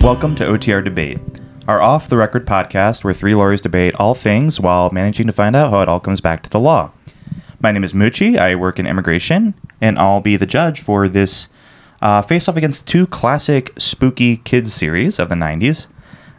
Welcome 0.00 0.34
to 0.36 0.44
OTR 0.44 0.82
Debate, 0.84 1.18
our 1.66 1.80
off 1.82 2.08
the 2.08 2.16
record 2.16 2.46
podcast 2.46 3.04
where 3.04 3.12
three 3.14 3.34
lawyers 3.34 3.60
debate 3.60 3.94
all 3.96 4.14
things 4.14 4.58
while 4.60 4.90
managing 4.90 5.26
to 5.26 5.32
find 5.32 5.54
out 5.56 5.70
how 5.70 5.80
it 5.80 5.88
all 5.88 6.00
comes 6.00 6.20
back 6.20 6.42
to 6.44 6.50
the 6.50 6.60
law. 6.60 6.92
My 7.60 7.72
name 7.72 7.84
is 7.84 7.92
Mucci. 7.92 8.38
I 8.38 8.54
work 8.54 8.78
in 8.78 8.86
immigration, 8.86 9.54
and 9.80 9.98
I'll 9.98 10.20
be 10.20 10.36
the 10.36 10.46
judge 10.46 10.80
for 10.80 11.08
this 11.08 11.48
uh, 12.00 12.22
face 12.22 12.48
off 12.48 12.56
against 12.56 12.86
two 12.86 13.06
classic 13.06 13.72
spooky 13.78 14.36
kids 14.38 14.72
series 14.72 15.18
of 15.18 15.28
the 15.28 15.34
90s, 15.34 15.88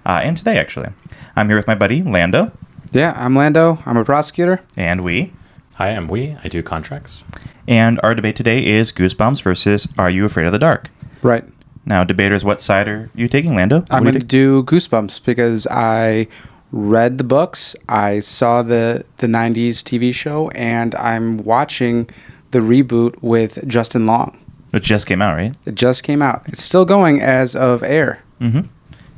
uh, 0.06 0.22
and 0.24 0.36
today, 0.38 0.58
actually. 0.58 0.90
I'm 1.36 1.48
here 1.48 1.58
with 1.58 1.68
my 1.68 1.76
buddy, 1.76 2.02
Lando, 2.02 2.52
Yeah, 2.92 3.14
I'm 3.18 3.36
Lando. 3.36 3.80
I'm 3.86 3.98
a 3.98 4.06
prosecutor. 4.06 4.62
and 4.78 5.02
Huy. 5.02 5.32
Hi, 5.76 5.90
I'm 5.90 6.08
Huy. 6.08 6.38
I 6.44 6.48
do 6.48 6.64
contracts. 6.64 7.26
And 7.68 8.00
our 8.04 8.16
debate 8.16 8.36
today 8.36 8.66
is 8.66 8.92
Goosebumps 8.92 9.42
versus 9.44 9.88
Are 9.98 10.10
You 10.10 10.26
Afraid 10.26 10.46
of 10.48 10.52
the 10.54 10.60
Dark? 10.60 10.90
Right. 11.22 11.44
Now, 11.86 12.04
debaters, 12.04 12.46
what 12.46 12.60
side 12.60 12.88
are 12.88 13.10
you 13.16 13.28
taking, 13.28 13.56
Lando? 13.56 13.84
I'm 13.90 14.04
going 14.04 14.14
to 14.16 14.24
do 14.24 14.64
Goosebumps 14.64 15.26
because 15.26 15.66
I 15.68 16.28
read 16.72 17.18
the 17.18 17.24
books, 17.24 17.76
I 17.88 18.20
saw 18.20 18.62
the 18.62 19.04
the 19.18 19.28
90s 19.28 19.82
TV 19.84 20.14
show, 20.14 20.50
and 20.50 20.94
I'm 20.96 21.38
watching 21.38 22.10
the 22.52 22.60
reboot 22.60 23.16
with 23.22 23.68
Justin 23.68 24.06
Long. 24.06 24.38
It 24.74 24.84
just 24.84 25.08
came 25.08 25.22
out, 25.22 25.36
right? 25.36 25.56
It 25.66 25.76
just 25.76 26.04
came 26.04 26.22
out. 26.22 26.44
It's 26.48 26.64
still 26.64 26.86
going 26.86 27.22
as 27.22 27.56
of 27.56 27.82
air. 27.82 28.22
Mm-hmm. 28.40 28.68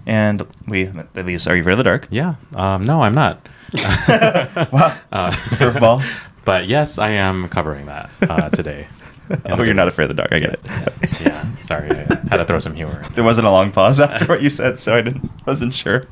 And 0.06 0.42
Huy, 0.68 0.88
at 1.16 1.26
least, 1.26 1.48
Are 1.48 1.56
You 1.56 1.62
Afraid 1.62 1.74
of 1.74 1.78
the 1.80 1.84
Dark? 1.84 2.08
Yeah. 2.10 2.36
Um, 2.56 2.86
no, 2.86 3.02
I'm 3.04 3.14
not. 3.14 3.48
Wow. 4.72 4.98
Uh, 5.12 5.32
Curveball. 5.32 6.04
but 6.46 6.68
yes, 6.68 6.98
I 6.98 7.12
am 7.12 7.50
covering 7.50 7.86
that 7.88 8.10
uh, 8.22 8.50
today. 8.50 8.88
Oh, 9.46 9.62
you're 9.64 9.74
not 9.74 9.88
afraid 9.88 10.06
of 10.06 10.16
the 10.16 10.22
dark. 10.22 10.32
I 10.32 10.40
get 10.40 10.54
it. 10.54 10.66
Yeah. 11.22 11.42
Sorry, 11.44 11.90
I 11.90 12.28
had 12.30 12.38
to 12.38 12.46
throw 12.46 12.60
some 12.60 12.76
humor. 12.76 13.04
There 13.14 13.24
wasn't 13.24 13.48
a 13.48 13.52
long 13.52 13.72
pause 13.72 14.00
after 14.00 14.26
what 14.26 14.42
you 14.42 14.50
said, 14.50 14.80
so 14.80 14.98
I 14.98 15.02
didn't, 15.02 15.30
wasn't 15.46 15.74
sure. 15.74 16.04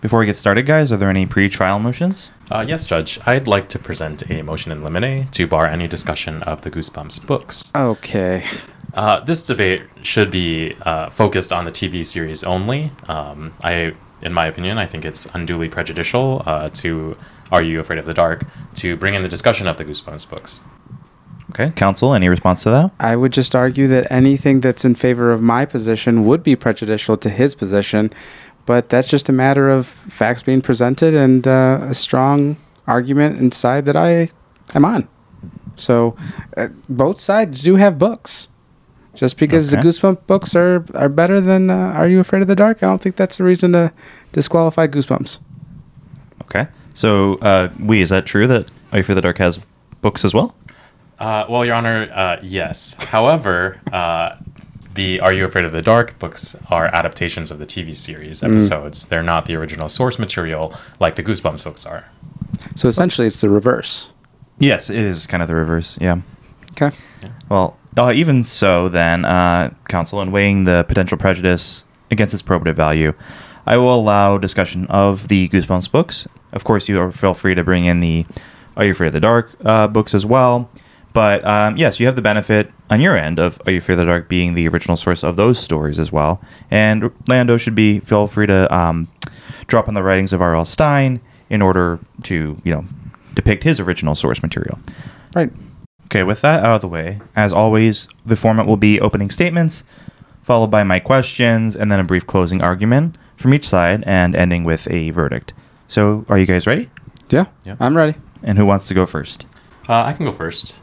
Before 0.00 0.20
we 0.20 0.26
get 0.26 0.36
started, 0.36 0.64
guys, 0.64 0.92
are 0.92 0.96
there 0.96 1.10
any 1.10 1.26
pre-trial 1.26 1.80
motions? 1.80 2.30
Uh, 2.50 2.64
yes, 2.66 2.86
Judge. 2.86 3.18
I'd 3.26 3.48
like 3.48 3.68
to 3.70 3.78
present 3.78 4.30
a 4.30 4.42
motion 4.42 4.70
in 4.70 4.84
limine 4.84 5.28
to 5.32 5.46
bar 5.48 5.66
any 5.66 5.88
discussion 5.88 6.42
of 6.44 6.62
the 6.62 6.70
Goosebumps 6.70 7.26
books. 7.26 7.72
Okay. 7.74 8.44
Uh, 8.94 9.20
this 9.20 9.44
debate 9.44 9.82
should 10.02 10.30
be 10.30 10.74
uh, 10.82 11.10
focused 11.10 11.52
on 11.52 11.64
the 11.64 11.72
TV 11.72 12.06
series 12.06 12.44
only. 12.44 12.92
Um, 13.08 13.52
I, 13.64 13.94
in 14.22 14.32
my 14.32 14.46
opinion, 14.46 14.78
I 14.78 14.86
think 14.86 15.04
it's 15.04 15.26
unduly 15.34 15.68
prejudicial 15.68 16.42
uh, 16.46 16.68
to 16.74 17.16
Are 17.50 17.62
You 17.62 17.80
Afraid 17.80 17.98
of 17.98 18.06
the 18.06 18.14
Dark 18.14 18.46
to 18.76 18.96
bring 18.96 19.14
in 19.14 19.22
the 19.22 19.28
discussion 19.28 19.66
of 19.66 19.76
the 19.76 19.84
Goosebumps 19.84 20.28
books. 20.28 20.60
Okay, 21.50 21.70
counsel, 21.76 22.12
any 22.14 22.28
response 22.28 22.62
to 22.64 22.70
that? 22.70 22.90
I 23.00 23.16
would 23.16 23.32
just 23.32 23.54
argue 23.54 23.88
that 23.88 24.06
anything 24.12 24.60
that's 24.60 24.84
in 24.84 24.94
favor 24.94 25.30
of 25.32 25.40
my 25.42 25.64
position 25.64 26.24
would 26.26 26.42
be 26.42 26.54
prejudicial 26.56 27.16
to 27.16 27.30
his 27.30 27.54
position, 27.54 28.12
but 28.66 28.90
that's 28.90 29.08
just 29.08 29.28
a 29.28 29.32
matter 29.32 29.68
of 29.70 29.86
facts 29.86 30.42
being 30.42 30.60
presented 30.60 31.14
and 31.14 31.46
uh, 31.46 31.78
a 31.88 31.94
strong 31.94 32.56
argument 32.86 33.38
inside 33.40 33.86
that 33.86 33.96
I 33.96 34.28
am 34.74 34.84
on. 34.84 35.08
So 35.76 36.16
uh, 36.56 36.68
both 36.88 37.20
sides 37.20 37.62
do 37.62 37.76
have 37.76 37.98
books. 37.98 38.48
Just 39.14 39.36
because 39.38 39.72
Okay. 39.72 39.82
the 39.82 39.88
Goosebump 39.88 40.26
books 40.28 40.54
are, 40.54 40.84
are 40.94 41.08
better 41.08 41.40
than 41.40 41.70
uh, 41.70 41.74
Are 41.74 42.06
You 42.06 42.20
Afraid 42.20 42.42
of 42.42 42.46
the 42.48 42.54
Dark, 42.54 42.82
I 42.84 42.86
don't 42.86 43.00
think 43.00 43.16
that's 43.16 43.40
a 43.40 43.44
reason 43.44 43.72
to 43.72 43.92
disqualify 44.32 44.86
Goosebumps. 44.86 45.40
Okay. 46.42 46.68
So, 46.94 47.34
uh, 47.38 47.68
Huy, 47.78 48.00
is 48.00 48.10
that 48.10 48.26
true 48.26 48.46
that 48.46 48.70
Are 48.92 48.98
You 48.98 49.00
Afraid 49.00 49.14
of 49.14 49.16
the 49.16 49.22
Dark 49.22 49.38
has 49.38 49.58
books 50.02 50.24
as 50.24 50.34
well? 50.34 50.54
Uh, 51.18 51.44
well, 51.48 51.64
Your 51.64 51.74
Honor, 51.74 52.08
uh, 52.12 52.36
yes. 52.42 52.94
However, 52.94 53.80
uh, 53.92 54.36
the 54.94 55.20
Are 55.20 55.32
You 55.32 55.44
Afraid 55.44 55.64
of 55.64 55.72
the 55.72 55.82
Dark 55.82 56.18
books 56.18 56.56
are 56.70 56.86
adaptations 56.94 57.50
of 57.50 57.58
the 57.58 57.66
TV 57.66 57.96
series 57.96 58.42
episodes. 58.42 59.06
They're 59.06 59.22
not 59.22 59.46
the 59.46 59.56
original 59.56 59.88
source 59.88 60.18
material 60.18 60.72
like 61.00 61.16
the 61.16 61.22
Goosebumps 61.22 61.64
books 61.64 61.86
are. 61.86 62.08
So 62.76 62.88
essentially, 62.88 63.26
it's 63.26 63.40
the 63.40 63.50
reverse. 63.50 64.10
Yes, 64.58 64.90
it 64.90 64.96
is 64.96 65.26
kind 65.26 65.42
of 65.42 65.48
the 65.48 65.54
reverse, 65.56 65.98
yeah. 66.00 66.20
Okay. 66.72 66.96
Well, 67.48 67.76
uh, 67.96 68.12
even 68.14 68.42
so, 68.44 68.88
then, 68.88 69.24
uh, 69.24 69.72
counsel, 69.88 70.22
in 70.22 70.30
weighing 70.30 70.64
the 70.64 70.84
potential 70.86 71.18
prejudice 71.18 71.84
against 72.10 72.32
its 72.34 72.42
probative 72.42 72.74
value, 72.74 73.12
I 73.66 73.76
will 73.76 73.94
allow 73.94 74.38
discussion 74.38 74.86
of 74.86 75.28
the 75.28 75.48
Goosebumps 75.48 75.90
books. 75.90 76.26
Of 76.52 76.64
course, 76.64 76.88
you 76.88 77.00
are- 77.00 77.10
feel 77.12 77.34
free 77.34 77.54
to 77.54 77.64
bring 77.64 77.84
in 77.86 78.00
the 78.00 78.24
Are 78.76 78.84
You 78.84 78.92
Afraid 78.92 79.08
of 79.08 79.12
the 79.14 79.20
Dark 79.20 79.50
uh, 79.64 79.88
books 79.88 80.14
as 80.14 80.24
well. 80.24 80.70
But 81.12 81.44
um, 81.44 81.76
yes, 81.76 81.98
you 81.98 82.06
have 82.06 82.16
the 82.16 82.22
benefit 82.22 82.70
on 82.90 83.00
your 83.00 83.16
end 83.16 83.38
of 83.38 83.60
Are 83.66 83.72
You 83.72 83.78
Afraid 83.78 83.94
of 83.94 83.98
the 84.00 84.04
Dark 84.04 84.28
being 84.28 84.54
the 84.54 84.68
original 84.68 84.96
source 84.96 85.24
of 85.24 85.36
those 85.36 85.58
stories 85.58 85.98
as 85.98 86.12
well. 86.12 86.40
And 86.70 87.10
Lando 87.28 87.56
should 87.56 87.74
be 87.74 88.00
feel 88.00 88.26
free 88.26 88.46
to 88.46 88.72
um, 88.74 89.08
drop 89.66 89.88
on 89.88 89.94
the 89.94 90.02
writings 90.02 90.32
of 90.32 90.40
R.L. 90.40 90.64
Stine 90.64 91.20
in 91.50 91.62
order 91.62 91.98
to 92.24 92.60
you 92.64 92.72
know 92.72 92.84
depict 93.34 93.62
his 93.62 93.80
original 93.80 94.14
source 94.14 94.42
material. 94.42 94.78
Right. 95.34 95.50
Okay, 96.06 96.22
with 96.22 96.40
that 96.40 96.64
out 96.64 96.76
of 96.76 96.80
the 96.80 96.88
way, 96.88 97.20
as 97.36 97.52
always, 97.52 98.08
the 98.24 98.36
format 98.36 98.66
will 98.66 98.78
be 98.78 98.98
opening 98.98 99.28
statements, 99.28 99.84
followed 100.42 100.70
by 100.70 100.82
my 100.82 101.00
questions, 101.00 101.76
and 101.76 101.92
then 101.92 102.00
a 102.00 102.04
brief 102.04 102.26
closing 102.26 102.62
argument 102.62 103.18
from 103.36 103.52
each 103.52 103.68
side, 103.68 104.02
and 104.06 104.34
ending 104.34 104.64
with 104.64 104.90
a 104.90 105.10
verdict. 105.10 105.52
So, 105.86 106.24
are 106.28 106.38
you 106.38 106.46
guys 106.46 106.66
ready? 106.66 106.88
Yeah. 107.28 107.44
Yeah. 107.64 107.76
I'm 107.78 107.96
ready. 107.96 108.16
And 108.42 108.56
who 108.56 108.64
wants 108.64 108.88
to 108.88 108.94
go 108.94 109.04
first? 109.04 109.44
Uh, 109.88 110.02
I 110.02 110.12
can 110.14 110.24
go 110.24 110.32
first. 110.32 110.80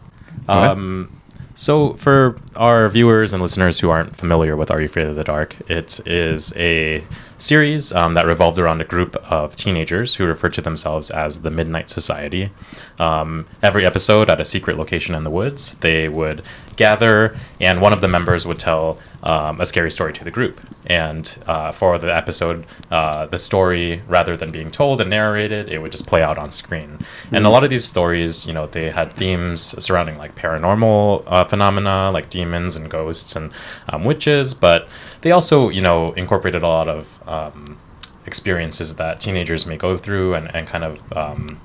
Um, 0.48 1.12
so, 1.54 1.94
for 1.94 2.38
our 2.56 2.90
viewers 2.90 3.32
and 3.32 3.42
listeners 3.42 3.80
who 3.80 3.90
aren't 3.90 4.16
familiar 4.16 4.58
with 4.58 4.70
Are 4.72 4.80
You 4.80 4.88
Afraid 4.88 5.08
of 5.08 5.16
the 5.16 5.24
Dark, 5.24 5.56
it 5.70 6.06
is 6.06 6.54
a 6.58 7.04
series 7.38 7.92
um, 7.94 8.14
that 8.14 8.26
revolved 8.26 8.60
around 8.60 8.82
a 8.82 8.86
group 8.86 9.16
of 9.32 9.56
teenagers 9.56 10.16
who 10.16 10.26
referred 10.26 10.54
to 10.54 10.62
themselves 10.62 11.12
as 11.12 11.42
the 11.42 11.52
Midnight 11.52 11.90
Society. 11.90 12.52
Um, 13.00 13.46
every 13.62 13.86
episode 13.86 14.30
at 14.30 14.40
a 14.40 14.46
secret 14.46 14.78
location 14.78 15.16
in 15.16 15.24
the 15.24 15.32
woods, 15.32 15.76
they 15.76 16.08
would 16.08 16.44
gather, 16.76 17.36
and 17.60 17.82
one 17.82 17.94
of 17.94 18.02
the 18.02 18.08
members 18.08 18.46
would 18.46 18.60
tell 18.60 19.00
um, 19.24 19.60
a 19.60 19.66
scary 19.66 19.90
story 19.90 20.14
to 20.14 20.24
the 20.24 20.32
group. 20.32 20.60
And 20.86 21.36
uh, 21.48 21.72
for 21.72 21.98
the 21.98 22.16
episode, 22.16 22.66
uh, 22.92 23.26
the 23.26 23.40
story, 23.40 24.02
rather 24.08 24.38
than 24.38 24.52
being 24.52 24.70
told 24.70 25.02
and 25.02 25.10
narrated, 25.10 25.70
it 25.70 25.82
would 25.82 25.92
just 25.92 26.06
play 26.06 26.22
out 26.22 26.38
on 26.38 26.52
screen. 26.52 27.00
And 27.32 27.46
a 27.46 27.50
lot 27.50 27.64
of 27.64 27.70
these 27.70 27.86
stories, 27.86 28.46
you 28.46 28.54
know, 28.54 28.68
they 28.68 28.92
had 28.92 29.14
themes 29.14 29.62
surrounding 29.84 30.18
like 30.18 30.36
paranormal 30.36 31.24
uh, 31.26 31.46
phenomena, 31.46 32.12
like 32.12 32.30
demons 32.30 32.76
and 32.76 32.90
ghosts 32.90 33.36
and 33.36 33.52
um, 33.90 34.04
witches, 34.04 34.54
but 34.54 34.88
they 35.26 35.32
also, 35.32 35.70
you 35.70 35.82
know, 35.82 36.12
incorporated 36.12 36.62
a 36.62 36.68
lot 36.68 36.88
of 36.88 37.28
um, 37.28 37.80
experiences 38.28 38.98
that 38.98 39.20
teenagers 39.20 39.66
may 39.66 39.76
go 39.76 39.98
through 39.98 40.36
and, 40.36 40.54
and 40.56 40.68
kind 40.68 40.84
of 40.84 41.02
um, 41.18 41.60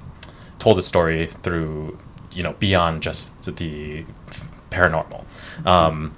told 0.59 0.79
a 0.79 0.83
story 0.83 1.27
through, 1.27 1.99
you 2.33 2.43
know, 2.43 2.55
beyond 2.55 3.03
just 3.03 3.55
the 3.55 4.03
paranormal. 4.71 5.27
Um, 5.67 6.15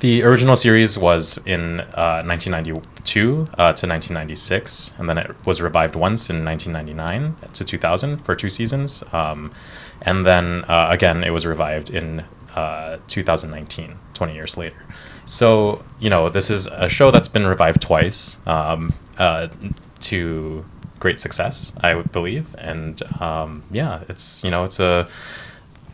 the 0.00 0.24
original 0.24 0.56
series 0.56 0.98
was 0.98 1.38
in 1.46 1.82
uh, 1.94 2.24
1992 2.26 3.30
uh, 3.30 3.34
to 3.34 3.86
1996, 3.86 4.94
and 4.98 5.08
then 5.08 5.18
it 5.18 5.30
was 5.46 5.62
revived 5.62 5.94
once 5.94 6.30
in 6.30 6.44
1999 6.44 7.52
to 7.52 7.64
2000 7.64 8.18
for 8.18 8.34
two 8.34 8.48
seasons. 8.48 9.04
Um, 9.12 9.52
and 10.02 10.26
then 10.26 10.64
uh, 10.64 10.88
again, 10.90 11.22
it 11.22 11.30
was 11.30 11.46
revived 11.46 11.90
in 11.90 12.24
uh, 12.56 12.98
2019, 13.06 13.96
20 14.14 14.34
years 14.34 14.56
later. 14.56 14.84
So, 15.28 15.84
you 16.00 16.10
know, 16.10 16.28
this 16.28 16.50
is 16.50 16.66
a 16.66 16.88
show 16.88 17.10
that's 17.10 17.28
been 17.28 17.44
revived 17.44 17.82
twice 17.82 18.38
um, 18.46 18.94
uh, 19.18 19.48
to 20.00 20.64
great 20.98 21.20
success, 21.20 21.72
I 21.80 21.94
would 21.94 22.10
believe. 22.12 22.54
And 22.58 23.00
um, 23.20 23.62
yeah, 23.70 24.02
it's, 24.08 24.42
you 24.42 24.50
know, 24.50 24.64
it's 24.64 24.80
a, 24.80 25.08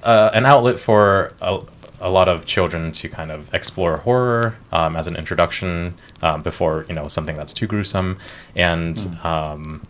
uh, 0.03 0.31
an 0.33 0.47
outlet 0.47 0.79
for 0.79 1.33
a, 1.41 1.61
a 2.01 2.11
lot 2.11 2.29
of 2.29 2.47
children 2.47 2.93
to 2.93 3.09
kind 3.09 3.31
of 3.31 3.53
explore 3.53 3.99
horror 3.99 4.57
um, 4.73 4.97
as 4.97 5.07
an 5.07 5.17
introduction 5.17 5.95
um, 6.23 6.43
before 6.43 6.85
you 6.89 6.95
know 6.95 7.09
something 7.09 7.37
that's 7.37 7.55
too 7.55 7.67
gruesome. 7.67 8.19
And 8.55 9.19
um, 9.25 9.83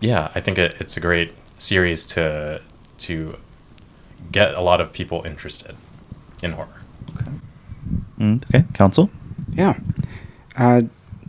yeah 0.00 0.30
i 0.34 0.40
think 0.40 0.58
it, 0.58 0.74
it's 0.80 0.96
a 0.96 1.00
great 1.00 1.32
series 1.58 2.04
to 2.06 2.60
to 2.98 3.36
get 4.30 4.54
a 4.54 4.60
lot 4.60 4.80
of 4.80 4.92
people 4.92 5.22
interested 5.24 5.74
in 6.42 6.52
horror 6.52 6.75
Mm, 8.18 8.42
okay, 8.44 8.64
counsel. 8.72 9.10
Yeah. 9.52 9.78
Uh, 10.58 10.82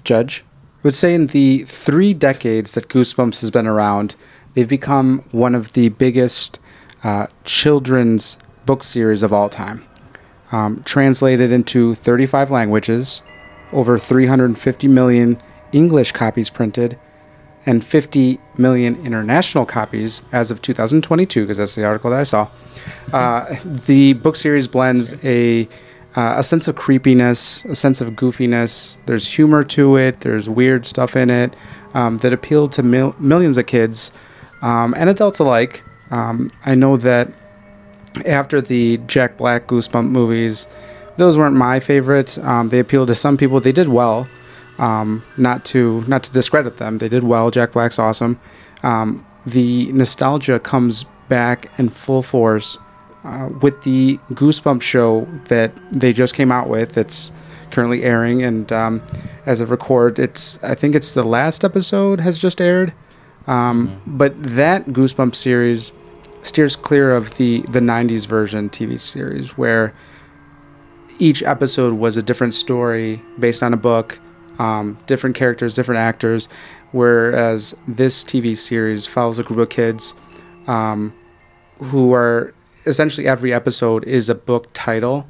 Judge, 0.04 0.44
I 0.78 0.80
would 0.84 0.96
say 0.96 1.14
in 1.14 1.28
the 1.28 1.60
three 1.64 2.14
decades 2.14 2.74
that 2.76 2.88
Goosebumps 2.88 3.42
has 3.42 3.52
been 3.52 3.68
around, 3.68 4.16
they've 4.54 4.68
become 4.68 5.20
one 5.32 5.54
of 5.56 5.74
the 5.74 5.90
biggest 5.90 6.60
uh, 7.04 7.28
children's 7.44 8.38
book 8.66 8.84
series 8.84 9.24
of 9.24 9.34
all 9.34 9.50
time. 9.50 9.84
Um, 10.52 10.82
translated 10.84 11.52
into 11.52 11.94
35 11.94 12.50
languages, 12.52 13.22
over 13.74 14.00
350 14.00 14.88
million 14.88 15.42
English 15.74 16.14
copies 16.14 16.50
printed, 16.50 16.98
and 17.66 17.84
50 17.84 18.40
million 18.58 18.96
international 19.06 19.66
copies 19.66 20.22
as 20.32 20.50
of 20.50 20.62
2022, 20.62 21.42
because 21.42 21.58
that's 21.58 21.76
the 21.76 21.84
article 21.84 22.12
that 22.12 22.20
I 22.22 22.24
saw. 22.24 22.50
Uh, 23.12 23.56
the 23.66 24.14
book 24.14 24.38
series 24.38 24.70
blends 24.70 25.14
a 25.26 25.68
uh, 26.16 26.36
a 26.38 26.44
sense 26.44 26.68
of 26.68 26.76
creepiness, 26.76 27.66
a 27.66 27.76
sense 27.76 28.02
of 28.02 28.14
goofiness. 28.14 28.98
There's 29.06 29.28
humor 29.28 29.64
to 29.66 29.98
it. 29.98 30.22
There's 30.22 30.50
weird 30.50 30.86
stuff 30.86 31.16
in 31.16 31.30
it 31.30 31.56
um, 31.94 32.18
that 32.20 32.34
appealed 32.34 32.72
to 32.74 32.84
mil- 32.84 33.16
millions 33.20 33.58
of 33.58 33.66
kids 33.68 34.12
um, 34.62 34.94
and 34.98 35.10
adults 35.10 35.40
alike. 35.40 35.84
Um, 36.12 36.50
I 36.66 36.76
know 36.76 36.98
that 36.98 37.30
after 38.26 38.62
the 38.62 38.98
Jack 39.08 39.38
Black 39.38 39.68
Goosebump 39.68 40.10
movies, 40.10 40.68
those 41.18 41.38
weren't 41.38 41.56
my 41.56 41.80
favorites. 41.80 42.38
Um, 42.40 42.70
they 42.70 42.80
appealed 42.80 43.10
to 43.10 43.16
some 43.16 43.38
people. 43.38 43.60
They 43.60 43.72
did 43.72 43.90
well. 43.90 44.28
Um, 44.80 45.24
not 45.38 45.66
to 45.66 46.04
not 46.08 46.24
to 46.24 46.32
discredit 46.32 46.78
them, 46.78 47.00
they 47.00 47.10
did 47.10 47.24
well. 47.24 47.50
Jack 47.50 47.72
Black's 47.72 47.98
awesome. 47.98 48.40
Um, 48.84 49.26
the 49.46 49.92
nostalgia 49.92 50.60
comes 50.60 51.06
back 51.30 51.72
in 51.80 51.90
full 51.90 52.22
force 52.22 52.78
uh, 53.24 53.50
with 53.62 53.82
the 53.84 54.18
Goosebump 54.32 54.82
show 54.82 55.28
that 55.46 55.80
they 55.92 56.14
just 56.14 56.34
came 56.36 56.52
out 56.52 56.70
with. 56.70 56.94
That's 56.94 57.32
currently 57.72 58.04
airing, 58.04 58.44
and 58.44 58.72
um, 58.72 59.02
as 59.46 59.60
of 59.62 59.70
record, 59.72 60.20
it's 60.20 60.58
I 60.64 60.76
think 60.76 60.96
it's 60.96 61.14
the 61.14 61.24
last 61.24 61.66
episode 61.66 62.20
has 62.20 62.38
just 62.38 62.62
aired. 62.62 62.94
Um, 63.48 64.02
But 64.06 64.42
that 64.44 64.86
Goosebump 64.88 65.36
series 65.36 65.92
steers 66.44 66.76
clear 66.76 67.12
of 67.12 67.36
the 67.38 67.62
the 67.72 67.80
'90s 67.80 68.26
version 68.26 68.70
TV 68.70 69.00
series, 69.00 69.58
where 69.58 69.94
each 71.20 71.44
episode 71.44 71.94
was 71.94 72.16
a 72.18 72.22
different 72.22 72.54
story 72.54 73.22
based 73.40 73.64
on 73.64 73.74
a 73.74 73.78
book, 73.78 74.20
um, 74.60 74.98
different 75.08 75.36
characters, 75.36 75.74
different 75.74 76.00
actors. 76.00 76.48
Whereas 76.92 77.76
this 77.88 78.24
TV 78.24 78.56
series 78.56 79.06
follows 79.06 79.40
a 79.40 79.44
group 79.44 79.60
of 79.60 79.70
kids 79.70 80.14
um, 80.68 81.14
who 81.80 82.14
are 82.14 82.54
essentially 82.88 83.28
every 83.28 83.54
episode 83.54 84.04
is 84.06 84.30
a 84.30 84.36
book 84.36 84.68
title, 84.74 85.28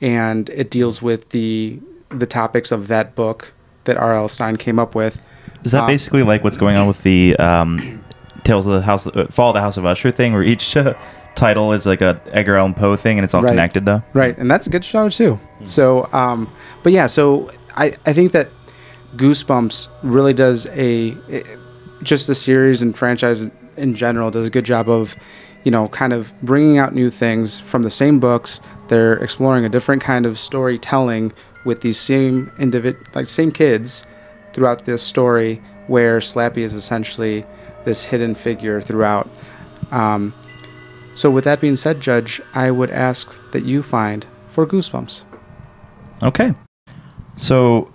and 0.00 0.48
it 0.50 0.70
deals 0.70 1.00
with 1.02 1.30
the 1.30 1.80
the 2.10 2.26
topics 2.26 2.72
of 2.72 2.88
that 2.88 3.14
book 3.14 3.52
that 3.84 3.96
R.L. 3.96 4.28
Stine 4.28 4.56
came 4.56 4.78
up 4.78 4.94
with. 4.94 5.20
Is 5.64 5.72
that 5.72 5.84
Uh, 5.84 5.86
basically 5.86 6.22
like 6.22 6.44
what's 6.44 6.56
going 6.56 6.76
on 6.78 6.86
with 6.86 7.02
the 7.02 7.36
um, 7.36 8.04
Tales 8.44 8.66
of 8.66 8.74
the 8.74 8.82
House, 8.82 9.06
uh, 9.06 9.26
Fall 9.30 9.50
of 9.50 9.54
the 9.54 9.60
House 9.60 9.76
of 9.76 9.84
Usher 9.84 10.10
thing, 10.10 10.32
where 10.32 10.42
each 10.42 10.76
uh, 10.76 10.94
title 11.34 11.72
is 11.72 11.84
like 11.86 12.00
a 12.00 12.20
Edgar 12.32 12.56
Allan 12.56 12.74
Poe 12.74 12.96
thing, 12.96 13.18
and 13.18 13.24
it's 13.24 13.34
all 13.34 13.42
Right. 13.42 13.50
connected 13.50 13.84
though? 13.86 14.02
Right, 14.14 14.36
and 14.38 14.50
that's 14.50 14.66
a 14.66 14.70
good 14.70 14.84
show 14.84 15.08
too. 15.08 15.38
So, 15.64 16.08
um, 16.12 16.50
but 16.82 16.92
yeah, 16.92 17.06
so 17.08 17.50
I, 17.76 17.92
I 18.06 18.12
think 18.12 18.32
that 18.32 18.52
Goosebumps 19.16 19.88
really 20.02 20.32
does 20.34 20.66
a 20.66 21.08
it, 21.28 21.46
just 22.02 22.26
the 22.26 22.34
series 22.34 22.82
and 22.82 22.96
franchise 22.96 23.50
in 23.76 23.94
general 23.94 24.30
does 24.30 24.46
a 24.46 24.50
good 24.50 24.64
job 24.64 24.88
of 24.88 25.16
you 25.68 25.70
know 25.70 25.86
kind 25.88 26.14
of 26.14 26.32
bringing 26.40 26.78
out 26.78 26.94
new 26.94 27.10
things 27.10 27.60
from 27.60 27.82
the 27.82 27.90
same 27.90 28.18
books. 28.18 28.58
They're 28.88 29.18
exploring 29.18 29.66
a 29.66 29.68
different 29.68 30.00
kind 30.00 30.24
of 30.24 30.38
storytelling 30.38 31.34
with 31.66 31.82
these 31.82 32.00
same 32.00 32.46
individ 32.56 32.96
like 33.14 33.28
same 33.28 33.52
kids 33.52 34.02
throughout 34.54 34.86
this 34.86 35.02
story, 35.02 35.60
where 35.86 36.20
Slappy 36.20 36.62
is 36.62 36.72
essentially 36.72 37.44
this 37.84 38.02
hidden 38.02 38.34
figure 38.34 38.80
throughout. 38.80 39.28
Um, 39.90 40.32
so, 41.12 41.30
with 41.30 41.44
that 41.44 41.60
being 41.60 41.76
said, 41.76 42.00
Judge, 42.00 42.40
I 42.54 42.70
would 42.70 42.88
ask 42.88 43.38
that 43.50 43.66
you 43.66 43.82
find 43.82 44.24
for 44.46 44.66
Goosebumps. 44.66 45.24
Okay. 46.22 46.54
So, 47.36 47.92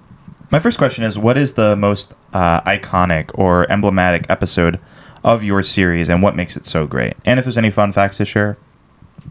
my 0.51 0.59
first 0.59 0.77
question 0.77 1.03
is 1.05 1.17
what 1.17 1.39
is 1.39 1.55
the 1.55 1.75
most 1.75 2.13
uh, 2.33 2.61
iconic 2.61 3.31
or 3.33 3.67
emblematic 3.71 4.27
episode 4.29 4.79
of 5.23 5.43
your 5.43 5.63
series 5.63 6.09
and 6.09 6.21
what 6.21 6.35
makes 6.35 6.57
it 6.57 6.65
so 6.65 6.85
great? 6.85 7.15
And 7.25 7.39
if 7.39 7.45
there's 7.45 7.57
any 7.57 7.71
fun 7.71 7.93
facts 7.93 8.17
to 8.17 8.25
share, 8.25 8.57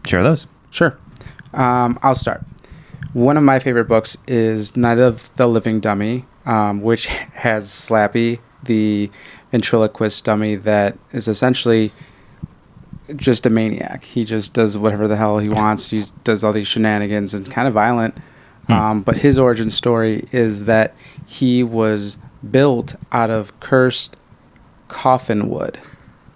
share 0.05 0.23
those. 0.23 0.47
Sure. 0.69 0.97
Um, 1.53 1.99
I'll 2.01 2.15
start. 2.15 2.43
One 3.13 3.37
of 3.37 3.43
my 3.43 3.59
favorite 3.59 3.87
books 3.87 4.17
is 4.27 4.75
Night 4.75 4.97
of 4.97 5.33
the 5.35 5.47
Living 5.47 5.79
Dummy, 5.79 6.25
um, 6.45 6.81
which 6.81 7.05
has 7.33 7.67
Slappy, 7.67 8.39
the 8.63 9.11
ventriloquist 9.51 10.25
dummy 10.25 10.55
that 10.55 10.97
is 11.11 11.27
essentially 11.27 11.91
just 13.15 13.45
a 13.45 13.49
maniac. 13.49 14.03
He 14.03 14.25
just 14.25 14.53
does 14.53 14.77
whatever 14.77 15.07
the 15.07 15.15
hell 15.15 15.37
he 15.37 15.49
wants. 15.49 15.91
He 15.91 16.05
does 16.23 16.43
all 16.43 16.53
these 16.53 16.67
shenanigans 16.67 17.33
and 17.33 17.45
it's 17.45 17.53
kind 17.53 17.67
of 17.67 17.73
violent. 17.73 18.17
Um, 18.69 19.01
but 19.01 19.17
his 19.17 19.37
origin 19.37 19.69
story 19.69 20.25
is 20.31 20.65
that 20.65 20.95
he 21.27 21.63
was 21.63 22.17
built 22.49 22.95
out 23.11 23.29
of 23.29 23.59
cursed 23.59 24.15
coffin 24.93 25.49
wood 25.49 25.79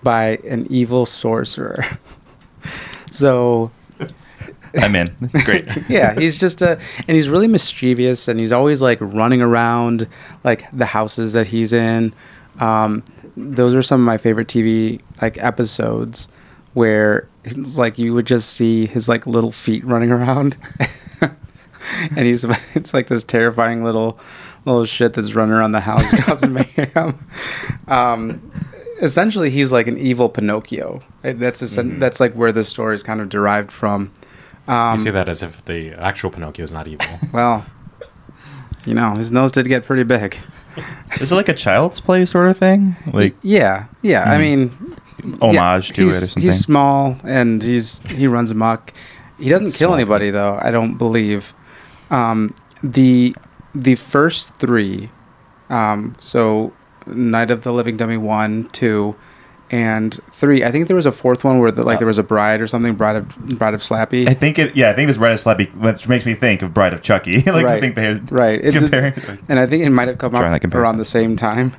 by 0.03 0.37
an 0.49 0.67
evil 0.69 1.05
sorcerer. 1.05 1.83
so 3.11 3.71
I'm 4.75 4.95
in. 4.95 5.07
Great. 5.45 5.65
yeah, 5.89 6.13
he's 6.19 6.39
just 6.39 6.61
a, 6.61 6.79
and 7.07 7.15
he's 7.15 7.29
really 7.29 7.47
mischievous, 7.47 8.27
and 8.27 8.39
he's 8.39 8.51
always 8.51 8.81
like 8.81 8.97
running 9.01 9.41
around 9.41 10.07
like 10.43 10.69
the 10.71 10.85
houses 10.85 11.33
that 11.33 11.47
he's 11.47 11.73
in. 11.73 12.13
Um, 12.59 13.03
those 13.35 13.73
are 13.73 13.81
some 13.81 14.01
of 14.01 14.05
my 14.05 14.17
favorite 14.17 14.47
TV 14.47 15.01
like 15.21 15.41
episodes 15.43 16.27
where 16.73 17.27
it's 17.43 17.77
like 17.77 17.97
you 17.97 18.13
would 18.13 18.25
just 18.25 18.51
see 18.51 18.85
his 18.85 19.07
like 19.07 19.25
little 19.25 19.51
feet 19.51 19.83
running 19.85 20.11
around, 20.11 20.57
and 21.21 22.19
he's 22.19 22.43
it's 22.75 22.93
like 22.93 23.07
this 23.07 23.23
terrifying 23.23 23.83
little 23.83 24.19
little 24.67 24.85
shit 24.85 25.13
that's 25.13 25.33
running 25.33 25.53
around 25.53 25.71
the 25.71 25.79
house 25.81 26.09
causing 26.25 26.53
mayhem. 26.53 27.17
Um, 27.87 28.51
essentially, 29.01 29.49
he's 29.49 29.71
like 29.71 29.87
an 29.87 29.97
evil 29.97 30.29
Pinocchio. 30.29 31.01
That's 31.21 31.61
essen- 31.63 31.99
that's 31.99 32.19
like 32.19 32.33
where 32.33 32.51
the 32.51 32.63
story 32.63 32.95
is 32.95 33.03
kind 33.03 33.21
of 33.21 33.29
derived 33.29 33.71
from. 33.71 34.11
Um, 34.67 34.93
you 34.97 35.03
say 35.03 35.11
that 35.11 35.29
as 35.29 35.43
if 35.43 35.63
the 35.65 35.93
actual 35.93 36.29
Pinocchio 36.29 36.63
is 36.63 36.73
not 36.73 36.87
evil. 36.87 37.07
well, 37.33 37.65
you 38.85 38.93
know, 38.93 39.15
his 39.15 39.31
nose 39.31 39.51
did 39.51 39.67
get 39.67 39.85
pretty 39.85 40.03
big. 40.03 40.37
is 41.21 41.31
it 41.31 41.35
like 41.35 41.49
a 41.49 41.53
child's 41.53 41.99
play 41.99 42.25
sort 42.25 42.49
of 42.49 42.57
thing? 42.57 42.95
Like 43.13 43.35
Yeah, 43.41 43.85
yeah. 44.01 44.23
I 44.23 44.37
mean, 44.37 44.69
homage 45.41 45.89
yeah, 45.91 45.95
to 45.95 46.01
it 46.01 46.03
or 46.03 46.03
he's- 46.03 46.19
something? 46.19 46.43
He's 46.43 46.59
small 46.59 47.17
and 47.23 47.63
he's 47.63 47.99
he 48.09 48.27
runs 48.27 48.51
amok. 48.51 48.93
He 49.39 49.49
doesn't 49.49 49.67
kill 49.67 49.89
Small. 49.89 49.95
anybody 49.95 50.31
though. 50.31 50.57
I 50.61 50.71
don't 50.71 50.97
believe. 50.97 51.53
Um, 52.09 52.53
the 52.83 53.35
the 53.81 53.95
first 53.95 54.55
three, 54.55 55.09
um, 55.69 56.15
so 56.19 56.73
Night 57.05 57.51
of 57.51 57.63
the 57.63 57.71
Living 57.71 57.97
Dummy 57.97 58.17
one, 58.17 58.69
two, 58.71 59.15
and 59.69 60.13
three. 60.31 60.63
I 60.63 60.71
think 60.71 60.87
there 60.87 60.95
was 60.95 61.05
a 61.05 61.11
fourth 61.11 61.43
one 61.43 61.59
where 61.59 61.71
the, 61.71 61.83
like 61.83 61.99
there 61.99 62.07
was 62.07 62.17
a 62.17 62.23
bride 62.23 62.61
or 62.61 62.67
something, 62.67 62.95
bride 62.95 63.15
of 63.17 63.37
bride 63.59 63.73
of 63.73 63.81
Slappy. 63.81 64.27
I 64.27 64.33
think 64.33 64.57
it. 64.59 64.75
Yeah, 64.75 64.89
I 64.89 64.93
think 64.93 65.07
this 65.07 65.17
Bride 65.17 65.33
of 65.33 65.39
Slappy, 65.39 65.73
which 65.75 66.07
makes 66.07 66.25
me 66.25 66.33
think 66.33 66.61
of 66.61 66.73
Bride 66.73 66.93
of 66.93 67.01
Chucky. 67.01 67.41
like 67.41 67.47
I 67.47 67.63
Right. 67.63 67.81
think 67.81 67.95
they're 67.95 68.19
Right. 68.31 68.59
It- 68.63 68.73
comparing. 68.73 69.13
and 69.49 69.59
I 69.59 69.65
think 69.65 69.83
it 69.83 69.89
might 69.89 70.07
have 70.07 70.17
come 70.17 70.35
up 70.35 70.63
around 70.73 70.97
the 70.97 71.05
same 71.05 71.35
time. 71.35 71.75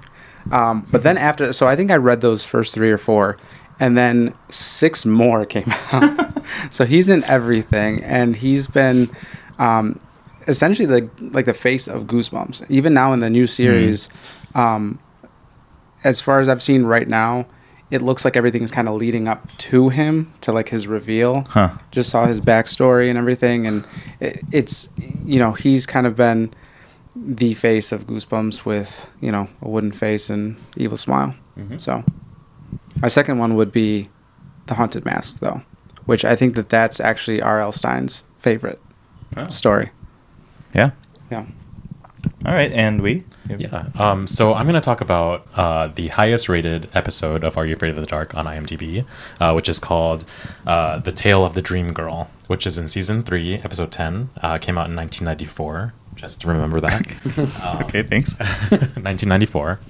Um, 0.53 0.87
but 0.91 1.03
then 1.03 1.19
after, 1.19 1.53
so 1.53 1.67
I 1.67 1.77
think 1.77 1.91
I 1.91 1.97
read 1.97 2.21
those 2.23 2.43
first 2.45 2.75
three 2.75 2.91
or 2.91 2.97
four, 2.97 3.37
and 3.81 3.99
then 3.99 4.33
six 4.49 5.05
more 5.05 5.45
came 5.45 5.71
out. 5.93 6.33
so 6.71 6.85
he's 6.87 7.09
in 7.11 7.23
everything, 7.25 8.03
and 8.03 8.35
he's 8.37 8.67
been 8.69 9.11
um, 9.59 10.01
essentially 10.49 10.87
the 10.87 11.09
like 11.33 11.45
the 11.47 11.55
face 11.55 11.87
of 11.89 12.05
Goosebumps. 12.07 12.69
Even 12.71 12.95
now 12.95 13.13
in 13.13 13.21
the 13.21 13.31
new 13.31 13.47
series, 13.47 14.09
um, 14.55 14.99
as 16.05 16.21
far 16.21 16.41
as 16.41 16.49
I've 16.49 16.63
seen 16.63 16.85
right 16.85 17.07
now, 17.09 17.47
it 17.91 18.03
looks 18.03 18.25
like 18.25 18.37
everything 18.37 18.63
is 18.63 18.71
kind 18.71 18.89
of 18.89 18.95
leading 18.97 19.29
up 19.29 19.47
to 19.59 19.89
him 19.89 20.33
to 20.43 20.53
like 20.53 20.69
his 20.69 20.87
reveal 20.87 21.45
Huh. 21.49 21.71
just 21.91 22.11
saw 22.11 22.27
his 22.27 22.41
backstory 22.41 23.09
and 23.11 23.19
everything, 23.19 23.67
and 23.67 23.87
it, 24.21 24.41
it's 24.53 24.89
you 25.25 25.39
know 25.39 25.53
he's 25.53 25.87
kind 25.87 26.07
of 26.07 26.17
been 26.17 26.53
the 27.17 27.55
face 27.55 27.91
of 27.93 28.07
Goosebumps 28.07 28.65
with 28.65 29.11
you 29.21 29.31
know 29.33 29.49
a 29.63 29.69
wooden 29.69 29.93
face 29.93 30.31
and 30.31 30.57
evil 30.77 30.97
smile. 30.97 31.35
So 31.79 32.05
my 33.03 33.09
second 33.09 33.39
one 33.39 33.57
would 33.57 33.73
be 33.73 34.09
the 34.67 34.75
Haunted 34.75 35.05
Mask, 35.05 35.41
though, 35.41 35.63
which 36.07 36.25
I 36.25 36.37
think 36.37 36.55
that 36.55 36.69
that's 36.69 37.01
actually 37.01 37.43
R.L. 37.43 37.73
Stine's 37.73 38.23
favorite 38.39 38.81
Oh. 39.37 39.49
story. 39.51 39.91
Yeah. 40.79 40.91
Yeah. 41.31 41.45
All 42.47 42.55
right, 42.55 42.71
and 42.73 43.01
Huy. 43.01 43.25
Yeah. 43.49 43.89
Um, 43.99 44.27
so 44.29 44.55
I'm 44.55 44.65
going 44.67 44.75
to 44.75 44.81
talk 44.81 45.01
about 45.01 45.47
uh, 45.57 45.89
the 45.89 46.09
highest 46.09 46.49
rated 46.49 46.89
episode 46.95 47.43
of 47.43 47.57
Are 47.59 47.67
You 47.67 47.75
Afraid 47.75 47.91
of 47.91 47.97
the 47.97 48.07
Dark 48.07 48.35
on 48.37 48.47
IMDb, 48.47 49.05
uh, 49.41 49.53
which 49.55 49.69
is 49.69 49.79
called 49.81 50.25
uh, 50.67 50.99
The 51.01 51.11
Tale 51.13 51.45
of 51.45 51.55
the 51.55 51.63
Dream 51.63 51.93
Girl, 51.93 52.31
which 52.47 52.65
is 52.67 52.79
in 52.79 52.87
season 52.89 53.23
three, 53.25 53.55
episode 53.55 53.91
10. 53.91 54.31
Uh, 54.41 54.57
came 54.59 54.79
out 54.79 54.89
in 54.89 54.95
1994. 54.97 55.95
Just 56.15 56.45
remember 56.45 56.81
that. 56.81 57.07
Um, 57.63 57.79
Okay, 57.85 58.03
thanks. 58.05 58.39
1994. 58.39 59.81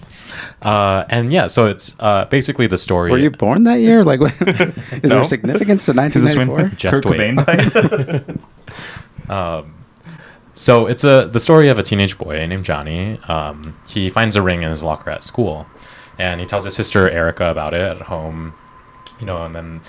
Uh, 0.62 1.04
and 1.10 1.32
yeah, 1.32 1.46
so 1.48 1.66
it's 1.66 1.94
uh, 2.00 2.24
basically 2.26 2.66
the 2.66 2.76
story. 2.78 3.10
Were 3.10 3.18
you 3.18 3.30
born 3.30 3.64
that 3.64 3.80
year? 3.80 4.02
Like, 4.02 4.20
is 5.02 5.10
No. 5.10 5.16
there 5.16 5.24
significance 5.24 5.84
to 5.86 5.92
Is 5.92 6.14
this 6.14 6.36
when 6.36 6.48
1994? 6.48 6.76
Just 6.76 7.02
Kurt 7.02 7.10
wait. 7.12 7.36
Cobain 7.36 8.24
died? 9.28 9.68
So 10.58 10.86
it's 10.86 11.04
a 11.04 11.28
the 11.32 11.38
story 11.38 11.68
of 11.68 11.78
a 11.78 11.84
teenage 11.84 12.18
boy 12.18 12.44
named 12.44 12.64
Johnny. 12.64 13.18
Um, 13.28 13.78
he 13.88 14.10
finds 14.10 14.34
a 14.34 14.42
ring 14.42 14.64
in 14.64 14.70
his 14.70 14.82
locker 14.82 15.08
at 15.08 15.22
school, 15.22 15.68
and 16.18 16.40
he 16.40 16.46
tells 16.46 16.64
his 16.64 16.74
sister 16.74 17.08
Erica 17.08 17.48
about 17.48 17.74
it 17.74 17.80
at 17.80 18.02
home. 18.02 18.54
You 19.20 19.26
know, 19.26 19.44
and 19.44 19.54
then 19.54 19.80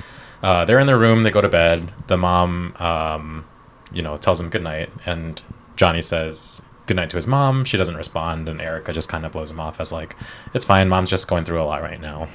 uh, 0.44 0.66
they're 0.66 0.78
in 0.78 0.86
their 0.86 1.00
room. 1.00 1.24
They 1.24 1.32
go 1.32 1.42
to 1.42 1.50
bed. 1.50 1.92
The 2.06 2.18
mom 2.18 2.76
um, 2.78 3.46
you 3.92 4.04
know, 4.04 4.18
tells 4.18 4.40
him 4.40 4.50
goodnight, 4.50 4.92
and 5.08 5.42
Johnny 5.76 6.04
says 6.04 6.62
goodnight 6.86 7.10
to 7.10 7.16
his 7.16 7.26
mom. 7.26 7.66
She 7.66 7.76
doesn't 7.76 7.96
respond, 7.96 8.48
and 8.48 8.62
Erica 8.62 8.94
just 8.94 9.10
kind 9.10 9.26
of 9.26 9.32
blows 9.32 9.50
him 9.50 9.60
off 9.60 9.82
as 9.82 9.92
like, 9.92 10.16
"It's 10.54 10.66
fine. 10.66 10.88
Mom's 10.88 11.10
just 11.10 11.28
going 11.28 11.46
through 11.46 11.64
a 11.64 11.66
lot 11.66 11.82
right 11.82 12.00
now." 12.00 12.28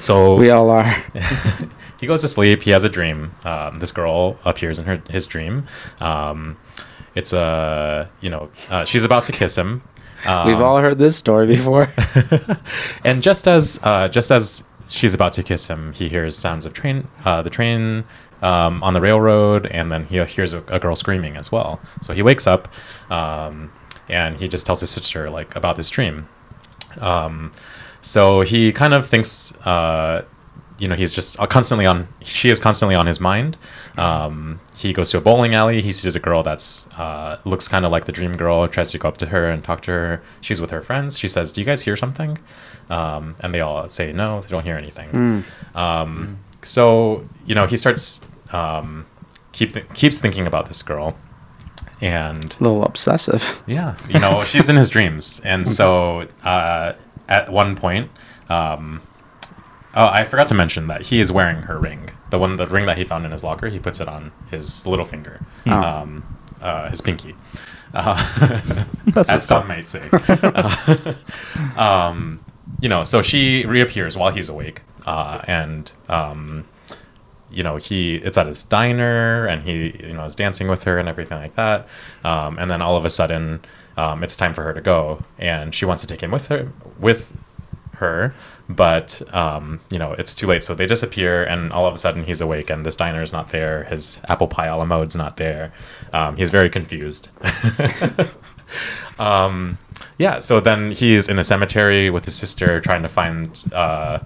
So 0.00 0.34
We 0.34 0.50
all 0.50 0.70
are. 0.70 0.92
he 2.00 2.08
goes 2.08 2.22
to 2.22 2.28
sleep. 2.28 2.62
He 2.62 2.70
has 2.72 2.82
a 2.82 2.88
dream. 2.88 3.30
Um, 3.44 3.78
this 3.78 3.92
girl 3.92 4.38
appears 4.44 4.80
in 4.80 4.86
her 4.86 5.00
his 5.08 5.28
dream. 5.28 5.66
Um, 6.00 6.56
it's 7.14 7.32
a 7.32 8.08
you 8.20 8.30
know 8.30 8.50
uh, 8.70 8.84
she's 8.84 9.04
about 9.04 9.24
to 9.26 9.32
kiss 9.32 9.56
him. 9.56 9.82
Um, 10.26 10.46
We've 10.46 10.60
all 10.60 10.78
heard 10.78 10.98
this 10.98 11.16
story 11.16 11.46
before. 11.46 11.88
and 13.04 13.22
just 13.22 13.48
as 13.48 13.80
uh, 13.82 14.08
just 14.08 14.30
as 14.30 14.64
she's 14.88 15.14
about 15.14 15.32
to 15.34 15.42
kiss 15.42 15.66
him, 15.68 15.92
he 15.92 16.08
hears 16.08 16.36
sounds 16.36 16.66
of 16.66 16.72
train 16.72 17.08
uh, 17.24 17.42
the 17.42 17.50
train 17.50 18.04
um, 18.42 18.82
on 18.82 18.94
the 18.94 19.00
railroad, 19.00 19.66
and 19.66 19.90
then 19.90 20.04
he 20.06 20.22
hears 20.24 20.52
a, 20.52 20.62
a 20.68 20.78
girl 20.78 20.94
screaming 20.96 21.36
as 21.36 21.50
well. 21.50 21.80
So 22.00 22.12
he 22.12 22.22
wakes 22.22 22.46
up, 22.46 22.68
um, 23.10 23.72
and 24.08 24.36
he 24.36 24.48
just 24.48 24.66
tells 24.66 24.80
his 24.80 24.90
sister 24.90 25.30
like 25.30 25.54
about 25.56 25.76
this 25.76 25.88
dream. 25.88 26.28
Um, 27.00 27.52
so 28.00 28.40
he 28.40 28.72
kind 28.72 28.94
of 28.94 29.06
thinks, 29.06 29.52
uh, 29.66 30.24
you 30.80 30.88
know, 30.88 30.96
he's 30.96 31.14
just 31.14 31.38
uh, 31.38 31.46
constantly 31.46 31.86
on. 31.86 32.08
She 32.24 32.50
is 32.50 32.58
constantly 32.58 32.94
on 32.96 33.06
his 33.06 33.20
mind. 33.20 33.56
Um, 33.98 34.58
he 34.76 34.92
goes 34.92 35.10
to 35.10 35.18
a 35.18 35.20
bowling 35.20 35.54
alley. 35.54 35.80
He 35.82 35.92
sees 35.92 36.16
a 36.16 36.20
girl 36.20 36.42
that's 36.42 36.86
uh, 36.98 37.38
looks 37.44 37.68
kind 37.68 37.84
of 37.84 37.92
like 37.92 38.06
the 38.06 38.12
dream 38.12 38.36
girl. 38.36 38.66
Tries 38.66 38.90
to 38.92 38.98
go 38.98 39.08
up 39.08 39.18
to 39.18 39.26
her 39.26 39.48
and 39.50 39.62
talk 39.62 39.82
to 39.82 39.90
her. 39.92 40.22
She's 40.40 40.60
with 40.60 40.70
her 40.72 40.80
friends. 40.80 41.18
She 41.18 41.28
says, 41.28 41.52
"Do 41.52 41.60
you 41.60 41.64
guys 41.66 41.82
hear 41.82 41.96
something?" 41.96 42.38
Um, 42.88 43.36
and 43.40 43.54
they 43.54 43.60
all 43.60 43.86
say, 43.88 44.12
"No, 44.12 44.40
they 44.40 44.48
don't 44.48 44.64
hear 44.64 44.76
anything." 44.76 45.44
Um, 45.74 46.38
so 46.62 47.28
you 47.46 47.54
know, 47.54 47.66
he 47.66 47.76
starts 47.76 48.22
um, 48.52 49.06
keep 49.52 49.74
th- 49.74 49.86
keeps 49.94 50.18
thinking 50.18 50.46
about 50.46 50.66
this 50.66 50.82
girl, 50.82 51.14
and 52.00 52.56
A 52.58 52.62
little 52.64 52.84
obsessive. 52.84 53.62
yeah, 53.66 53.96
you 54.08 54.18
know, 54.18 54.42
she's 54.44 54.68
in 54.70 54.76
his 54.76 54.88
dreams, 54.96 55.40
and 55.44 55.68
so 55.68 56.24
uh, 56.44 56.94
at 57.28 57.50
one 57.50 57.76
point, 57.76 58.10
um, 58.48 59.02
oh, 59.94 60.06
I 60.06 60.24
forgot 60.24 60.48
to 60.48 60.54
mention 60.54 60.86
that 60.88 61.02
he 61.02 61.20
is 61.20 61.30
wearing 61.32 61.62
her 61.62 61.78
ring, 61.78 62.10
the 62.30 62.38
one, 62.38 62.56
the 62.56 62.66
ring 62.66 62.86
that 62.86 62.98
he 62.98 63.04
found 63.04 63.24
in 63.24 63.30
his 63.32 63.42
locker. 63.44 63.68
He 63.68 63.78
puts 63.78 64.00
it 64.00 64.08
on 64.08 64.32
his 64.50 64.86
little 64.86 65.04
finger, 65.04 65.40
Oh. 65.66 65.72
um, 65.72 66.38
uh, 66.60 66.90
his 66.90 67.00
pinky, 67.00 67.34
uh, 67.94 68.84
as 69.28 69.46
some 69.46 69.68
might 69.68 69.88
say. 69.88 70.08
Uh, 70.12 71.14
um, 71.76 72.44
you 72.80 72.88
know, 72.88 73.04
so 73.04 73.22
she 73.22 73.64
reappears 73.66 74.16
while 74.16 74.30
he's 74.32 74.48
awake, 74.48 74.82
uh, 75.06 75.40
and 75.46 75.92
um, 76.08 76.66
you 77.50 77.62
know 77.64 77.76
he 77.76 78.14
it's 78.16 78.38
at 78.38 78.46
his 78.46 78.62
diner 78.62 79.44
and 79.46 79.62
he 79.64 79.96
you 80.06 80.12
know 80.12 80.24
is 80.24 80.36
dancing 80.36 80.68
with 80.68 80.84
her 80.84 80.98
and 80.98 81.08
everything 81.08 81.36
like 81.36 81.52
that 81.56 81.88
um, 82.24 82.56
and 82.60 82.70
then 82.70 82.80
all 82.80 82.96
of 82.96 83.04
a 83.04 83.10
sudden 83.10 83.60
um, 83.96 84.22
it's 84.22 84.36
time 84.36 84.54
for 84.54 84.62
her 84.62 84.72
to 84.72 84.80
go 84.80 85.20
and 85.36 85.74
she 85.74 85.84
wants 85.84 86.00
to 86.00 86.06
take 86.06 86.20
him 86.20 86.30
with 86.30 86.46
her 86.46 86.72
with 87.00 87.32
her 87.94 88.32
but 88.70 89.20
um, 89.34 89.80
you 89.90 89.98
know 89.98 90.12
it's 90.12 90.34
too 90.34 90.46
late. 90.46 90.62
So 90.64 90.74
they 90.74 90.86
disappear 90.86 91.42
and 91.44 91.72
all 91.72 91.86
of 91.86 91.94
a 91.94 91.98
sudden 91.98 92.24
he's 92.24 92.40
awake 92.40 92.70
and 92.70 92.86
this 92.86 92.96
diner 92.96 93.22
is 93.22 93.32
not 93.32 93.50
there. 93.50 93.84
His 93.84 94.22
apple 94.28 94.46
pie 94.48 94.66
a 94.66 94.76
la 94.76 94.84
mode's 94.84 95.16
not 95.16 95.36
there. 95.36 95.72
Um, 96.12 96.36
he's 96.36 96.50
very 96.50 96.70
confused. 96.70 97.28
Um, 99.18 99.76
yeah 100.16 100.38
so 100.38 100.60
then 100.60 100.92
he's 100.92 101.28
in 101.28 101.38
a 101.38 101.44
cemetery 101.44 102.08
with 102.08 102.24
his 102.24 102.36
sister 102.36 102.78
trying 102.80 103.02
to 103.02 103.08
find 103.08 103.64
uh, 103.72 104.20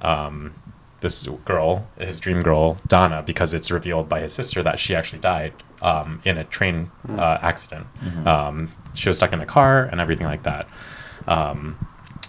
um, 0.00 0.54
this 1.00 1.26
girl, 1.44 1.86
his 1.98 2.20
dream 2.20 2.40
girl, 2.40 2.78
Donna, 2.86 3.22
because 3.22 3.52
it's 3.52 3.70
revealed 3.70 4.08
by 4.08 4.20
his 4.20 4.32
sister 4.32 4.62
that 4.62 4.78
she 4.80 4.94
actually 4.94 5.18
died 5.18 5.52
um, 5.82 6.20
in 6.24 6.38
a 6.38 6.44
train 6.44 6.90
uh, 7.08 7.38
accident. 7.42 7.86
Um, 8.26 8.70
she 8.94 9.08
was 9.10 9.16
stuck 9.18 9.32
in 9.32 9.40
a 9.40 9.46
car 9.46 9.84
and 9.84 10.00
everything 10.00 10.26
like 10.26 10.44
that. 10.44 10.68
Um, 11.26 11.76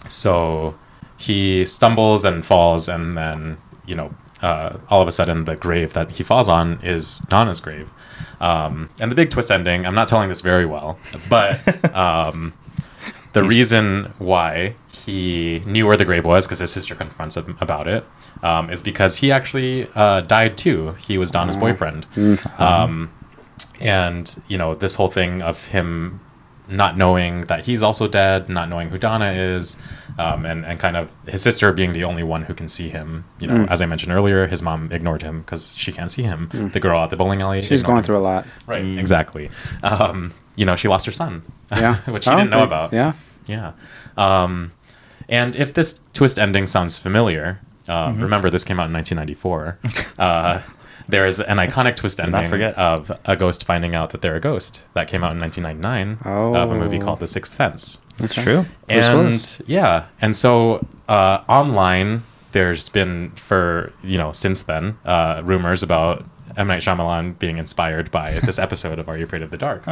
so 0.07 0.75
he 1.17 1.65
stumbles 1.65 2.25
and 2.25 2.45
falls, 2.45 2.87
and 2.87 3.17
then, 3.17 3.57
you 3.85 3.95
know, 3.95 4.13
uh, 4.41 4.77
all 4.89 5.01
of 5.01 5.07
a 5.07 5.11
sudden 5.11 5.45
the 5.45 5.55
grave 5.55 5.93
that 5.93 6.11
he 6.11 6.23
falls 6.23 6.47
on 6.47 6.79
is 6.83 7.19
Donna's 7.19 7.59
grave. 7.59 7.91
Um, 8.39 8.89
and 8.99 9.11
the 9.11 9.15
big 9.15 9.31
twist 9.31 9.49
ending, 9.49 9.85
I'm 9.85 9.95
not 9.95 10.07
telling 10.07 10.29
this 10.29 10.41
very 10.41 10.65
well, 10.65 10.99
but 11.27 11.95
um, 11.95 12.53
the 13.33 13.41
reason 13.43 14.13
why 14.19 14.75
he 15.05 15.61
knew 15.65 15.87
where 15.87 15.97
the 15.97 16.05
grave 16.05 16.25
was 16.25 16.45
because 16.45 16.59
his 16.59 16.71
sister 16.71 16.93
confronts 16.93 17.37
him 17.37 17.57
about 17.61 17.87
it 17.87 18.05
um, 18.43 18.69
is 18.69 18.83
because 18.83 19.17
he 19.17 19.31
actually 19.31 19.87
uh, 19.95 20.21
died 20.21 20.57
too. 20.57 20.91
He 20.99 21.17
was 21.17 21.31
Donna's 21.31 21.55
boyfriend, 21.55 22.05
um, 22.59 23.09
and 23.81 24.39
you 24.47 24.57
know 24.57 24.75
this 24.75 24.95
whole 24.95 25.07
thing 25.07 25.41
of 25.41 25.65
him 25.65 26.19
not 26.69 26.97
knowing 26.97 27.41
that 27.41 27.65
he's 27.65 27.81
also 27.83 28.07
dead, 28.07 28.49
not 28.49 28.69
knowing 28.69 28.89
who 28.89 28.97
Donna 28.97 29.31
is, 29.31 29.77
um, 30.19 30.45
and 30.45 30.65
and 30.65 30.79
kind 30.79 30.97
of 30.97 31.15
his 31.27 31.41
sister 31.41 31.71
being 31.71 31.93
the 31.93 32.03
only 32.03 32.23
one 32.23 32.41
who 32.43 32.53
can 32.53 32.67
see 32.67 32.89
him. 32.89 33.23
You 33.39 33.47
know, 33.47 33.65
as 33.69 33.81
I 33.81 33.85
mentioned 33.85 34.11
earlier, 34.13 34.47
his 34.47 34.61
mom 34.61 34.91
ignored 34.91 35.21
him 35.21 35.41
because 35.41 35.75
she 35.77 35.91
can't 35.91 36.11
see 36.11 36.23
him. 36.23 36.49
The 36.73 36.79
girl 36.79 37.01
at 37.01 37.09
the 37.09 37.15
bowling 37.15 37.41
alley, 37.41 37.61
She's 37.61 37.81
ignored 37.81 37.85
going 37.85 37.97
him. 37.97 38.03
through 38.03 38.17
a 38.17 38.19
lot. 38.19 38.45
Right, 38.65 38.85
exactly. 38.97 39.49
Um, 39.83 40.33
you 40.55 40.65
know, 40.65 40.75
she 40.75 40.87
lost 40.87 41.05
her 41.05 41.11
son. 41.11 41.43
Yeah. 41.71 41.97
which 42.11 42.23
she 42.23 42.29
didn't 42.29 42.49
don't 42.49 42.49
know 42.51 42.57
think- 42.59 42.67
about. 42.67 42.93
Yeah. 42.93 43.13
Yeah. 43.47 43.71
Um, 44.17 44.71
and 45.29 45.55
if 45.55 45.73
this 45.73 45.99
twist 46.13 46.39
ending 46.39 46.67
sounds 46.67 46.97
familiar, 46.97 47.59
uh, 47.87 48.09
Mm-hmm. 48.09 48.21
remember 48.23 48.49
this 48.49 48.63
came 48.65 48.79
out 48.79 48.87
in 48.87 48.93
1994. 48.93 49.79
uh, 50.19 50.61
there 51.07 51.25
is 51.25 51.39
an 51.39 51.57
iconic 51.57 51.95
twist 51.95 52.19
not 52.19 52.27
ending 52.33 52.49
forget. 52.49 52.75
of 52.77 53.11
a 53.25 53.35
ghost 53.35 53.63
finding 53.65 53.95
out 53.95 54.09
that 54.11 54.21
they're 54.21 54.35
a 54.35 54.39
ghost 54.41 54.83
that 54.93 55.07
came 55.07 55.23
out 55.23 55.31
in 55.31 55.39
1999 55.39 56.17
of 56.55 56.71
a 56.71 56.75
movie 56.75 56.99
Oh. 56.99 57.03
called 57.05 57.19
The 57.19 57.27
Sixth 57.27 57.55
Sense. 57.55 57.99
That's 58.17 58.33
Okay. 58.33 58.43
true. 58.43 58.65
And 58.89 59.59
yeah, 59.67 60.05
and 60.21 60.35
so 60.35 60.85
uh, 61.07 61.41
online 61.47 62.23
there's 62.51 62.89
been 62.89 63.31
for 63.35 63.91
you 64.03 64.17
know 64.17 64.31
since 64.31 64.61
then 64.63 64.97
uh, 65.05 65.41
rumors 65.45 65.83
about 65.83 66.25
M 66.57 66.67
Night 66.67 66.81
Shyamalan 66.81 67.37
being 67.39 67.57
inspired 67.57 68.09
by 68.11 68.31
this 68.43 68.59
episode 68.59 68.99
of 68.99 69.07
Are 69.07 69.17
You 69.17 69.23
Afraid 69.25 69.41
of 69.43 69.51
the 69.51 69.57
Dark? 69.57 69.87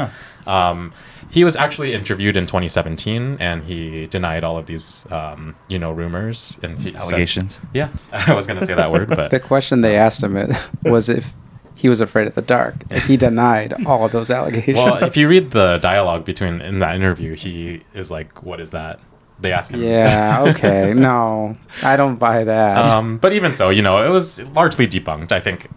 Um, 0.47 0.91
he 1.29 1.43
was 1.43 1.55
actually 1.55 1.93
interviewed 1.93 2.37
in 2.37 2.45
2017, 2.45 3.37
and 3.39 3.63
he 3.63 4.07
denied 4.07 4.43
all 4.43 4.57
of 4.57 4.65
these 4.65 5.09
um, 5.11 5.55
you 5.67 5.79
know 5.79 5.91
rumors 5.91 6.57
and 6.63 6.77
he 6.81 6.91
said- 6.91 7.01
Allegations. 7.01 7.59
yeah, 7.73 7.89
I 8.11 8.33
was 8.33 8.47
going 8.47 8.59
to 8.59 8.65
say 8.65 8.73
that 8.75 8.91
word, 8.91 9.09
but 9.09 9.31
The 9.31 9.39
question 9.39 9.81
they 9.81 9.95
asked 9.97 10.21
him 10.23 10.35
was 10.83 11.07
if 11.09 11.33
he 11.77 11.89
was 11.89 11.99
afraid 11.99 12.25
of 12.27 12.35
the 12.35 12.41
dark. 12.41 12.75
He 13.03 13.17
denied 13.17 13.73
all 13.85 14.05
of 14.05 14.11
those 14.13 14.29
allegations. 14.29 14.77
well, 14.77 15.03
if 15.03 15.17
you 15.17 15.27
read 15.27 15.51
the 15.51 15.77
dialogue 15.81 16.23
between 16.25 16.61
in 16.61 16.79
that 16.79 16.95
interview, 16.95 17.35
he 17.35 17.81
is 17.93 18.09
like, 18.09 18.43
"What 18.43 18.59
is 18.61 18.71
that?" 18.71 18.99
They 19.41 19.51
ask 19.51 19.71
him. 19.71 19.83
yeah, 19.83 20.41
okay. 20.47 20.93
No, 20.95 21.57
I 21.83 21.97
don't 21.97 22.15
buy 22.15 22.45
that. 22.45 22.89
um, 22.89 23.17
but 23.17 23.33
even 23.33 23.51
so, 23.51 23.69
you 23.69 23.81
know, 23.81 24.01
it 24.05 24.09
was 24.09 24.41
largely 24.55 24.87
debunked. 24.87 25.33
I 25.33 25.41
think, 25.41 25.67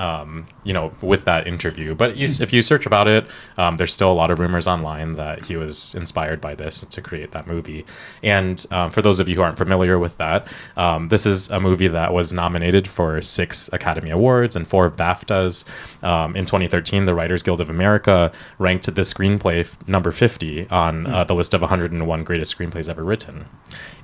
um, 0.00 0.46
you 0.64 0.72
know, 0.72 0.92
with 1.02 1.26
that 1.26 1.46
interview. 1.46 1.94
But 1.94 2.16
you, 2.16 2.26
if 2.40 2.54
you 2.54 2.62
search 2.62 2.86
about 2.86 3.06
it, 3.06 3.26
um, 3.58 3.76
there's 3.76 3.92
still 3.92 4.10
a 4.10 4.14
lot 4.14 4.30
of 4.30 4.38
rumors 4.38 4.66
online 4.66 5.12
that 5.12 5.44
he 5.44 5.56
was 5.56 5.94
inspired 5.94 6.40
by 6.40 6.54
this 6.54 6.80
to 6.80 7.02
create 7.02 7.32
that 7.32 7.46
movie. 7.46 7.84
And 8.22 8.64
um, 8.70 8.90
for 8.90 9.02
those 9.02 9.20
of 9.20 9.28
you 9.28 9.36
who 9.36 9.42
aren't 9.42 9.58
familiar 9.58 9.98
with 9.98 10.16
that, 10.16 10.48
um, 10.78 11.08
this 11.08 11.26
is 11.26 11.50
a 11.50 11.60
movie 11.60 11.86
that 11.88 12.14
was 12.14 12.32
nominated 12.32 12.88
for 12.88 13.20
six 13.20 13.70
Academy 13.74 14.08
Awards 14.10 14.56
and 14.56 14.66
four 14.66 14.90
BAFTAs. 14.90 15.68
Um, 16.02 16.34
in 16.34 16.46
2013, 16.46 17.04
the 17.04 17.14
Writers 17.14 17.42
Guild 17.42 17.60
of 17.60 17.68
America 17.68 18.32
ranked 18.58 18.92
this 18.94 19.12
screenplay 19.12 19.60
f- 19.60 19.86
number 19.86 20.12
50 20.12 20.70
on 20.70 21.06
uh, 21.08 21.24
the 21.24 21.34
list 21.34 21.52
of 21.52 21.60
101 21.60 22.24
greatest 22.24 22.56
screenplays 22.56 22.88
ever 22.88 23.04
written. 23.04 23.44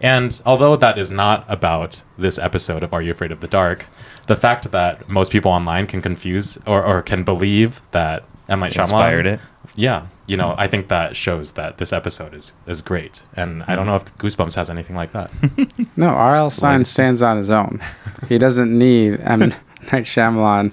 And 0.03 0.39
although 0.45 0.77
that 0.77 0.99
is 0.99 1.11
not 1.11 1.47
about 1.49 2.03
this 2.19 2.39
episode 2.39 2.83
of 2.83 2.93
Are 2.93 3.01
You 3.01 3.13
Afraid 3.13 3.33
of 3.33 3.41
the 3.41 3.49
Dark, 3.49 3.87
the 4.27 4.37
fact 4.37 4.71
that 4.73 5.09
most 5.09 5.31
people 5.33 5.51
online 5.51 5.87
can 5.87 6.03
confuse 6.03 6.59
or, 6.67 6.85
or 6.85 7.03
can 7.03 7.23
believe 7.25 7.81
that 7.93 8.25
M. 8.49 8.61
Night 8.61 8.73
Shyamalan 8.73 8.81
Inspired 8.83 9.27
it. 9.27 9.41
Yeah, 9.75 10.07
you 10.27 10.37
know, 10.37 10.55
I 10.57 10.69
think 10.69 10.89
that 10.89 11.17
shows 11.17 11.53
that 11.53 11.79
this 11.79 11.93
episode 11.93 12.33
is 12.35 12.53
is 12.67 12.81
great, 12.83 13.23
and 13.35 13.63
I 13.67 13.75
don't 13.75 13.87
know 13.87 13.97
if 13.97 14.05
Goosebumps 14.17 14.55
has 14.57 14.71
anything 14.71 14.95
like 14.97 15.13
that. 15.13 15.31
no, 15.97 16.09
R.L. 16.09 16.51
Stine 16.51 16.85
stands 16.85 17.23
on 17.23 17.37
his 17.37 17.51
own. 17.51 17.81
He 18.29 18.39
doesn't 18.39 18.77
need 18.77 19.21
M. 19.21 19.41
Night 19.93 20.05
Shyamalan. 20.05 20.73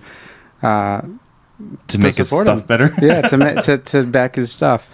Uh, 0.62 1.01
To 1.88 1.98
make 1.98 2.15
his 2.15 2.27
support 2.29 2.45
stuff 2.45 2.62
him. 2.62 2.65
better. 2.67 2.93
yeah, 3.01 3.22
to, 3.22 3.38
ma- 3.38 3.62
to 3.62 3.77
to 3.77 4.03
back 4.05 4.36
his 4.36 4.51
stuff. 4.51 4.89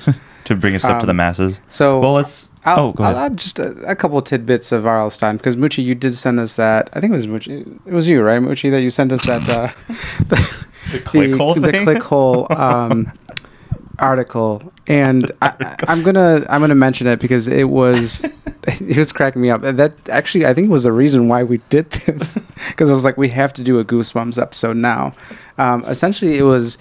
To 0.49 0.55
bring 0.55 0.73
his 0.73 0.83
stuff 0.83 0.99
to 1.01 1.05
the 1.05 1.11
Um, 1.11 1.17
masses. 1.17 1.61
So 1.69 1.99
Well, 1.99 2.13
let's. 2.13 2.51
I'll, 2.65 2.87
oh, 2.87 2.91
go 2.91 3.03
I'll 3.05 3.15
ahead. 3.15 3.31
add 3.33 3.37
just 3.37 3.57
a, 3.59 3.71
a 3.87 3.95
couple 3.95 4.21
tidbits 4.21 4.71
of 4.71 4.85
R.L. 4.85 5.09
Stine 5.09 5.37
because 5.37 5.55
Mucci, 5.55 5.83
you 5.83 5.95
did 5.95 6.15
send 6.17 6.39
us 6.39 6.55
that. 6.57 6.89
I 6.93 6.99
think 6.99 7.11
it 7.11 7.15
was 7.15 7.27
Mucci. 7.27 7.79
It 7.85 7.93
was 7.93 8.07
you, 8.07 8.21
right, 8.21 8.41
Mucci, 8.41 8.69
that 8.71 8.81
you 8.81 8.89
sent 8.91 9.11
us 9.11 9.25
that. 9.25 9.47
Uh, 9.47 9.67
the, 10.27 10.65
The 10.91 10.99
Clickhole 10.99 11.61
the 11.61 11.71
thing? 11.71 11.85
Clickhole 11.85 12.49
um, 12.51 13.11
article, 13.99 14.73
and 14.87 15.31
I, 15.41 15.75
I'm 15.87 16.01
gonna 16.03 16.45
I'm 16.49 16.61
gonna 16.61 16.73
mention 16.75 17.05
it 17.07 17.19
because 17.19 17.47
it 17.47 17.69
was 17.69 18.23
it 18.65 18.97
was 18.97 19.11
cracking 19.11 19.41
me 19.41 19.49
up. 19.51 19.63
And 19.63 19.77
That 19.77 19.93
actually 20.09 20.45
I 20.47 20.53
think 20.53 20.69
was 20.71 20.83
the 20.83 20.91
reason 20.91 21.27
why 21.27 21.43
we 21.43 21.59
did 21.69 21.91
this 21.91 22.37
because 22.69 22.89
I 22.89 22.93
was 22.93 23.05
like 23.05 23.17
we 23.17 23.29
have 23.29 23.53
to 23.53 23.63
do 23.63 23.77
a 23.79 23.85
Goosebumps 23.85 24.41
episode 24.41 24.77
now. 24.77 25.13
Um, 25.59 25.83
essentially, 25.85 26.37
it 26.37 26.43
was 26.43 26.77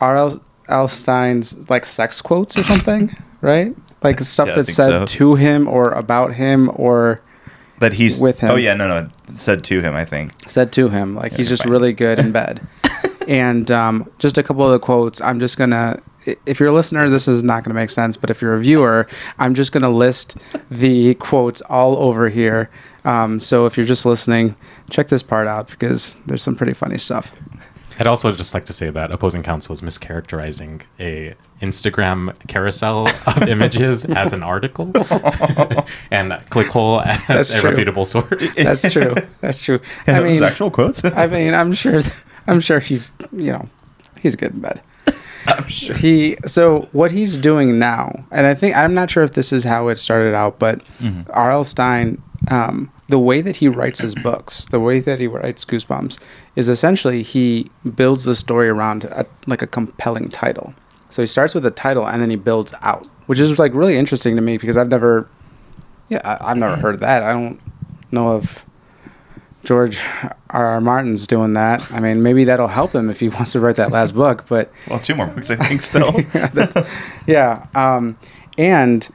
R.L. 0.00 0.42
L. 0.68 0.88
Stine's 0.88 1.68
like 1.70 1.84
sex 1.84 2.20
quotes 2.20 2.56
or 2.56 2.62
something, 2.62 3.10
right? 3.40 3.74
Like 4.02 4.20
stuff 4.20 4.48
Yeah, 4.48 4.56
that's 4.56 4.72
said 4.74 4.88
so. 4.90 5.04
to 5.06 5.34
him 5.34 5.68
or 5.68 5.90
about 5.90 6.34
him 6.34 6.70
or 6.74 7.20
That 7.80 7.94
he's 7.94 8.20
With 8.20 8.40
him. 8.40 8.50
Oh 8.52 8.56
yeah, 8.56 8.74
no, 8.74 8.86
no, 8.88 9.06
said 9.34 9.64
to 9.64 9.80
him. 9.80 9.94
I 9.94 10.04
think. 10.04 10.32
said 10.48 10.72
to 10.72 10.88
him. 10.88 11.14
Like 11.14 11.32
he's 11.32 11.48
just 11.48 11.64
fine. 11.64 11.72
really 11.72 11.92
good 11.92 12.18
in 12.18 12.32
bed. 12.32 12.60
and 13.28 13.70
um, 13.70 14.10
just 14.18 14.38
a 14.38 14.42
couple 14.42 14.64
of 14.64 14.72
the 14.72 14.78
quotes. 14.78 15.20
I'm 15.20 15.40
just 15.40 15.56
gonna. 15.56 16.00
If 16.44 16.60
you're 16.60 16.68
a 16.68 16.72
listener, 16.72 17.08
this 17.08 17.26
is 17.26 17.42
not 17.42 17.64
gonna 17.64 17.74
make 17.74 17.90
sense. 17.90 18.16
But 18.16 18.30
if 18.30 18.42
you're 18.42 18.54
a 18.54 18.60
viewer, 18.60 19.06
I'm 19.38 19.54
just 19.54 19.72
gonna 19.72 19.90
list 19.90 20.36
the 20.70 21.14
quotes 21.14 21.60
all 21.62 21.96
over 21.96 22.28
here. 22.28 22.70
Um, 23.04 23.38
so 23.38 23.64
if 23.66 23.76
you're 23.76 23.86
just 23.86 24.04
listening, 24.04 24.56
check 24.90 25.08
this 25.08 25.22
part 25.22 25.46
out 25.46 25.68
because 25.68 26.16
there's 26.26 26.42
some 26.42 26.56
pretty 26.56 26.74
funny 26.74 26.98
stuff. 26.98 27.32
I'd 27.98 28.06
also 28.06 28.30
just 28.32 28.54
like 28.54 28.64
to 28.66 28.72
say 28.72 28.90
that 28.90 29.10
opposing 29.10 29.42
counsel 29.42 29.72
is 29.72 29.80
mischaracterizing 29.80 30.82
a 31.00 31.34
Instagram 31.60 32.36
carousel 32.46 33.08
of 33.26 33.42
images 33.48 34.04
as 34.04 34.32
an 34.32 34.42
article, 34.42 34.86
and 36.10 36.30
Clickhole 36.50 37.04
as 37.04 37.26
That's 37.26 37.54
a 37.54 37.60
true. 37.60 37.70
reputable 37.70 38.04
source. 38.04 38.54
That's 38.54 38.92
true. 38.92 39.14
That's 39.40 39.62
true. 39.62 39.80
I 40.06 40.20
those 40.20 40.40
mean, 40.40 40.48
actual 40.48 40.70
quotes. 40.70 41.04
I 41.04 41.26
mean, 41.26 41.54
I'm 41.54 41.72
sure. 41.72 42.00
I'm 42.46 42.60
sure 42.60 42.78
he's. 42.80 43.12
You 43.32 43.52
know, 43.52 43.66
he's 44.20 44.36
good 44.36 44.52
in 44.54 44.60
bed. 44.60 44.80
I'm 45.48 45.66
sure. 45.66 45.96
he 45.96 46.36
so 46.46 46.88
what 46.92 47.10
he's 47.10 47.38
doing 47.38 47.78
now 47.78 48.12
and 48.30 48.46
i 48.46 48.52
think 48.52 48.76
i'm 48.76 48.92
not 48.92 49.10
sure 49.10 49.22
if 49.22 49.32
this 49.32 49.50
is 49.50 49.64
how 49.64 49.88
it 49.88 49.96
started 49.96 50.34
out 50.34 50.58
but 50.58 50.82
rl 51.34 51.64
stine 51.64 52.20
um, 52.50 52.92
the 53.08 53.18
way 53.18 53.40
that 53.40 53.56
he 53.56 53.68
writes 53.68 54.00
his 54.00 54.14
books 54.14 54.64
the 54.66 54.80
way 54.80 55.00
that 55.00 55.18
he 55.20 55.26
writes 55.26 55.64
goosebumps 55.64 56.18
is 56.56 56.68
essentially 56.68 57.22
he 57.22 57.70
builds 57.96 58.24
the 58.24 58.34
story 58.34 58.68
around 58.68 59.04
a, 59.04 59.24
like 59.46 59.62
a 59.62 59.66
compelling 59.66 60.28
title 60.28 60.74
so 61.08 61.22
he 61.22 61.26
starts 61.26 61.54
with 61.54 61.64
a 61.64 61.70
title 61.70 62.06
and 62.06 62.20
then 62.22 62.30
he 62.30 62.36
builds 62.36 62.74
out 62.82 63.06
which 63.26 63.38
is 63.38 63.58
like 63.58 63.72
really 63.74 63.96
interesting 63.96 64.36
to 64.36 64.42
me 64.42 64.58
because 64.58 64.76
i've 64.76 64.88
never 64.88 65.28
yeah 66.08 66.20
I, 66.24 66.50
i've 66.50 66.56
never 66.56 66.76
heard 66.76 66.94
of 66.94 67.00
that 67.00 67.22
i 67.22 67.32
don't 67.32 67.60
know 68.10 68.36
if 68.36 68.64
george 69.64 70.00
r 70.50 70.66
r 70.66 70.80
martin's 70.80 71.26
doing 71.26 71.54
that 71.54 71.90
i 71.92 72.00
mean 72.00 72.22
maybe 72.22 72.44
that'll 72.44 72.68
help 72.68 72.92
him 72.94 73.10
if 73.10 73.20
he 73.20 73.28
wants 73.36 73.52
to 73.52 73.60
write 73.60 73.76
that 73.76 73.90
last 73.90 74.14
book 74.14 74.46
but 74.48 74.70
Well, 74.88 74.98
two 74.98 75.14
more 75.14 75.26
books, 75.26 75.50
I 75.50 75.56
think. 75.56 75.82
Still. 75.82 76.14
yeah. 77.26 77.66
Um, 77.74 78.16
and, 78.56 79.06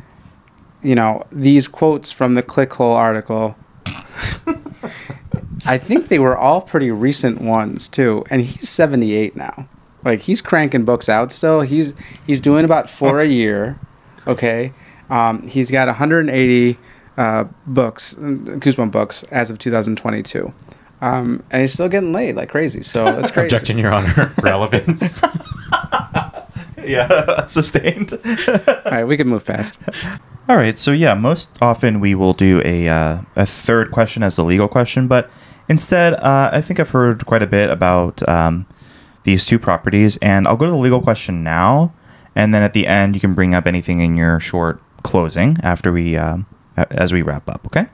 you 0.83 0.93
know, 0.95 1.23
these 1.31 1.67
quotes 1.67 2.11
from 2.11 2.35
the 2.35 2.43
Clickhole 2.43 2.95
article, 2.95 3.55
I 5.65 5.77
think 5.77 6.07
they 6.07 6.19
were 6.19 6.37
all 6.37 6.61
pretty 6.61 6.91
recent 6.91 7.41
ones, 7.41 7.87
too. 7.87 8.23
And 8.29 8.41
he's 8.41 8.69
78 8.69 9.35
now. 9.35 9.67
Like, 10.03 10.19
he's 10.19 10.41
cranking 10.41 10.83
books 10.83 11.07
out 11.07 11.31
still. 11.31 11.61
He's, 11.61 11.93
he's 12.27 12.41
doing 12.41 12.65
about 12.65 12.89
four 12.89 13.21
a 13.21 13.27
year. 13.27 13.79
Okay. 14.27 14.73
Um, 15.09 15.47
he's 15.47 15.71
got 15.71 15.87
180 15.87 16.77
uh, 17.17 17.45
books, 17.67 18.15
Goosebump 18.15 18.91
books, 18.91 19.23
as 19.23 19.49
of 19.49 19.59
2022. 19.59 20.53
Um, 21.01 21.43
and 21.51 21.61
he's 21.61 21.73
still 21.73 21.89
getting 21.89 22.13
laid 22.13 22.35
like 22.35 22.49
crazy. 22.49 22.81
So 22.81 23.05
that's 23.05 23.31
crazy. 23.31 23.47
Objection, 23.47 23.77
Your 23.77 23.93
Honor. 23.93 24.31
Relevance. 24.41 25.21
yeah, 26.83 27.45
sustained. 27.45 28.13
All 28.13 28.91
right, 28.91 29.03
we 29.03 29.17
can 29.17 29.27
move 29.27 29.43
fast. 29.43 29.79
All 30.49 30.57
right, 30.57 30.77
so 30.77 30.91
yeah, 30.91 31.13
most 31.13 31.57
often 31.61 32.01
we 32.01 32.15
will 32.15 32.33
do 32.33 32.61
a 32.65 32.89
uh, 32.89 33.21
a 33.37 33.45
third 33.45 33.91
question 33.91 34.23
as 34.23 34.35
the 34.35 34.43
legal 34.43 34.67
question, 34.67 35.07
but 35.07 35.31
instead, 35.69 36.15
uh, 36.15 36.49
I 36.51 36.59
think 36.59 36.81
I've 36.81 36.89
heard 36.89 37.25
quite 37.25 37.41
a 37.41 37.47
bit 37.47 37.69
about 37.69 38.27
um, 38.27 38.65
these 39.23 39.45
two 39.45 39.57
properties, 39.57 40.17
and 40.17 40.45
I'll 40.45 40.57
go 40.57 40.65
to 40.65 40.71
the 40.71 40.77
legal 40.77 41.01
question 41.01 41.43
now, 41.43 41.93
and 42.35 42.53
then 42.53 42.61
at 42.61 42.73
the 42.73 42.87
end, 42.87 43.15
you 43.15 43.21
can 43.21 43.33
bring 43.33 43.55
up 43.55 43.65
anything 43.65 44.01
in 44.01 44.17
your 44.17 44.41
short 44.41 44.81
closing 45.03 45.55
after 45.63 45.93
we 45.93 46.17
um, 46.17 46.45
as 46.75 47.13
we 47.13 47.21
wrap 47.21 47.47
up. 47.47 47.65
Okay. 47.67 47.87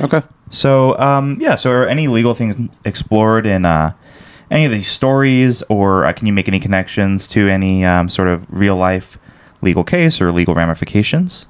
Okay. 0.00 0.22
So 0.48 0.96
um, 1.00 1.38
yeah, 1.40 1.56
so 1.56 1.72
are 1.72 1.88
any 1.88 2.06
legal 2.06 2.34
things 2.34 2.78
explored 2.84 3.46
in 3.46 3.64
uh, 3.64 3.94
any 4.48 4.64
of 4.64 4.70
these 4.70 4.88
stories, 4.88 5.64
or 5.68 6.04
uh, 6.04 6.12
can 6.12 6.28
you 6.28 6.32
make 6.32 6.46
any 6.46 6.60
connections 6.60 7.28
to 7.30 7.48
any 7.48 7.84
um, 7.84 8.08
sort 8.08 8.28
of 8.28 8.46
real 8.48 8.76
life 8.76 9.18
legal 9.60 9.82
case 9.82 10.20
or 10.20 10.30
legal 10.30 10.54
ramifications? 10.54 11.46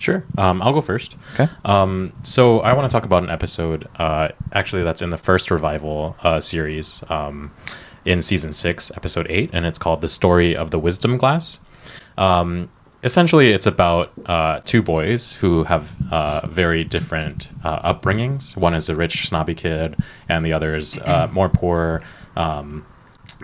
Sure. 0.00 0.24
Um, 0.38 0.62
I'll 0.62 0.72
go 0.72 0.80
first. 0.80 1.18
Okay. 1.34 1.46
Um, 1.64 2.14
so 2.22 2.60
I 2.60 2.72
want 2.72 2.90
to 2.90 2.92
talk 2.92 3.04
about 3.04 3.22
an 3.22 3.28
episode, 3.28 3.86
uh, 3.96 4.28
actually, 4.52 4.82
that's 4.82 5.02
in 5.02 5.10
the 5.10 5.18
first 5.18 5.50
revival 5.50 6.16
uh, 6.22 6.40
series 6.40 7.04
um, 7.10 7.52
in 8.06 8.22
season 8.22 8.54
six, 8.54 8.90
episode 8.96 9.26
eight, 9.28 9.50
and 9.52 9.66
it's 9.66 9.78
called 9.78 10.00
"The 10.00 10.08
Story 10.08 10.56
of 10.56 10.70
the 10.70 10.78
Wisdom 10.78 11.18
Glass." 11.18 11.60
Um, 12.16 12.70
essentially, 13.04 13.50
it's 13.50 13.66
about 13.66 14.10
uh, 14.24 14.60
two 14.64 14.80
boys 14.80 15.34
who 15.34 15.64
have 15.64 15.94
uh, 16.10 16.46
very 16.46 16.82
different 16.82 17.50
uh, 17.62 17.92
upbringings. 17.92 18.56
One 18.56 18.72
is 18.74 18.88
a 18.88 18.96
rich, 18.96 19.28
snobby 19.28 19.54
kid, 19.54 19.96
and 20.30 20.46
the 20.46 20.54
other 20.54 20.76
is 20.76 20.98
uh, 20.98 21.28
more 21.30 21.50
poor. 21.50 22.02
Um, 22.36 22.86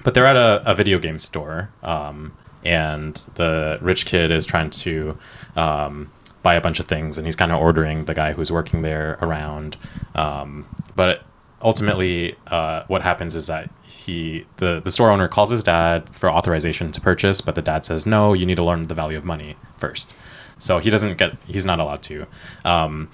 but 0.05 0.15
they're 0.15 0.27
at 0.27 0.37
a, 0.37 0.63
a 0.65 0.75
video 0.75 0.99
game 0.99 1.19
store, 1.19 1.71
um, 1.83 2.33
and 2.65 3.15
the 3.35 3.79
rich 3.83 4.07
kid 4.07 4.31
is 4.31 4.47
trying 4.47 4.71
to 4.71 5.19
um, 5.55 6.11
buy 6.47 6.55
a 6.55 6.61
bunch 6.61 6.79
of 6.79 6.87
things, 6.87 7.19
and 7.19 7.27
he's 7.27 7.35
kind 7.35 7.51
of 7.51 7.61
ordering 7.61 8.05
the 8.05 8.15
guy 8.15 8.33
who's 8.33 8.53
working 8.53 8.83
there 8.83 9.19
around. 9.21 9.77
Um, 10.15 10.65
but 10.95 11.25
ultimately, 11.61 12.37
uh, 12.47 12.85
what 12.87 13.03
happens 13.03 13.35
is 13.35 13.49
that 13.49 13.69
he 13.83 14.47
the 14.59 14.79
the 14.79 14.93
store 14.93 15.11
owner 15.11 15.27
calls 15.27 15.51
his 15.51 15.65
dad 15.65 16.09
for 16.15 16.31
authorization 16.31 16.93
to 16.93 17.01
purchase, 17.01 17.41
but 17.41 17.57
the 17.57 17.63
dad 17.63 17.85
says 17.85 18.07
no, 18.07 18.33
you 18.33 18.47
need 18.47 18.55
to 18.55 18.65
learn 18.65 18.87
the 18.87 18.95
value 18.95 19.19
of 19.19 19.25
money 19.25 19.57
first. 19.75 20.17
So 20.59 20.79
he 20.79 20.89
doesn't 20.89 21.19
get 21.19 21.33
he's 21.49 21.67
not 21.67 21.81
allowed 21.81 22.03
to. 22.05 22.27
Um, 22.65 23.11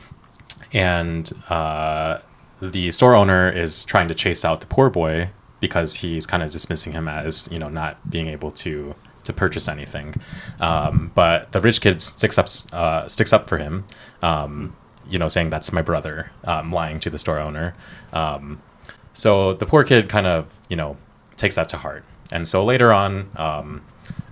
and 0.75 1.33
uh, 1.49 2.19
the 2.61 2.91
store 2.91 3.17
owner 3.17 3.49
is 3.49 3.87
trying 3.87 4.09
to 4.09 4.15
chase 4.15 4.45
out 4.45 4.61
the 4.61 4.67
poor 4.67 4.91
boy 4.91 5.31
because 5.59 5.95
he's 6.03 6.27
kind 6.27 6.43
of 6.43 6.51
dismissing 6.51 6.93
him 6.93 7.09
as 7.09 7.49
you 7.51 7.59
know 7.59 7.71
not 7.71 7.95
being 8.11 8.29
able 8.29 8.51
to 8.67 8.95
to 9.25 9.33
purchase 9.33 9.69
anything. 9.69 10.15
Um, 10.61 11.13
but 11.15 11.53
the 11.53 11.61
rich 11.61 11.81
kid 11.81 12.01
sticks 12.01 12.39
up 12.39 12.49
uh, 12.73 13.09
sticks 13.09 13.33
up 13.33 13.49
for 13.49 13.59
him, 13.59 13.85
um, 14.23 14.77
you 15.09 15.19
know, 15.19 15.29
saying 15.29 15.51
that's 15.51 15.73
my 15.73 15.83
brother, 15.83 16.31
um, 16.45 16.73
lying 16.73 17.01
to 17.01 17.11
the 17.11 17.19
store 17.19 17.39
owner. 17.39 17.75
Um, 18.13 18.63
so 19.13 19.55
the 19.55 19.67
poor 19.67 19.85
kid 19.85 20.09
kind 20.09 20.27
of 20.27 20.59
you 20.69 20.77
know 20.77 20.97
takes 21.37 21.57
that 21.57 21.69
to 21.71 21.77
heart, 21.77 22.05
and 22.31 22.47
so 22.47 22.65
later 22.65 22.93
on. 22.93 23.29
Um, 23.37 23.83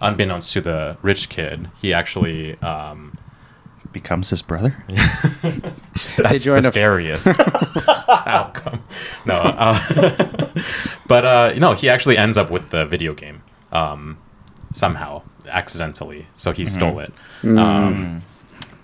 Unbeknownst 0.03 0.53
to 0.55 0.61
the 0.61 0.97
rich 1.03 1.29
kid, 1.29 1.71
he 1.81 1.93
actually 1.93 2.59
um, 2.61 3.17
Becomes 3.93 4.31
his 4.31 4.41
brother. 4.41 4.77
that's 6.17 6.45
join 6.45 6.63
the 6.63 6.69
scariest 6.69 7.27
outcome. 8.09 8.85
No, 9.27 9.35
uh, 9.35 10.53
but 11.09 11.25
uh, 11.25 11.51
you 11.53 11.59
know, 11.59 11.73
he 11.73 11.89
actually 11.89 12.17
ends 12.17 12.37
up 12.37 12.53
with 12.53 12.71
the 12.71 12.87
video 12.87 13.15
game 13.15 13.43
um, 13.73 14.17
somehow, 14.73 15.23
accidentally. 15.49 16.27
So 16.35 16.53
he 16.53 16.67
stole 16.67 16.99
it. 17.01 17.13
Um, 17.45 18.23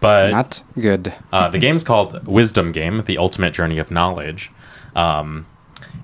but 0.01 0.31
Not 0.31 0.63
good. 0.79 1.15
uh, 1.33 1.49
the 1.49 1.59
game's 1.59 1.85
called 1.85 2.27
Wisdom 2.27 2.73
Game: 2.73 3.03
The 3.05 3.19
Ultimate 3.19 3.53
Journey 3.55 3.79
of 3.79 3.91
Knowledge. 3.91 4.51
Um, 4.95 5.47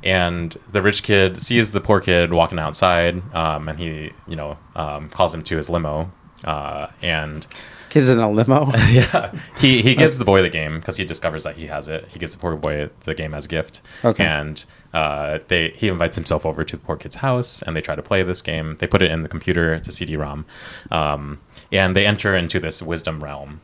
and 0.05 0.57
the 0.71 0.83
rich 0.83 1.03
kid 1.03 1.41
sees 1.41 1.73
the 1.73 1.81
poor 1.81 2.01
kid 2.01 2.33
walking 2.33 2.59
outside, 2.59 3.23
um, 3.35 3.69
and 3.69 3.79
he, 3.79 4.11
you 4.27 4.37
know, 4.37 4.59
um, 4.75 5.09
calls 5.09 5.35
him 5.35 5.43
to 5.43 5.57
his 5.57 5.71
limo. 5.71 6.11
Uh, 6.45 6.89
and 7.03 7.47
This 7.75 7.85
kid's 7.89 8.11
in 8.11 8.19
a 8.19 8.31
limo. 8.31 8.67
yeah, 8.91 9.33
he 9.59 9.83
he 9.83 9.95
gives 9.95 10.19
the 10.19 10.25
boy 10.25 10.43
the 10.43 10.51
game 10.51 10.81
because 10.81 10.97
he 10.97 11.05
discovers 11.05 11.45
that 11.45 11.57
he 11.57 11.67
has 11.67 11.89
it. 11.89 12.09
He 12.09 12.19
gives 12.19 12.35
the 12.35 12.41
poor 12.41 12.57
boy 12.57 12.91
the 13.05 13.15
game 13.15 13.35
as 13.35 13.47
a 13.47 13.49
gift. 13.49 13.81
Okay. 14.05 14.25
And 14.25 14.65
uh, 14.93 15.39
they 15.49 15.71
he 15.71 15.89
invites 15.89 16.17
himself 16.17 16.45
over 16.45 16.65
to 16.65 16.77
the 16.77 16.83
poor 16.83 16.97
kid's 16.97 17.17
house, 17.17 17.63
and 17.63 17.77
they 17.77 17.81
try 17.81 17.95
to 17.95 18.03
play 18.03 18.23
this 18.23 18.43
game. 18.43 18.77
They 18.77 18.87
put 18.87 19.03
it 19.03 19.11
in 19.11 19.23
the 19.23 19.29
computer. 19.29 19.75
It's 19.75 19.89
a 19.89 19.93
CD-ROM, 19.93 20.45
um, 20.91 21.41
and 21.71 21.95
they 21.95 22.07
enter 22.07 22.35
into 22.35 22.59
this 22.59 22.83
wisdom 22.83 23.23
realm. 23.23 23.61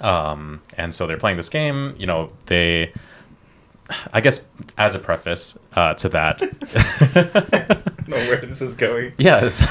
Um, 0.00 0.62
and 0.76 0.94
so 0.94 1.06
they're 1.06 1.16
playing 1.16 1.36
this 1.36 1.48
game. 1.48 1.94
You 1.98 2.06
know, 2.06 2.32
they. 2.46 2.92
I 4.12 4.20
guess 4.20 4.48
as 4.76 4.96
a 4.96 4.98
preface 4.98 5.56
uh, 5.74 5.94
to 5.94 6.08
that, 6.08 6.42
know 8.10 8.16
where 8.16 8.36
this 8.36 8.62
is 8.62 8.74
going. 8.74 9.12
Yes. 9.18 9.62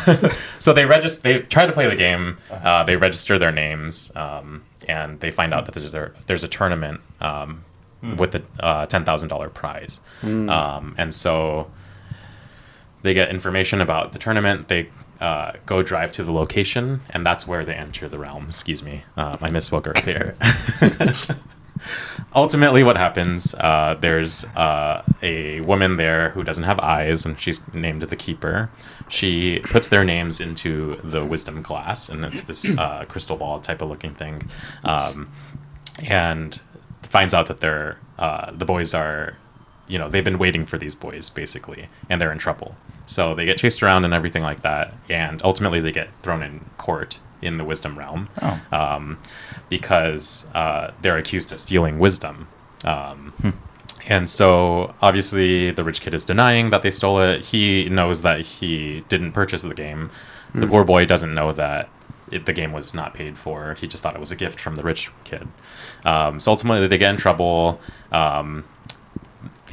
so 0.60 0.74
they 0.74 0.86
register. 0.86 1.22
They 1.22 1.40
try 1.40 1.66
to 1.66 1.74
play 1.74 1.88
the 1.90 1.96
game. 1.96 2.38
Uh, 2.50 2.84
they 2.84 2.96
register 2.96 3.40
their 3.40 3.52
names, 3.52 4.12
um, 4.16 4.64
and 4.88 5.20
they 5.20 5.32
find 5.32 5.54
out 5.54 5.66
that 5.66 5.76
there's 5.76 5.94
a 5.94 6.12
there's 6.28 6.44
a 6.44 6.48
tournament 6.48 7.02
um, 7.22 7.64
with 8.18 8.36
a 8.36 8.44
uh, 8.60 8.86
ten 8.86 9.06
thousand 9.06 9.30
dollar 9.30 9.50
prize. 9.50 10.02
Um, 10.24 10.96
and 10.98 11.14
so 11.14 11.72
they 13.02 13.14
get 13.14 13.30
information 13.30 13.82
about 13.82 14.14
the 14.14 14.20
tournament. 14.20 14.68
They 14.68 14.90
uh, 15.22 15.54
go 15.66 15.82
drive 15.82 16.12
to 16.14 16.24
the 16.24 16.32
location, 16.32 17.02
and 17.10 17.26
that's 17.26 17.48
where 17.48 17.64
they 17.64 17.76
enter 17.76 18.10
the 18.10 18.20
realm. 18.20 18.48
Excuse 18.48 18.84
me, 18.84 19.04
um, 19.16 19.38
I 19.42 19.50
misspoke 19.50 19.88
earlier. 19.88 20.36
ultimately, 22.34 22.84
what 22.84 22.98
happens? 22.98 23.54
Uh, 23.56 23.96
there's 24.00 24.46
uh, 24.56 25.04
a 25.22 25.62
woman 25.62 25.98
there 25.98 26.30
who 26.32 26.44
doesn't 26.44 26.64
have 26.64 26.80
eyes, 26.80 27.26
and 27.26 27.40
she's 27.40 27.62
named 27.74 28.04
the 28.04 28.16
keeper. 28.16 28.70
She 29.10 29.60
puts 29.60 29.88
their 29.88 30.04
names 30.04 30.40
into 30.40 30.96
the 30.98 31.24
wisdom 31.24 31.62
glass, 31.62 32.10
and 32.10 32.26
it's 32.26 32.42
this 32.44 32.78
uh, 32.78 33.06
crystal 33.10 33.38
ball 33.38 33.60
type 33.60 33.82
of 33.82 33.90
looking 33.90 34.12
thing, 34.12 34.44
um, 34.84 35.32
and 36.10 36.62
finds 37.04 37.34
out 37.34 37.48
that 37.48 37.62
they're 37.62 37.98
uh, 38.18 38.52
the 38.52 38.66
boys 38.66 38.94
are, 38.94 39.38
you 39.88 40.00
know, 40.00 40.08
they've 40.08 40.24
been 40.24 40.40
waiting 40.40 40.66
for 40.66 40.78
these 40.78 40.96
boys 40.96 41.30
basically, 41.30 41.90
and 42.10 42.20
they're 42.20 42.32
in 42.32 42.38
trouble. 42.38 42.76
So 43.06 43.36
they 43.36 43.46
get 43.46 43.58
chased 43.58 43.84
around 43.84 44.06
and 44.06 44.14
everything 44.14 44.44
like 44.44 44.62
that, 44.62 44.94
and 45.10 45.42
ultimately 45.44 45.80
they 45.80 45.92
get 45.92 46.10
thrown 46.24 46.42
in 46.42 46.66
court 46.78 47.20
in 47.46 47.58
the 47.58 47.64
wisdom 47.64 47.98
realm 47.98 48.28
Oh. 48.42 48.60
um, 48.72 49.18
because 49.70 50.48
uh, 50.54 50.92
they're 51.02 51.18
accused 51.18 51.52
of 51.52 51.60
stealing 51.60 52.00
wisdom. 52.00 52.48
Um, 52.86 53.34
And 54.08 54.30
so 54.30 54.94
obviously 55.02 55.72
the 55.72 55.84
rich 55.84 56.00
kid 56.02 56.14
is 56.14 56.24
denying 56.26 56.70
that 56.70 56.84
they 56.84 56.92
stole 56.92 57.20
it. 57.22 57.42
He 57.46 57.90
knows 57.90 58.22
that 58.22 58.42
he 58.42 59.04
didn't 59.10 59.32
purchase 59.32 59.64
the 59.64 59.74
game. 59.74 60.12
The 60.54 60.68
poor 60.68 60.84
boy 60.84 61.06
doesn't 61.06 61.34
know 61.34 61.52
that 61.54 61.90
it, 62.32 62.46
the 62.46 62.54
game 62.54 62.72
was 62.72 62.94
not 62.94 63.16
paid 63.16 63.36
for. 63.38 63.74
He 63.82 63.88
just 63.88 64.04
thought 64.04 64.14
it 64.16 64.20
was 64.20 64.32
a 64.32 64.36
gift 64.36 64.60
from 64.60 64.76
the 64.76 64.84
rich 64.84 65.12
kid. 65.24 65.48
Um, 66.06 66.40
so 66.40 66.52
ultimately 66.52 66.86
they 66.88 67.00
get 67.00 67.10
in 67.10 67.18
trouble. 67.18 67.80
Um, 68.12 68.64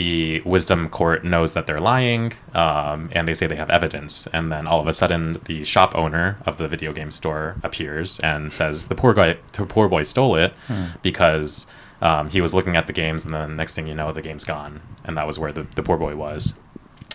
the 0.02 0.40
wisdom 0.44 0.88
court 0.88 1.22
knows 1.22 1.54
that 1.54 1.68
they're 1.68 1.78
lying 1.78 2.32
um, 2.54 3.08
and 3.12 3.28
they 3.28 3.34
say 3.34 3.46
they 3.46 3.54
have 3.54 3.70
evidence. 3.70 4.26
And 4.32 4.50
then 4.50 4.66
all 4.66 4.80
of 4.80 4.88
a 4.88 4.92
sudden 4.92 5.40
the 5.44 5.62
shop 5.62 5.94
owner 5.94 6.38
of 6.44 6.56
the 6.56 6.66
video 6.66 6.92
game 6.92 7.12
store 7.12 7.54
appears 7.62 8.18
and 8.18 8.52
says 8.52 8.88
the 8.88 8.96
poor 8.96 9.14
guy 9.14 9.36
the 9.52 9.64
poor 9.64 9.88
boy 9.88 10.02
stole 10.02 10.34
it 10.34 10.54
because 11.02 11.68
um, 12.00 12.30
he 12.30 12.40
was 12.40 12.52
looking 12.52 12.74
at 12.74 12.88
the 12.88 12.92
games 12.92 13.24
and 13.24 13.32
then 13.32 13.50
the 13.50 13.54
next 13.54 13.76
thing 13.76 13.86
you 13.86 13.94
know 13.94 14.10
the 14.10 14.22
game's 14.22 14.44
gone. 14.44 14.80
And 15.04 15.16
that 15.16 15.24
was 15.28 15.38
where 15.38 15.52
the, 15.52 15.68
the 15.76 15.84
poor 15.84 15.98
boy 15.98 16.16
was. 16.16 16.58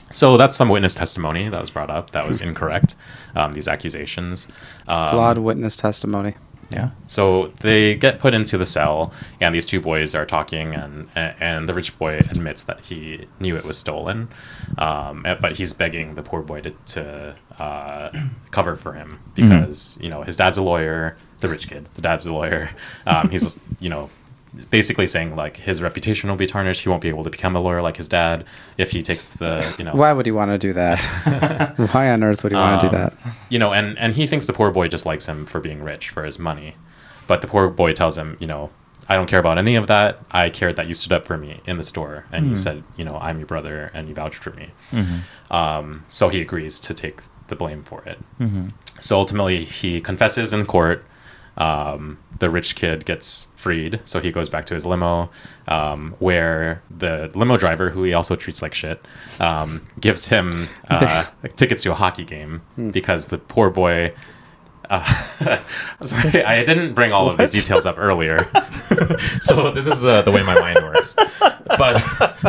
So 0.09 0.37
that's 0.37 0.55
some 0.55 0.69
witness 0.69 0.95
testimony 0.95 1.49
that 1.49 1.59
was 1.59 1.69
brought 1.69 1.89
up 1.89 2.11
that 2.11 2.25
was 2.25 2.39
incorrect 2.47 2.95
um, 3.35 3.51
these 3.51 3.67
accusations. 3.67 4.47
Um, 4.87 5.09
Flawed 5.09 5.39
witness 5.39 5.75
testimony. 5.75 6.35
Yeah. 6.69 6.91
so 7.05 7.47
they 7.61 7.95
get 7.95 8.19
put 8.19 8.33
into 8.33 8.57
the 8.57 8.65
cell, 8.65 9.13
and 9.39 9.53
these 9.55 9.65
two 9.65 9.79
boys 9.79 10.13
are 10.15 10.25
talking, 10.25 10.73
and 10.73 11.07
and 11.15 11.67
the 11.67 11.73
rich 11.73 11.97
boy 11.97 12.17
admits 12.17 12.63
that 12.63 12.81
he 12.81 13.27
knew 13.39 13.55
it 13.55 13.63
was 13.63 13.77
stolen, 13.77 14.27
um, 14.77 15.23
but 15.23 15.53
he's 15.53 15.73
begging 15.73 16.15
the 16.15 16.23
poor 16.23 16.41
boy 16.41 16.61
to, 16.61 16.71
to 16.87 17.35
uh, 17.59 18.09
cover 18.51 18.75
for 18.75 18.93
him 18.93 19.19
because 19.33 19.97
you 20.01 20.09
know 20.09 20.23
his 20.23 20.35
dad's 20.35 20.57
a 20.57 20.63
lawyer, 20.63 21.15
the 21.39 21.47
rich 21.47 21.69
kid, 21.69 21.87
the 21.95 22.01
dad's 22.01 22.25
a 22.25 22.33
lawyer. 22.33 22.69
Um, 23.05 23.29
he's 23.29 23.57
you 23.79 23.89
know 23.89 24.09
basically 24.69 25.07
saying 25.07 25.35
like 25.35 25.57
his 25.57 25.81
reputation 25.81 26.29
will 26.29 26.37
be 26.37 26.47
tarnished. 26.47 26.81
He 26.81 26.89
won't 26.89 27.01
be 27.01 27.09
able 27.09 27.23
to 27.23 27.29
become 27.29 27.55
a 27.55 27.59
lawyer 27.59 27.81
like 27.81 27.97
his 27.97 28.07
dad 28.07 28.45
if 28.77 28.91
he 28.91 29.01
takes 29.03 29.27
the 29.27 29.75
you 29.77 29.85
know 29.85 29.93
Why 29.93 30.13
would 30.13 30.25
he 30.25 30.31
want 30.31 30.51
to 30.51 30.57
do 30.57 30.73
that? 30.73 31.73
Why 31.93 32.09
on 32.11 32.23
earth 32.23 32.43
would 32.43 32.51
he 32.51 32.57
want 32.57 32.81
to 32.81 32.89
do 32.89 32.95
Um, 32.95 33.01
that? 33.01 33.13
you 33.49 33.59
know, 33.59 33.73
and 33.73 33.97
and 33.99 34.13
he 34.13 34.27
thinks 34.27 34.45
the 34.47 34.53
poor 34.53 34.71
boy 34.71 34.87
just 34.87 35.05
likes 35.05 35.25
him 35.25 35.45
for 35.45 35.59
being 35.59 35.81
rich 35.83 36.09
for 36.09 36.23
his 36.23 36.37
money, 36.39 36.75
but 37.27 37.41
the 37.41 37.47
poor 37.47 37.69
boy 37.69 37.93
tells 37.93 38.17
him, 38.17 38.37
you 38.39 38.47
know, 38.47 38.69
I 39.09 39.15
don't 39.15 39.27
care 39.27 39.39
about 39.39 39.57
any 39.57 39.75
of 39.77 39.87
that. 39.87 40.19
I 40.31 40.49
cared 40.49 40.75
that 40.75 40.87
you 40.87 40.93
stood 40.93 41.13
up 41.13 41.25
for 41.25 41.37
me 41.37 41.61
in 41.65 41.77
the 41.77 41.83
store 41.83 42.25
and 42.31 42.49
you 42.49 42.55
said, 42.57 42.83
you 42.97 43.05
know, 43.05 43.17
I'm 43.21 43.37
your 43.37 43.47
brother 43.47 43.89
and 43.93 44.09
you 44.09 44.13
vouched 44.13 44.43
for 44.43 44.51
me. 44.51 44.67
Um, 45.49 46.03
so 46.09 46.29
he 46.29 46.41
agrees 46.41 46.79
to 46.81 46.93
take 46.93 47.21
the 47.47 47.55
blame 47.55 47.83
for 47.83 48.03
it. 48.03 48.19
So 48.99 49.17
ultimately, 49.17 49.63
he 49.63 50.01
confesses 50.01 50.53
in 50.53 50.65
court. 50.65 51.05
Um, 51.57 52.19
the 52.39 52.49
rich 52.49 52.75
kid 52.75 53.05
gets 53.05 53.47
freed, 53.55 53.99
so 54.03 54.19
he 54.19 54.31
goes 54.31 54.47
back 54.47 54.65
to 54.65 54.73
his 54.75 54.85
limo, 54.85 55.31
um, 55.67 56.15
where 56.19 56.83
the 56.95 57.31
limo 57.33 57.57
driver, 57.57 57.89
who 57.89 58.03
he 58.03 58.13
also 58.13 58.35
treats 58.35 58.61
like 58.61 58.73
shit, 58.75 59.03
um, 59.39 59.85
gives 59.99 60.27
him 60.27 60.67
uh, 60.89 61.25
tickets 61.55 61.81
to 61.83 61.91
a 61.91 61.95
hockey 61.95 62.23
game 62.25 62.61
because 62.91 63.27
the 63.27 63.37
poor 63.37 63.69
boy. 63.69 64.13
Uh, 64.89 65.59
sorry, 66.01 66.43
I 66.43 66.63
didn't 66.63 66.93
bring 66.93 67.11
all 67.11 67.29
of 67.29 67.37
these 67.37 67.51
details 67.51 67.85
up 67.85 67.97
earlier, 67.97 68.43
so 69.41 69.71
this 69.71 69.85
is 69.87 69.99
the 69.99 70.21
the 70.21 70.31
way 70.31 70.43
my 70.43 70.57
mind 70.61 70.77
works. 70.81 71.13
But 71.77 72.46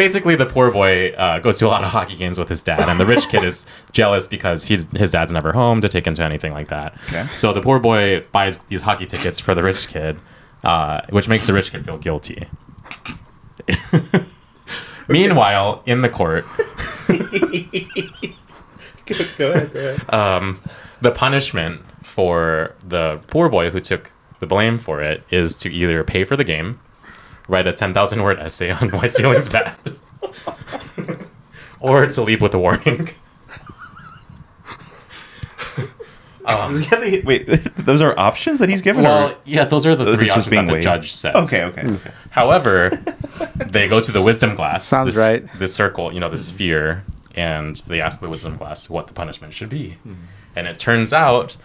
basically 0.00 0.34
the 0.34 0.46
poor 0.46 0.70
boy 0.70 1.10
uh, 1.10 1.38
goes 1.40 1.58
to 1.58 1.66
a 1.66 1.68
lot 1.68 1.84
of 1.84 1.90
hockey 1.90 2.16
games 2.16 2.38
with 2.38 2.48
his 2.48 2.62
dad 2.62 2.88
and 2.88 2.98
the 2.98 3.04
rich 3.04 3.28
kid 3.28 3.44
is 3.44 3.66
jealous 3.92 4.26
because 4.26 4.64
he, 4.64 4.78
his 4.96 5.10
dad's 5.10 5.30
never 5.30 5.52
home 5.52 5.78
to 5.78 5.90
take 5.90 6.06
him 6.06 6.14
to 6.14 6.24
anything 6.24 6.52
like 6.52 6.68
that. 6.68 6.94
Okay. 7.08 7.26
so 7.34 7.52
the 7.52 7.60
poor 7.60 7.78
boy 7.78 8.24
buys 8.32 8.56
these 8.64 8.80
hockey 8.80 9.04
tickets 9.04 9.38
for 9.38 9.54
the 9.54 9.62
rich 9.62 9.88
kid 9.88 10.16
uh, 10.64 11.02
which 11.10 11.28
makes 11.28 11.46
the 11.46 11.52
rich 11.52 11.70
kid 11.70 11.84
feel 11.84 11.98
guilty. 11.98 12.48
Meanwhile 15.08 15.82
in 15.84 16.00
the 16.00 16.08
court 16.08 16.46
um, 20.14 20.58
the 21.02 21.10
punishment 21.10 21.82
for 22.02 22.74
the 22.86 23.22
poor 23.26 23.50
boy 23.50 23.68
who 23.68 23.80
took 23.80 24.12
the 24.38 24.46
blame 24.46 24.78
for 24.78 25.02
it 25.02 25.24
is 25.28 25.58
to 25.58 25.70
either 25.70 26.02
pay 26.04 26.24
for 26.24 26.36
the 26.36 26.44
game 26.44 26.80
write 27.50 27.66
a 27.66 27.72
10,000 27.72 28.22
word 28.22 28.38
essay 28.38 28.70
on 28.70 28.88
why 28.90 29.08
stealing's 29.08 29.48
bad, 29.48 29.76
or 31.80 32.06
to 32.06 32.22
leave 32.22 32.40
with 32.40 32.54
a 32.54 32.58
warning. 32.58 33.10
Um, 36.42 36.82
Wait, 37.24 37.46
those 37.76 38.02
are 38.02 38.18
options 38.18 38.58
that 38.58 38.68
he's 38.68 38.82
given? 38.82 39.04
well, 39.04 39.28
or? 39.30 39.36
yeah, 39.44 39.64
those 39.64 39.86
are 39.86 39.94
the 39.94 40.04
Those 40.04 40.16
three 40.16 40.30
options 40.30 40.48
being 40.48 40.66
that 40.66 40.72
the 40.72 40.80
judge 40.80 41.12
says. 41.12 41.34
Okay, 41.34 41.64
okay, 41.64 41.84
okay. 41.84 42.10
However, 42.30 42.90
they 43.56 43.86
go 43.88 44.00
to 44.00 44.10
the 44.10 44.24
wisdom 44.24 44.56
glass. 44.56 44.84
Sounds 44.84 45.14
this, 45.14 45.30
right. 45.30 45.58
This 45.58 45.74
circle, 45.74 46.12
you 46.12 46.18
know, 46.18 46.28
the 46.28 46.38
sphere, 46.38 47.04
and 47.36 47.76
they 47.76 48.00
ask 48.00 48.20
the 48.20 48.28
wisdom 48.28 48.56
glass 48.56 48.90
what 48.90 49.06
the 49.06 49.12
punishment 49.12 49.52
should 49.52 49.68
be. 49.68 49.98
And 50.56 50.66
it 50.66 50.78
turns 50.78 51.12
out 51.12 51.56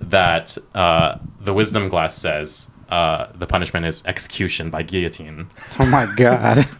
that 0.00 0.58
uh, 0.74 1.18
the 1.40 1.54
wisdom 1.54 1.88
glass 1.88 2.14
says 2.14 2.70
uh, 2.90 3.28
the 3.34 3.46
punishment 3.46 3.86
is 3.86 4.04
execution 4.06 4.70
by 4.70 4.82
guillotine. 4.82 5.48
Oh 5.78 5.86
my 5.86 6.06
god! 6.16 6.66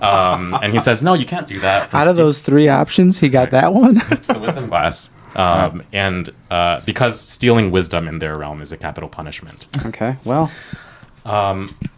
Um, 0.00 0.58
and 0.62 0.72
he 0.72 0.78
says, 0.78 1.02
no, 1.02 1.14
you 1.14 1.24
can't 1.26 1.46
do 1.46 1.60
that. 1.60 1.92
Out 1.94 2.08
of 2.08 2.14
ste- 2.14 2.16
those 2.16 2.42
three 2.42 2.68
options, 2.68 3.18
he 3.18 3.28
got 3.28 3.50
that 3.50 3.72
one. 3.72 3.98
it's 4.10 4.26
the 4.26 4.38
wisdom 4.38 4.66
glass. 4.68 5.10
Um, 5.36 5.82
and 5.92 6.30
uh, 6.50 6.80
because 6.84 7.20
stealing 7.20 7.70
wisdom 7.70 8.08
in 8.08 8.18
their 8.18 8.36
realm 8.36 8.60
is 8.60 8.72
a 8.72 8.76
capital 8.76 9.08
punishment. 9.08 9.68
okay, 9.86 10.16
well, 10.24 10.50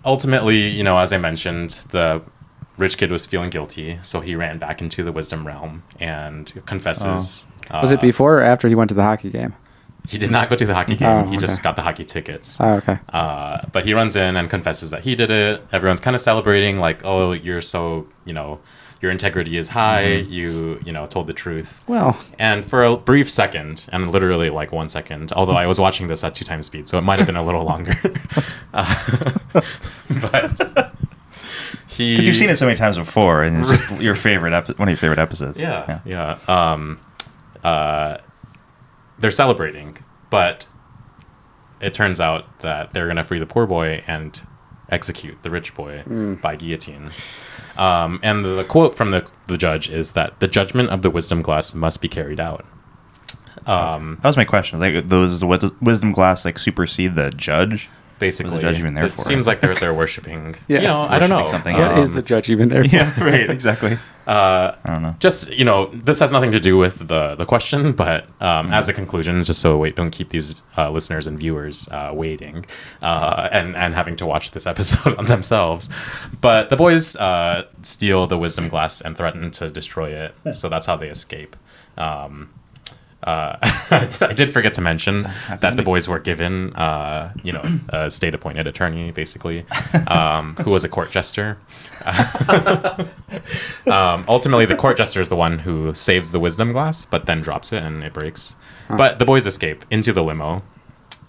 Ultimately, 0.05 0.69
you 0.69 0.83
know, 0.83 0.99
as 0.99 1.13
I 1.13 1.19
mentioned, 1.19 1.83
the 1.91 2.23
rich 2.77 2.99
kid 2.99 3.11
was 3.11 3.25
feeling 3.27 3.51
guilty, 3.51 3.99
so 4.03 4.21
he 4.21 4.35
ran 4.37 4.59
back 4.59 4.83
into 4.83 5.03
the 5.03 5.13
wisdom 5.13 5.47
realm 5.47 5.83
and 6.01 6.53
confesses. 6.67 7.47
was 7.73 7.93
it 7.93 7.99
uh, 7.99 8.03
before 8.03 8.39
or 8.39 8.43
after 8.43 8.69
he 8.69 8.75
went 8.75 8.89
to 8.89 8.95
the 8.95 9.03
hockey 9.03 9.31
game? 9.31 9.55
He 10.07 10.19
did 10.19 10.31
not 10.31 10.51
go 10.51 10.57
to 10.57 10.67
the 10.67 10.75
hockey 10.75 10.97
game. 10.97 11.09
Oh, 11.09 11.31
he 11.31 11.39
just 11.39 11.63
got 11.63 11.77
the 11.77 11.83
hockey 11.83 12.05
tickets. 12.05 12.61
Oh, 12.61 12.75
okay. 12.77 12.99
Uh, 13.09 13.59
but 13.73 13.85
he 13.87 13.95
runs 13.95 14.17
in 14.17 14.37
and 14.37 14.51
confesses 14.51 14.91
that 14.91 15.03
he 15.03 15.15
did 15.15 15.31
it. 15.31 15.63
Everyone's 15.73 16.01
kind 16.01 16.15
of 16.15 16.21
celebrating, 16.21 16.77
like, 16.79 17.05
"Oh, 17.05 17.33
you're 17.33 17.63
so, 17.63 18.07
you 18.27 18.35
know, 18.35 18.61
your 19.01 19.11
integrity 19.11 19.57
is 19.57 19.69
high. 19.69 20.05
Mm-hmm. 20.23 20.33
You, 20.33 20.81
you 20.85 20.93
know, 20.93 21.07
told 21.07 21.27
the 21.27 21.33
truth." 21.33 21.83
Well, 21.87 22.19
And 22.39 22.63
for 22.63 22.85
a 22.85 22.97
brief 22.99 23.31
second, 23.31 23.87
and 23.93 24.11
literally 24.13 24.51
like 24.51 24.73
one 24.73 24.91
second, 24.91 25.33
although 25.33 25.57
I 25.57 25.67
was 25.67 25.81
watching 25.81 26.09
this 26.09 26.23
at 26.23 26.35
two 26.35 26.45
times 26.45 26.67
speed, 26.67 26.87
so 26.87 26.99
it 26.99 27.03
might 27.03 27.19
have 27.19 27.27
been 27.27 27.37
a 27.37 27.43
little 27.45 27.65
longer. 27.65 27.97
uh, 28.75 28.95
but 30.21 30.93
he. 31.89 32.13
Because 32.13 32.27
you've 32.27 32.37
seen 32.37 32.51
it 32.51 32.57
so 32.57 32.67
many 32.67 32.77
times 32.77 32.99
before, 32.99 33.43
and 33.43 33.63
it's 33.63 33.71
just 33.85 33.91
your 34.03 34.15
favorite 34.15 34.53
epi- 34.53 34.75
one 34.75 34.89
of 34.89 34.93
your 34.93 34.99
favorite 34.99 35.19
episodes. 35.19 35.59
Yeah, 35.59 36.01
yeah. 36.05 36.39
Um, 36.47 37.01
uh, 37.63 38.19
they're 39.25 39.31
celebrating, 39.31 39.97
but 40.29 40.67
it 41.81 41.95
turns 41.95 42.21
out 42.21 42.59
that 42.59 42.93
they're 42.93 43.07
going 43.07 43.17
to 43.17 43.25
free 43.25 43.39
the 43.39 43.47
poor 43.47 43.67
boy 43.67 44.05
and 44.07 44.47
execute 44.91 45.43
the 45.43 45.49
rich 45.49 45.75
boy 45.75 46.03
by 46.43 46.57
guillotine. 46.57 47.09
Um, 47.79 48.21
and 48.23 48.45
the, 48.45 48.65
quote 48.65 48.95
from 48.95 49.13
the, 49.13 49.27
the 49.47 49.57
judge 49.57 49.89
is 49.89 50.13
that 50.13 50.39
the 50.41 50.47
judgment 50.47 50.91
of 50.91 51.01
the 51.01 51.09
wisdom 51.09 51.41
glass 51.41 51.75
must 51.75 52.03
be 52.03 52.09
carried 52.09 52.39
out. 52.39 52.67
Um, 53.67 54.19
That 54.21 54.29
was 54.29 54.37
my 54.37 54.45
question. 54.45 54.79
Like, 54.79 55.09
those 55.09 55.41
the 55.41 55.75
wisdom 55.81 56.13
glass 56.13 56.45
like 56.45 56.59
supersede 56.59 57.15
the 57.15 57.31
judge? 57.31 57.89
Basically, 58.19 58.61
judge 58.61 58.79
even 58.79 58.95
there 58.95 59.07
it 59.07 59.13
for 59.13 59.23
seems 59.23 59.47
it? 59.47 59.51
like 59.51 59.61
they're 59.61 59.75
they're 59.75 59.95
worshiping. 59.95 60.55
Yeah. 60.69 60.79
you 60.81 60.87
know, 60.87 61.03
I 61.03 61.19
don't 61.19 61.29
know. 61.29 61.47
Something, 61.47 61.77
what 61.77 61.97
yeah. 61.97 62.01
is 62.01 62.15
the 62.15 62.23
judge 62.23 62.51
even 62.51 62.69
there? 62.69 62.85
for? 62.85 62.91
Yeah, 62.95 63.23
right. 63.23 63.51
Exactly. 63.51 63.99
Uh, 64.27 64.75
I 64.85 64.91
don't 64.91 65.03
know. 65.03 65.15
just 65.19 65.51
you 65.53 65.67
know 65.67 65.91
this 65.93 66.19
has 66.21 66.33
nothing 66.33 66.53
to 66.53 66.61
do 66.61 66.79
with 66.79 67.09
the 67.09 67.35
the 67.35 67.45
question 67.45 67.93
but 67.93 68.27
um, 68.41 68.73
as 68.73 68.89
a 68.89 68.95
conclusion 68.95 69.45
just 69.45 69.61
so 69.61 69.77
wait 69.77 69.97
don't 69.97 70.13
keep 70.13 70.31
these 70.31 70.63
uh, 70.79 70.91
listeners 70.91 71.27
and 71.27 71.39
viewers 71.39 71.89
uh, 71.91 72.11
waiting 72.15 72.65
uh, 73.03 73.51
and 73.53 73.77
and 73.77 73.93
having 73.93 74.17
to 74.17 74.25
watch 74.25 74.53
this 74.53 74.67
episode 74.73 75.15
on 75.19 75.27
themselves 75.27 75.91
but 76.41 76.71
the 76.71 76.77
boys 76.77 77.17
uh, 77.17 77.67
steal 77.83 78.27
the 78.27 78.39
wisdom 78.39 78.71
glass 78.71 79.03
and 79.03 79.15
threaten 79.15 79.51
to 79.51 79.69
destroy 79.69 80.09
it 80.09 80.35
so 80.53 80.71
that's 80.71 80.87
how 80.87 80.97
they 80.97 81.09
escape 81.09 81.55
um, 81.99 82.49
uh, 83.25 83.57
I 83.91 84.33
did 84.35 84.53
forget 84.53 84.75
to 84.75 84.83
mention 84.83 85.23
that 85.61 85.77
the 85.77 85.83
boys 85.83 86.09
were 86.09 86.19
given, 86.19 86.75
uh, 86.75 87.33
you 87.43 87.53
know, 87.53 87.63
a 87.89 88.11
state-appointed 88.11 88.67
attorney, 88.67 89.11
basically, 89.13 89.65
um, 90.09 90.57
who 90.57 90.71
was 90.71 90.85
a 90.85 90.89
court 90.89 91.11
jester. 91.11 91.59
um, 93.87 94.25
ultimately, 94.29 94.67
the 94.67 94.77
court 94.79 94.99
jester 94.99 95.21
is 95.21 95.31
the 95.31 95.37
one 95.37 95.59
who 95.59 95.95
saves 95.95 96.33
the 96.33 96.41
wisdom 96.41 96.73
glass, 96.73 97.05
but 97.05 97.25
then 97.27 97.41
drops 97.41 97.73
it 97.73 97.83
and 97.83 98.05
it 98.05 98.13
breaks. 98.13 98.57
But 98.89 99.19
the 99.19 99.25
boys 99.25 99.47
escape 99.47 99.85
into 99.91 100.13
the 100.13 100.23
limo. 100.23 100.63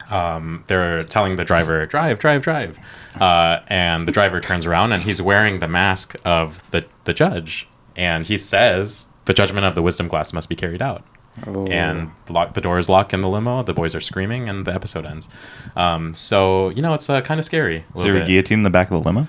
Um, 0.09 0.63
they're 0.67 1.03
telling 1.03 1.37
the 1.37 1.45
driver, 1.45 1.85
"Drive, 1.85 2.19
drive, 2.19 2.41
drive," 2.43 2.77
uh, 3.19 3.59
and 3.67 4.07
the 4.07 4.11
driver 4.11 4.39
turns 4.39 4.65
around 4.67 4.91
and 4.91 5.01
he's 5.01 5.19
wearing 5.19 5.59
the 5.59 5.67
mask 5.67 6.15
of 6.25 6.69
the 6.69 6.85
the 7.05 7.13
judge, 7.13 7.67
and 7.95 8.27
he 8.27 8.37
says, 8.37 9.07
"The 9.23 9.33
judgment 9.33 9.65
of 9.65 9.73
the 9.73 9.81
wisdom 9.81 10.07
glass 10.07 10.31
must 10.31 10.47
be 10.47 10.55
carried 10.55 10.81
out." 10.81 11.03
Oh. 11.45 11.65
and 11.67 12.11
the, 12.27 12.33
lock, 12.33 12.53
the 12.53 12.61
doors 12.61 12.87
lock 12.87 13.13
in 13.13 13.19
the 13.21 13.27
limo. 13.27 13.61
The 13.61 13.73
boys 13.73 13.93
are 13.93 13.99
screaming, 14.01 14.47
and 14.47 14.65
the 14.65 14.73
episode 14.73 15.05
ends. 15.05 15.27
Um, 15.75 16.13
so 16.13 16.69
you 16.69 16.81
know, 16.81 16.93
it's 16.93 17.09
uh, 17.09 17.21
kind 17.21 17.39
of 17.39 17.45
scary. 17.45 17.75
A 17.75 17.79
Is 17.79 17.85
little 17.95 18.03
there 18.13 18.21
a 18.21 18.25
bit. 18.25 18.27
guillotine 18.27 18.59
in 18.59 18.63
the 18.63 18.69
back 18.69 18.89
of 18.91 19.03
the 19.03 19.09
limo? 19.09 19.27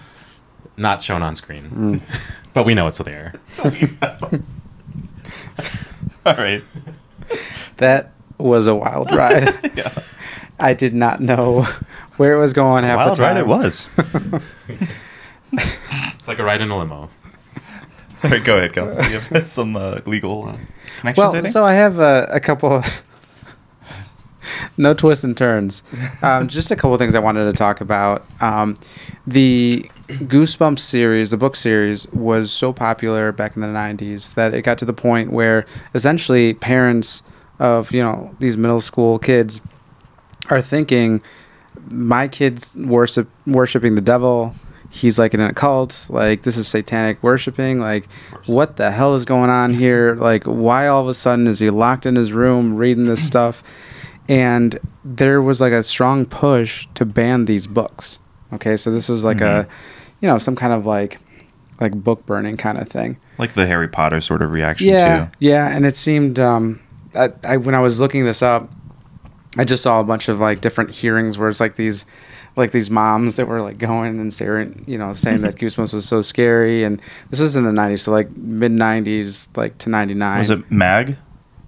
Not 0.76 1.00
shown 1.02 1.22
on 1.22 1.34
screen, 1.34 2.00
but 2.54 2.64
we 2.64 2.74
know 2.74 2.86
it's 2.86 2.98
there. 2.98 3.32
All 6.24 6.34
right. 6.34 6.62
That 7.78 8.12
was 8.38 8.66
a 8.66 8.74
wild 8.74 9.10
ride. 9.14 9.52
Yeah. 9.76 9.92
I 10.60 10.74
did 10.74 10.94
not 10.94 11.20
know 11.20 11.62
where 12.16 12.32
it 12.34 12.38
was 12.38 12.52
going 12.52 12.84
half 12.84 12.96
Wild 12.98 13.10
the 13.12 13.16
time. 13.22 13.34
ride 13.36 13.40
it 13.40 13.46
was. 13.46 13.88
It's 15.52 16.28
like 16.28 16.38
a 16.38 16.44
ride 16.44 16.60
in 16.62 16.70
a 16.70 16.78
limo. 16.78 17.08
All 18.24 18.30
right, 18.30 18.44
go 18.44 18.56
ahead, 18.56 18.72
Kelsey. 18.74 19.00
You 19.12 19.18
have 19.20 19.46
some 19.46 19.76
uh, 19.76 20.00
legal 20.06 20.48
uh, 20.48 20.56
connections, 21.00 21.18
I 21.18 21.22
Well, 21.22 21.32
think? 21.32 21.46
so 21.48 21.64
I 21.64 21.74
have 21.74 21.98
a, 21.98 22.28
a 22.32 22.40
couple. 22.40 22.82
no 24.76 24.94
twists 24.94 25.24
and 25.24 25.36
turns. 25.36 25.82
Um, 26.22 26.48
just 26.48 26.70
a 26.70 26.76
couple 26.76 26.96
things 26.98 27.14
I 27.14 27.18
wanted 27.18 27.44
to 27.46 27.52
talk 27.52 27.80
about. 27.80 28.24
Um, 28.40 28.74
the 29.26 29.90
Goosebumps 30.08 30.78
series, 30.80 31.30
the 31.30 31.36
book 31.36 31.56
series, 31.56 32.06
was 32.12 32.52
so 32.52 32.72
popular 32.72 33.32
back 33.32 33.56
in 33.56 33.62
the 33.62 33.68
'90s 33.68 34.34
that 34.34 34.54
it 34.54 34.62
got 34.62 34.78
to 34.78 34.84
the 34.84 34.92
point 34.92 35.30
where 35.32 35.66
essentially 35.94 36.54
parents 36.54 37.22
of 37.58 37.92
you 37.92 38.02
know 38.02 38.34
these 38.38 38.56
middle 38.56 38.80
school 38.80 39.18
kids 39.18 39.60
are 40.48 40.62
thinking, 40.62 41.20
my 41.90 42.28
kid's 42.28 42.74
worship 42.76 43.28
worshiping 43.46 43.94
the 43.94 44.00
devil. 44.00 44.54
He's 44.96 45.18
like 45.18 45.34
in 45.34 45.40
a 45.40 45.52
cult. 45.52 46.06
Like 46.08 46.42
this 46.42 46.56
is 46.56 46.66
satanic 46.68 47.22
worshiping. 47.22 47.80
Like 47.80 48.10
what 48.46 48.76
the 48.76 48.90
hell 48.90 49.14
is 49.14 49.24
going 49.24 49.50
on 49.50 49.74
here? 49.74 50.14
Like 50.14 50.44
why 50.44 50.88
all 50.88 51.02
of 51.02 51.08
a 51.08 51.14
sudden 51.14 51.46
is 51.46 51.58
he 51.58 51.68
locked 51.70 52.06
in 52.06 52.16
his 52.16 52.32
room 52.32 52.76
reading 52.76 53.04
this 53.04 53.24
stuff? 53.26 53.62
And 54.28 54.78
there 55.04 55.40
was 55.42 55.60
like 55.60 55.72
a 55.72 55.82
strong 55.82 56.26
push 56.26 56.88
to 56.94 57.04
ban 57.04 57.44
these 57.44 57.66
books. 57.66 58.18
Okay, 58.52 58.76
so 58.76 58.90
this 58.90 59.08
was 59.08 59.24
like 59.24 59.40
a, 59.40 59.68
you 60.20 60.28
know, 60.28 60.38
some 60.38 60.56
kind 60.56 60.72
of 60.72 60.86
like, 60.86 61.18
like 61.80 61.92
book 61.92 62.24
burning 62.26 62.56
kind 62.56 62.78
of 62.78 62.88
thing. 62.88 63.18
like 63.38 63.52
the 63.52 63.66
Harry 63.66 63.86
Potter 63.88 64.20
sort 64.20 64.40
of 64.42 64.52
reaction, 64.52 64.88
Yeah, 64.88 65.26
too. 65.26 65.30
yeah, 65.40 65.76
and 65.76 65.84
it 65.84 65.96
seemed 65.96 66.38
um, 66.38 66.80
I, 67.14 67.30
I 67.44 67.56
when 67.58 67.74
I 67.74 67.80
was 67.80 68.00
looking 68.00 68.24
this 68.24 68.42
up, 68.42 68.70
I 69.56 69.64
just 69.64 69.82
saw 69.82 70.00
a 70.00 70.04
bunch 70.04 70.28
of 70.28 70.40
like 70.40 70.60
different 70.60 70.90
hearings 70.90 71.38
where 71.38 71.48
it's 71.48 71.60
like 71.60 71.76
these, 71.76 72.04
like 72.56 72.70
these 72.70 72.90
moms 72.90 73.36
that 73.36 73.46
were 73.46 73.60
like 73.60 73.78
going 73.78 74.18
and 74.20 74.32
saying, 74.32 74.84
you 74.86 74.98
know, 74.98 75.12
saying 75.12 75.42
that 75.42 75.54
Goosebumps 75.56 75.94
was 75.94 76.06
so 76.06 76.22
scary, 76.22 76.84
and 76.84 77.00
this 77.30 77.40
was 77.40 77.56
in 77.56 77.64
the 77.64 77.70
'90s, 77.70 78.00
so 78.00 78.12
like 78.12 78.34
mid 78.36 78.72
'90s, 78.72 79.48
like 79.56 79.78
to 79.78 79.90
'99. 79.90 80.38
Was 80.38 80.50
it 80.50 80.70
MAG? 80.70 81.16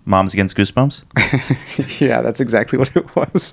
Moms 0.04 0.32
Against 0.32 0.56
Goosebumps? 0.56 2.00
yeah, 2.00 2.22
that's 2.22 2.40
exactly 2.40 2.78
what 2.78 2.96
it 2.96 3.14
was. 3.14 3.52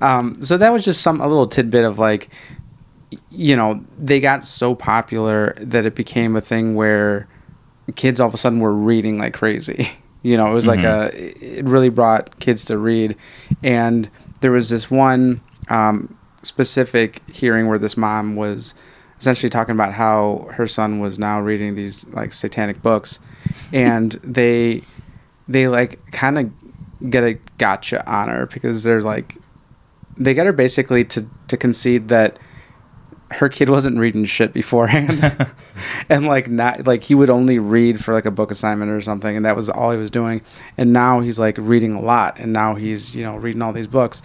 Um, 0.00 0.40
so 0.42 0.56
that 0.56 0.72
was 0.72 0.84
just 0.84 1.02
some 1.02 1.20
a 1.20 1.28
little 1.28 1.46
tidbit 1.46 1.84
of 1.84 1.98
like, 1.98 2.30
you 3.30 3.54
know, 3.54 3.84
they 3.98 4.20
got 4.20 4.46
so 4.46 4.74
popular 4.74 5.54
that 5.58 5.84
it 5.84 5.94
became 5.94 6.34
a 6.34 6.40
thing 6.40 6.74
where 6.74 7.28
kids 7.94 8.20
all 8.20 8.28
of 8.28 8.34
a 8.34 8.38
sudden 8.38 8.58
were 8.58 8.72
reading 8.72 9.18
like 9.18 9.34
crazy. 9.34 9.90
You 10.22 10.36
know, 10.36 10.46
it 10.46 10.54
was 10.54 10.66
like 10.66 10.80
a 10.80 11.10
it 11.14 11.64
really 11.64 11.88
brought 11.88 12.38
kids 12.38 12.64
to 12.66 12.78
read, 12.78 13.16
and 13.62 14.08
there 14.40 14.52
was 14.52 14.68
this 14.68 14.90
one 14.90 15.40
um, 15.68 16.16
specific 16.42 17.28
hearing 17.28 17.68
where 17.68 17.78
this 17.78 17.96
mom 17.96 18.36
was 18.36 18.74
essentially 19.18 19.50
talking 19.50 19.74
about 19.74 19.92
how 19.92 20.48
her 20.52 20.66
son 20.66 20.98
was 20.98 21.18
now 21.18 21.40
reading 21.40 21.74
these 21.74 22.06
like 22.08 22.32
satanic 22.32 22.82
books, 22.82 23.18
and 23.72 24.12
they 24.22 24.82
they 25.48 25.68
like 25.68 26.10
kind 26.12 26.38
of 26.38 27.10
get 27.10 27.24
a 27.24 27.34
gotcha 27.58 28.08
on 28.10 28.28
her 28.28 28.46
because 28.46 28.84
they're 28.84 29.02
like 29.02 29.36
they 30.16 30.34
get 30.34 30.46
her 30.46 30.52
basically 30.52 31.04
to 31.04 31.26
to 31.48 31.56
concede 31.56 32.08
that 32.08 32.38
her 33.32 33.48
kid 33.48 33.68
wasn't 33.68 33.96
reading 33.98 34.24
shit 34.24 34.52
beforehand 34.52 35.22
and 36.08 36.26
like 36.26 36.48
not 36.48 36.86
like 36.86 37.02
he 37.02 37.14
would 37.14 37.30
only 37.30 37.58
read 37.58 38.02
for 38.02 38.12
like 38.14 38.26
a 38.26 38.30
book 38.30 38.50
assignment 38.50 38.90
or 38.90 39.00
something 39.00 39.36
and 39.36 39.44
that 39.44 39.56
was 39.56 39.68
all 39.68 39.90
he 39.90 39.98
was 39.98 40.10
doing 40.10 40.40
and 40.78 40.92
now 40.92 41.20
he's 41.20 41.38
like 41.38 41.56
reading 41.58 41.92
a 41.92 42.00
lot 42.00 42.38
and 42.38 42.52
now 42.52 42.74
he's 42.74 43.14
you 43.14 43.22
know 43.22 43.36
reading 43.36 43.62
all 43.62 43.72
these 43.72 43.86
books 43.86 44.22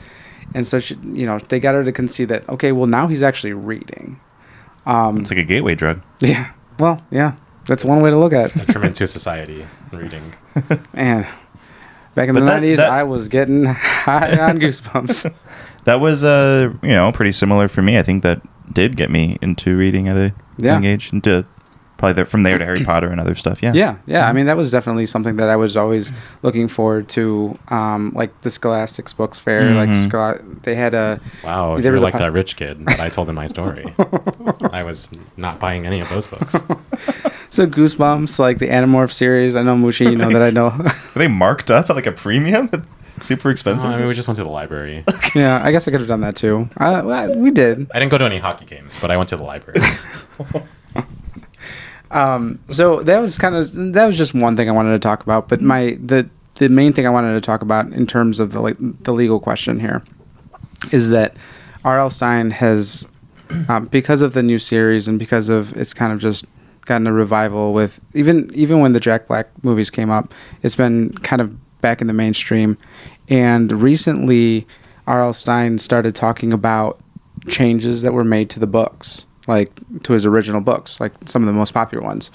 and 0.54 0.66
so 0.68 0.80
she 0.80 0.96
you 1.06 1.26
know 1.26 1.40
they 1.50 1.60
got 1.60 1.74
her 1.76 1.84
to 1.84 1.92
concede 1.92 2.30
that 2.30 2.48
okay 2.50 2.72
well 2.72 2.88
now 2.88 3.08
he's 3.08 3.24
actually 3.24 3.54
reading 3.54 4.20
um 4.86 5.18
It's 5.20 5.30
like 5.32 5.40
a 5.40 5.44
gateway 5.44 5.76
drug. 5.76 6.02
yeah 6.20 6.52
well 6.80 7.04
yeah 7.12 7.36
that's 7.66 7.84
one 7.84 8.02
way 8.02 8.10
to 8.12 8.18
look 8.18 8.32
at 8.34 8.56
it 8.56 8.66
Detriment 8.68 8.96
to 8.96 9.08
society. 9.20 9.66
Reading. 9.92 10.22
Man, 10.94 11.28
back 12.16 12.30
in 12.30 12.34
But 12.36 12.40
the 12.42 12.46
that- 12.46 12.46
nineties, 12.46 12.78
that- 12.78 12.90
I 12.92 13.04
was 13.04 13.28
getting 13.28 13.66
high 13.66 14.40
on 14.40 14.58
goosebumps. 14.60 15.34
That 15.84 16.00
was, 16.02 16.24
uh, 16.24 16.74
you 16.82 16.90
know, 16.90 17.12
pretty 17.12 17.32
similar 17.34 17.68
for 17.68 17.82
me. 17.82 17.98
I 17.98 18.04
think 18.04 18.24
that 18.24 18.42
did 18.74 18.96
get 18.98 19.10
me 19.10 19.38
into 19.42 19.76
reading 19.78 20.08
at 20.08 20.16
a 20.18 20.34
Yeah. 20.58 20.74
young 20.74 20.84
age, 20.86 21.12
into 21.14 21.46
probably 21.98 22.14
there, 22.14 22.26
from 22.26 22.44
there 22.44 22.58
to 22.60 22.64
Harry 22.66 22.84
Potter 22.86 23.10
and 23.10 23.20
other 23.20 23.34
stuff. 23.34 23.64
Yeah. 23.64 23.72
yeah, 23.74 23.96
yeah. 24.06 24.28
I 24.30 24.34
mean, 24.34 24.46
that 24.46 24.56
was 24.58 24.70
definitely 24.72 25.08
something 25.08 25.38
that 25.38 25.50
I 25.50 25.56
was 25.56 25.76
always 25.76 26.12
looking 26.44 26.68
forward 26.68 27.10
to. 27.10 27.58
Um, 27.70 28.12
like 28.16 28.42
the 28.42 28.50
Scholastics 28.52 29.14
Books 29.14 29.40
Fair, 29.40 29.74
like 29.74 29.90
Mhm. 29.90 30.04
Schol- 30.08 30.60
they 30.64 30.76
had 30.76 30.94
a. 30.94 31.20
Wow, 31.44 31.78
They 31.78 31.90
were 31.90 31.94
were 31.96 32.00
the 32.00 32.04
like 32.06 32.14
po- 32.14 32.20
that 32.20 32.32
rich 32.34 32.56
kid 32.56 32.86
that 32.86 33.00
I 33.00 33.10
told 33.10 33.30
in 33.30 33.36
my 33.36 33.48
story. 33.48 33.86
I 34.72 34.84
was 34.86 35.10
not 35.38 35.60
buying 35.60 35.86
any 35.88 36.00
of 36.00 36.10
those 36.10 36.28
books. 36.28 36.56
So 37.50 37.66
Goosebumps, 37.66 38.40
like 38.40 38.58
the 38.60 38.68
Animorph 38.68 39.14
series. 39.14 39.56
I 39.56 39.64
know 39.64 39.74
Mucci, 39.74 40.02
you 40.12 40.18
know 40.18 40.30
that 40.30 40.42
I 40.42 40.50
know. 40.50 40.66
Are 40.76 40.92
they 41.16 41.30
marked 41.30 41.72
up 41.72 41.90
at 41.90 41.96
like 41.96 42.06
a 42.06 42.12
premium? 42.12 42.70
Super 43.22 43.50
expensive. 43.50 43.90
I 43.90 43.98
mean, 43.98 44.08
we 44.08 44.14
just 44.14 44.28
went 44.28 44.38
to 44.38 44.44
the 44.44 44.50
library. 44.50 45.04
yeah, 45.36 45.62
I 45.64 45.72
guess 45.72 45.88
I 45.88 45.92
could 45.92 46.02
have 46.02 46.08
done 46.08 46.22
that 46.22 46.36
too. 46.36 46.70
Uh, 46.78 47.02
well, 47.04 47.38
we 47.38 47.52
did. 47.52 47.90
I 47.94 48.00
didn't 48.00 48.12
go 48.12 48.18
to 48.18 48.26
any 48.26 48.38
hockey 48.38 48.66
games, 48.66 48.98
but 49.00 49.10
I 49.12 49.18
went 49.18 49.30
to 49.30 49.38
the 49.38 49.44
library. 49.44 49.80
Um, 52.12 52.60
so 52.70 53.02
that 53.04 53.20
was 53.20 53.38
kind 53.38 53.56
of 53.56 53.94
that 53.94 54.06
was 54.06 54.18
just 54.18 54.34
one 54.34 54.56
thing 54.56 54.70
I 54.70 54.72
wanted 54.72 54.92
to 54.92 55.00
talk 55.00 55.24
about. 55.24 55.50
But 55.50 55.62
my 55.62 55.98
the 56.02 56.30
the 56.56 56.70
main 56.70 56.94
thing 56.94 57.06
I 57.06 57.10
wanted 57.10 57.34
to 57.34 57.42
talk 57.42 57.62
about 57.62 57.92
in 57.92 58.08
terms 58.08 58.40
of 58.40 58.52
the 58.52 58.62
like 58.62 58.78
the 58.80 59.14
legal 59.14 59.40
question 59.40 59.80
here 59.80 60.04
is 60.92 61.10
that 61.10 61.36
R.L. 61.84 62.10
Stine 62.10 62.52
has 62.52 63.06
um, 63.68 63.88
because 63.88 64.22
of 64.22 64.34
the 64.34 64.44
new 64.44 64.60
series 64.60 65.08
and 65.08 65.20
because 65.20 65.50
of 65.50 65.76
it's 65.76 65.94
kind 65.94 66.14
of 66.14 66.20
just 66.20 66.46
gotten 66.86 67.08
a 67.08 67.14
revival 67.14 67.74
with 67.74 68.00
even 68.14 68.50
even 68.54 68.80
when 68.80 68.94
the 68.94 69.00
Jack 69.00 69.28
Black 69.28 69.48
movies 69.64 69.90
came 69.90 70.10
up, 70.10 70.34
it's 70.64 70.76
been 70.76 71.14
kind 71.20 71.42
of 71.42 71.56
back 71.82 72.02
in 72.02 72.08
the 72.08 72.14
mainstream. 72.14 72.78
And 73.30 73.72
recently, 73.72 74.68
R.L. 75.06 75.34
Stine 75.34 75.80
started 75.80 76.16
talking 76.16 76.54
about 76.54 77.00
changes 77.48 78.02
that 78.02 78.14
were 78.14 78.24
made 78.24 78.50
to 78.52 78.60
the 78.60 78.68
books, 78.68 79.26
like 79.48 79.72
to 80.04 80.14
his 80.14 80.26
original 80.26 80.62
books, 80.62 81.00
like 81.00 81.14
some 81.26 81.42
of 81.42 81.48
the 81.48 81.54
most 81.54 81.74
popular 81.74 82.04
ones, 82.04 82.32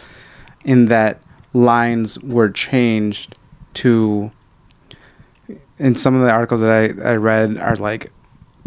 in 0.65 0.87
that 0.87 1.21
lines 1.53 2.19
were 2.21 2.51
changed 2.51 3.37
to. 3.75 4.31
And 5.79 5.99
some 5.99 6.15
of 6.15 6.23
the 6.23 6.31
articles 6.31 6.61
that 6.61 6.71
I, 6.71 7.11
I 7.11 7.17
read 7.17 7.57
are 7.59 7.77
like 7.77 8.13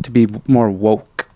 to 0.04 0.12
be 0.12 0.28
more 0.48 0.70
woke 0.70 1.28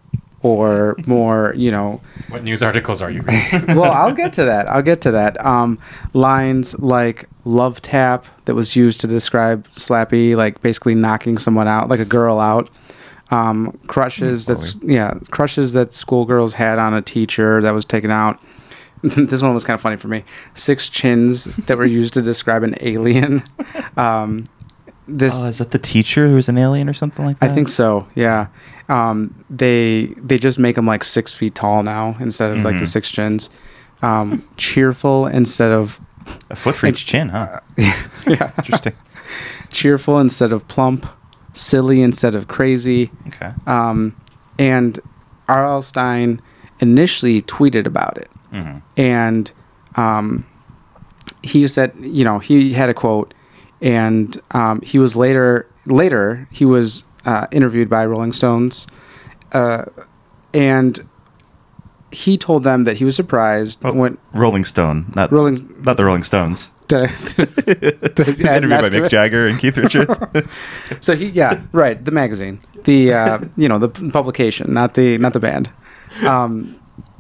or 0.42 0.96
more, 1.08 1.54
you 1.56 1.72
know, 1.72 2.02
what 2.30 2.44
news 2.44 2.62
articles 2.62 3.02
are 3.02 3.10
you 3.10 3.22
reading? 3.22 3.76
well, 3.76 3.92
I'll 3.92 4.14
get 4.14 4.34
to 4.34 4.46
that. 4.46 4.70
I'll 4.70 4.82
get 4.82 5.02
to 5.02 5.12
that. 5.12 5.44
Um, 5.44 5.80
lines 6.14 6.78
like 6.80 7.28
"love 7.50 7.82
tap" 7.82 8.26
that 8.46 8.56
was 8.56 8.76
used 8.76 9.02
to 9.02 9.08
describe 9.08 9.68
Slappy, 9.68 10.36
like 10.36 10.62
basically 10.62 10.96
knocking 10.96 11.38
someone 11.38 11.68
out, 11.68 11.90
like 11.90 12.00
a 12.00 12.06
girl 12.06 12.40
out. 12.40 12.70
Um, 13.32 13.78
crushes 13.88 14.46
that's 14.48 14.78
yeah, 14.82 15.14
crushes 15.32 15.74
that 15.74 15.94
schoolgirls 15.94 16.54
had 16.54 16.80
on 16.80 16.94
a 16.94 17.02
teacher 17.02 17.62
that 17.62 17.72
was 17.72 17.86
taken 17.86 18.10
out. 18.12 18.40
this 19.04 19.42
one 19.42 19.54
was 19.54 19.64
kind 19.64 19.76
of 19.76 19.82
funny 19.82 19.96
for 19.98 20.08
me. 20.08 20.24
Six 20.56 20.90
chins 20.90 21.46
that 21.68 21.78
were 21.78 21.86
used 21.86 22.14
to 22.16 22.22
describe 22.22 22.64
an 22.64 22.76
alien. 22.82 23.44
Um, 23.98 24.46
this 25.08 25.42
Oh, 25.42 25.48
is 25.48 25.58
that 25.58 25.72
the 25.72 25.80
teacher 25.80 26.28
who 26.28 26.36
was 26.36 26.48
an 26.50 26.58
alien 26.58 26.88
or 26.88 26.94
something 26.94 27.26
like 27.26 27.40
that? 27.40 27.50
I 27.50 27.54
think 27.54 27.68
so. 27.70 28.08
Yeah. 28.16 28.48
Um, 28.90 29.34
they 29.50 30.14
they 30.18 30.38
just 30.38 30.58
make 30.60 30.76
them 30.76 30.86
like 30.86 31.04
six 31.04 31.34
feet 31.34 31.56
tall 31.56 31.84
now 31.84 32.16
instead 32.20 32.52
of 32.52 32.64
like 32.64 32.76
the 32.76 32.84
Mhm. 32.86 32.88
six 32.88 33.12
chins. 33.12 33.50
Um, 34.02 34.44
cheerful 34.58 35.28
instead 35.28 35.72
of 35.72 36.00
A 36.50 36.56
foot 36.56 36.76
for 36.76 36.88
each 36.88 37.06
chin, 37.06 37.30
huh? 37.30 37.60
yeah. 37.78 38.52
Interesting. 38.58 38.94
cheerful 39.70 40.20
instead 40.20 40.52
of 40.54 40.68
plump, 40.68 41.06
silly 41.54 42.02
instead 42.02 42.36
of 42.36 42.48
crazy. 42.48 43.10
Okay. 43.28 43.52
Um, 43.68 44.16
and 44.58 45.00
R.L. 45.48 45.82
Stine 45.82 46.42
initially 46.80 47.42
tweeted 47.42 47.86
about 47.86 48.18
it. 48.18 48.30
hmm 48.52 48.78
And 48.98 49.52
um, 49.96 50.46
he 51.44 51.68
said, 51.68 51.94
you 52.00 52.24
know, 52.24 52.40
he 52.40 52.74
had 52.74 52.90
a 52.90 52.94
quote, 52.94 53.34
and 53.82 54.40
um, 54.52 54.82
he 54.82 55.00
was 55.00 55.16
later, 55.16 55.68
later, 55.86 56.48
he 56.52 56.66
was 56.66 57.04
uh, 57.26 57.48
interviewed 57.52 57.90
by 57.90 58.06
Rolling 58.06 58.34
Stones. 58.34 58.88
Uh, 59.52 59.86
and 60.54 61.00
he 62.12 62.38
told 62.38 62.64
them 62.64 62.84
that 62.86 62.98
he 62.98 63.06
was 63.06 63.16
surprised 63.16 63.82
Oh, 63.86 63.94
when 63.94 64.18
Rolling 64.34 64.66
Stone, 64.66 65.12
not 65.16 65.32
Rolling. 65.32 65.74
not 65.84 65.98
the 65.98 66.06
Rolling 66.06 66.24
Stones. 66.24 66.72
Did 66.88 67.04
I- 67.04 67.08
did 68.16 68.28
He's 68.28 68.40
interviewed 68.40 68.70
by 68.82 68.90
Mick 68.90 69.06
it? 69.06 69.10
Jagger 69.10 69.46
and 69.48 69.60
Keith 69.60 69.78
Richards. 69.78 70.18
So 71.02 71.16
he, 71.16 71.28
yeah, 71.28 71.62
right, 71.72 72.04
the 72.04 72.12
magazine, 72.12 72.60
the 72.84 73.14
uh, 73.14 73.40
you 73.56 73.70
know 73.70 73.78
the 73.80 73.90
publication, 74.12 74.74
not 74.74 74.96
the 74.96 75.18
not 75.20 75.34
the 75.34 75.40
band. 75.40 75.70
Um, 76.28 76.76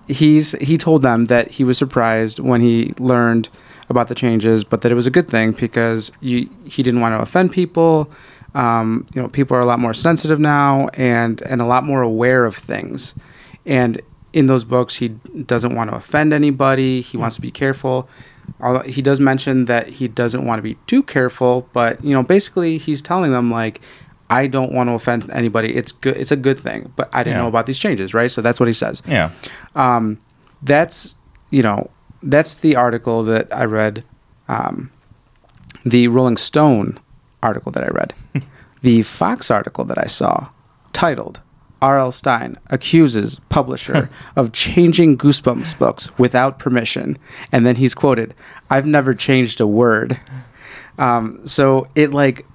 he's 0.07 0.53
he 0.53 0.77
told 0.77 1.01
them 1.03 1.25
that 1.25 1.51
he 1.51 1.63
was 1.63 1.77
surprised 1.77 2.39
when 2.39 2.61
he 2.61 2.93
learned 2.99 3.49
about 3.89 4.07
the 4.07 4.15
changes, 4.15 4.63
but 4.63 4.81
that 4.81 4.91
it 4.91 4.95
was 4.95 5.07
a 5.07 5.11
good 5.11 5.27
thing 5.29 5.51
because 5.51 6.11
you, 6.21 6.47
he 6.65 6.83
didn't 6.83 7.01
want 7.01 7.13
to 7.13 7.21
offend 7.21 7.51
people. 7.51 8.11
Um, 8.55 9.05
you 9.15 9.21
know, 9.21 9.27
people 9.29 9.55
are 9.57 9.61
a 9.61 9.65
lot 9.65 9.79
more 9.79 9.93
sensitive 9.93 10.39
now 10.39 10.87
and 10.95 11.41
and 11.43 11.61
a 11.61 11.65
lot 11.65 11.83
more 11.83 12.01
aware 12.01 12.45
of 12.45 12.55
things. 12.55 13.13
And 13.65 14.01
in 14.33 14.47
those 14.47 14.63
books, 14.63 14.95
he 14.95 15.09
doesn't 15.09 15.75
want 15.75 15.89
to 15.89 15.95
offend 15.95 16.33
anybody. 16.33 17.01
He 17.01 17.17
wants 17.17 17.35
to 17.37 17.41
be 17.41 17.51
careful. 17.51 18.07
Although 18.61 18.81
he 18.81 19.01
does 19.01 19.19
mention 19.19 19.65
that 19.65 19.87
he 19.87 20.07
doesn't 20.07 20.45
want 20.45 20.59
to 20.59 20.63
be 20.63 20.75
too 20.87 21.01
careful, 21.03 21.67
but 21.73 22.03
you 22.03 22.13
know, 22.13 22.23
basically, 22.23 22.77
he's 22.77 23.01
telling 23.01 23.31
them 23.31 23.49
like, 23.51 23.79
I 24.29 24.47
don't 24.47 24.71
want 24.73 24.89
to 24.89 24.93
offend 24.93 25.29
anybody. 25.31 25.75
It's 25.75 25.91
good. 25.91 26.17
It's 26.17 26.31
a 26.31 26.35
good 26.35 26.59
thing, 26.59 26.91
but 26.95 27.09
I 27.13 27.23
didn't 27.23 27.37
Yeah. 27.37 27.43
know 27.43 27.47
about 27.47 27.65
these 27.67 27.79
changes, 27.79 28.13
right? 28.13 28.29
So 28.29 28.41
that's 28.41 28.59
what 28.59 28.67
he 28.67 28.73
says 28.73 29.01
yeah. 29.07 29.31
um, 29.75 30.19
that's 30.61 31.15
you 31.51 31.63
know 31.63 31.89
that's 32.21 32.57
the 32.57 32.75
article 32.75 33.23
that 33.23 33.47
I 33.55 33.63
read, 33.65 34.03
um, 34.47 34.91
the 35.85 36.07
Rolling 36.09 36.37
Stone 36.37 36.99
article 37.41 37.71
that 37.71 37.83
I 37.83 37.87
read, 37.87 38.13
the 38.81 39.01
Fox 39.03 39.49
article 39.49 39.85
that 39.85 39.97
I 39.97 40.05
saw, 40.07 40.49
titled 40.93 41.39
R.L. 41.81 42.11
Stine 42.11 42.57
accuses 42.67 43.39
publisher 43.49 44.09
of 44.35 44.51
changing 44.51 45.17
Goosebumps 45.17 45.77
books 45.79 46.09
without 46.17 46.59
permission, 46.59 47.17
and 47.51 47.65
then 47.65 47.75
he's 47.77 47.93
quoted, 47.95 48.33
"I've 48.69 48.85
never 48.85 49.13
changed 49.13 49.61
a 49.61 49.67
word." 49.67 50.19
Um, 50.97 51.45
so 51.47 51.87
it 51.95 52.11
like 52.13 52.45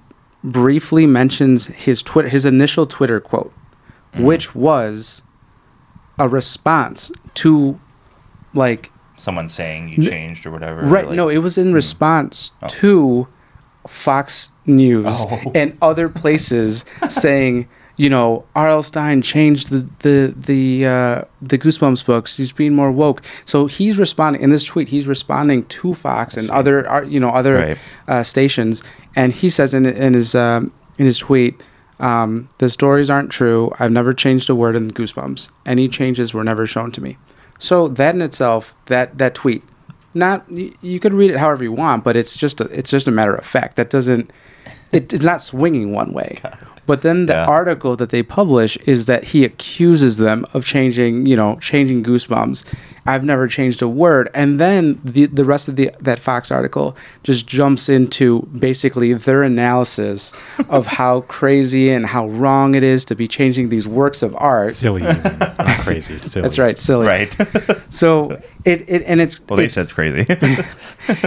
briefly 0.43 1.07
mentions 1.07 1.65
his 1.65 2.03
Twitter, 2.03 2.29
his 2.29 2.45
initial 2.45 2.85
Twitter 2.85 3.19
quote, 3.19 3.51
which 4.17 4.53
was 4.53 5.23
a 6.19 6.29
response 6.29 7.11
to 7.35 7.79
like 8.53 8.91
Someone 9.17 9.47
saying 9.47 9.89
you 9.89 10.03
changed 10.03 10.45
or 10.45 10.51
whatever. 10.51 10.81
right 10.83 11.07
like- 11.07 11.15
no 11.15 11.29
it 11.29 11.37
was 11.39 11.57
in 11.57 11.73
response 11.73 12.51
Oh. 12.61 12.67
to 12.67 13.27
fox 13.87 14.51
news 14.65 15.25
Oh. 15.29 15.51
and 15.55 15.77
other 15.81 16.09
places 16.09 16.85
saying 17.09 17.67
you 17.97 18.09
know 18.09 18.43
R.L. 18.55 18.83
Stine 18.83 19.21
changed 19.21 19.69
the 19.69 19.87
the 19.99 20.33
the 20.35 20.85
uh, 20.85 21.21
the 21.41 21.57
Goosebumps 21.57 22.05
books. 22.05 22.37
He's 22.37 22.51
being 22.51 22.73
more 22.75 22.91
woke. 22.91 23.21
So 23.45 23.67
he's 23.67 23.97
responding 23.97 24.41
in 24.41 24.49
this 24.49 24.63
tweet. 24.63 24.87
He's 24.89 25.07
responding 25.07 25.65
to 25.65 25.93
Fox 25.93 26.37
and 26.37 26.49
other 26.49 27.05
you 27.07 27.19
know 27.19 27.29
other 27.29 27.55
Right. 27.55 27.77
uh, 28.07 28.23
stations, 28.23 28.83
and 29.15 29.31
he 29.33 29.49
says 29.49 29.73
in 29.73 29.85
in 29.85 30.13
his 30.13 30.35
um, 30.35 30.73
in 30.97 31.05
his 31.05 31.17
tweet. 31.17 31.61
Um, 31.97 32.49
the 32.57 32.69
stories 32.69 33.09
aren't 33.09 33.31
true. 33.31 33.71
I've 33.79 33.91
never 33.91 34.13
changed 34.13 34.49
a 34.49 34.55
word 34.55 34.75
in 34.75 34.91
Goosebumps. 34.91 35.47
Any 35.65 35.87
changes 35.87 36.33
were 36.33 36.43
never 36.43 36.67
shown 36.67 36.91
to 36.91 37.01
me. 37.01 37.15
So 37.57 37.87
that 37.87 38.13
in 38.13 38.21
itself, 38.21 38.75
that 38.87 39.17
that 39.17 39.33
tweet, 39.33 39.63
not 40.13 40.43
you, 40.51 40.75
you 40.81 40.99
could 40.99 41.13
read 41.13 41.31
it 41.31 41.37
however 41.37 41.63
you 41.63 41.71
want, 41.71 42.03
but 42.03 42.17
it's 42.17 42.35
just 42.35 42.59
a, 42.59 42.65
it's 42.65 42.91
just 42.91 43.07
a 43.07 43.11
matter 43.11 43.33
of 43.33 43.45
fact. 43.45 43.77
That 43.77 43.89
doesn't 43.89 44.29
it, 44.91 45.13
it's 45.13 45.23
not 45.23 45.39
swinging 45.39 45.93
one 45.93 46.11
way. 46.11 46.37
But 46.87 47.01
then 47.01 47.25
the 47.25 47.33
Yeah. 47.33 47.45
article 47.45 47.95
that 47.95 48.09
they 48.09 48.21
publish 48.23 48.77
is 48.85 49.05
that 49.07 49.23
he 49.25 49.43
accuses 49.43 50.17
them 50.17 50.45
of 50.53 50.65
changing, 50.65 51.25
you 51.25 51.35
know, 51.35 51.57
changing 51.61 52.03
Goosebumps. 52.03 52.63
I've 53.07 53.23
never 53.23 53.47
changed 53.47 53.83
a 53.83 53.87
word. 53.87 54.29
And 54.33 54.59
then 54.59 54.99
the 55.03 55.27
the 55.27 55.45
rest 55.45 55.67
of 55.67 55.75
the 55.75 55.91
that 56.01 56.17
Fox 56.19 56.51
article 56.51 56.95
just 57.23 57.45
jumps 57.45 57.87
into 57.89 58.47
basically 58.57 59.13
their 59.13 59.43
analysis 59.43 60.33
of 60.69 60.87
how 60.99 61.21
crazy 61.21 61.89
and 61.91 62.05
how 62.05 62.27
wrong 62.29 62.73
it 62.73 62.81
is 62.83 63.05
to 63.05 63.15
be 63.15 63.27
changing 63.27 63.69
these 63.69 63.87
works 63.87 64.23
of 64.23 64.33
art. 64.37 64.73
Silly, 64.73 65.01
not 65.03 65.77
crazy. 65.85 66.15
Silly. 66.17 66.41
That's 66.41 66.57
right, 66.59 66.77
silly. 66.79 67.05
Right. 67.07 67.35
So 67.89 68.41
it, 68.65 68.83
it 68.89 69.03
and 69.05 69.21
it's 69.21 69.39
well, 69.47 69.55
they 69.57 69.65
it's- 69.65 69.73
said 69.75 69.83
it's 69.83 69.93
crazy. 69.93 70.25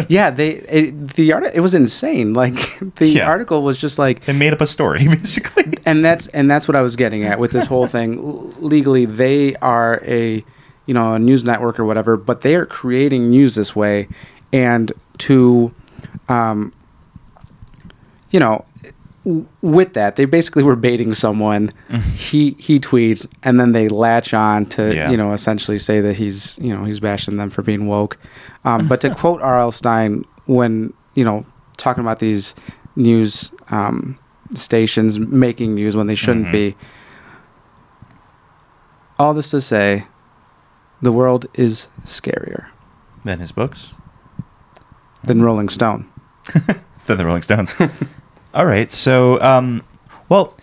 yeah 0.09 0.31
they 0.31 0.51
it, 0.51 1.09
the 1.15 1.33
art 1.33 1.45
it 1.55 1.61
was 1.61 1.73
insane 1.75 2.35
like 2.35 2.55
the 2.97 3.07
Yeah. 3.09 3.27
article 3.29 3.63
was 3.63 3.79
just 3.79 3.99
like 3.99 4.25
they 4.27 4.33
made 4.33 4.53
up 4.53 4.61
a 4.61 4.67
story, 4.67 5.07
basically. 5.07 5.48
and 5.87 6.05
that's 6.05 6.27
and 6.29 6.51
that's 6.51 6.67
what 6.69 6.77
I 6.77 6.83
was 6.83 6.97
getting 6.97 7.25
at 7.25 7.39
with 7.39 7.53
this 7.53 7.67
whole 7.67 7.87
thing. 7.97 8.19
L- 8.19 8.53
Legally, 8.61 9.05
they 9.05 9.55
are 9.57 10.01
a 10.05 10.45
you 10.87 10.95
know 10.95 11.15
a 11.15 11.19
news 11.19 11.45
network 11.45 11.79
or 11.79 11.85
whatever, 11.85 12.17
but 12.17 12.41
they 12.43 12.55
are 12.57 12.67
creating 12.67 13.31
news 13.31 13.55
this 13.55 13.75
way, 13.77 14.09
and 14.53 14.93
to, 15.19 15.75
um, 16.29 16.73
you 18.31 18.39
know, 18.41 18.65
w- 19.25 19.47
with 19.63 19.95
that, 19.95 20.17
they 20.17 20.25
basically 20.25 20.63
were 20.63 20.77
baiting 20.77 21.13
someone. 21.15 21.73
he 22.15 22.53
he 22.59 22.79
tweets, 22.81 23.27
and 23.43 23.59
then 23.61 23.73
they 23.73 23.89
latch 23.89 24.33
on 24.35 24.67
to 24.67 24.95
Yeah. 24.95 25.11
you 25.11 25.17
know 25.17 25.33
essentially 25.33 25.79
say 25.79 26.01
that 26.01 26.17
he's 26.17 26.59
you 26.61 26.75
know 26.75 26.85
he's 26.85 27.01
bashing 27.01 27.37
them 27.37 27.51
for 27.51 27.63
being 27.63 27.87
woke. 27.87 28.19
Um, 28.65 28.89
but 28.89 29.01
to 29.03 29.15
quote 29.15 29.41
R.L. 29.43 29.73
Stine 29.73 30.25
when 30.47 30.93
you 31.15 31.25
know 31.25 31.45
talking 31.77 32.03
about 32.03 32.19
these 32.19 32.55
news 32.97 33.51
um, 33.71 34.19
stations 34.55 35.19
making 35.19 35.75
news 35.75 35.97
when 35.97 36.07
they 36.07 36.15
shouldn't 36.15 36.47
Mhm. 36.49 36.53
be. 36.53 36.77
All 39.19 39.35
this 39.35 39.51
to 39.51 39.61
say, 39.61 40.05
the 41.03 41.13
world 41.13 41.47
is 41.55 41.89
scarier 42.05 42.67
than 43.25 43.41
his 43.41 43.53
books. 43.53 43.95
than 45.25 45.43
Rolling 45.43 45.69
Stone. 45.69 46.07
than 47.07 47.19
the 47.19 47.27
Rolling 47.27 47.43
Stones. 47.43 47.75
All 48.55 48.65
right. 48.67 48.91
So, 48.91 49.41
um, 49.43 49.83
well, 50.29 50.57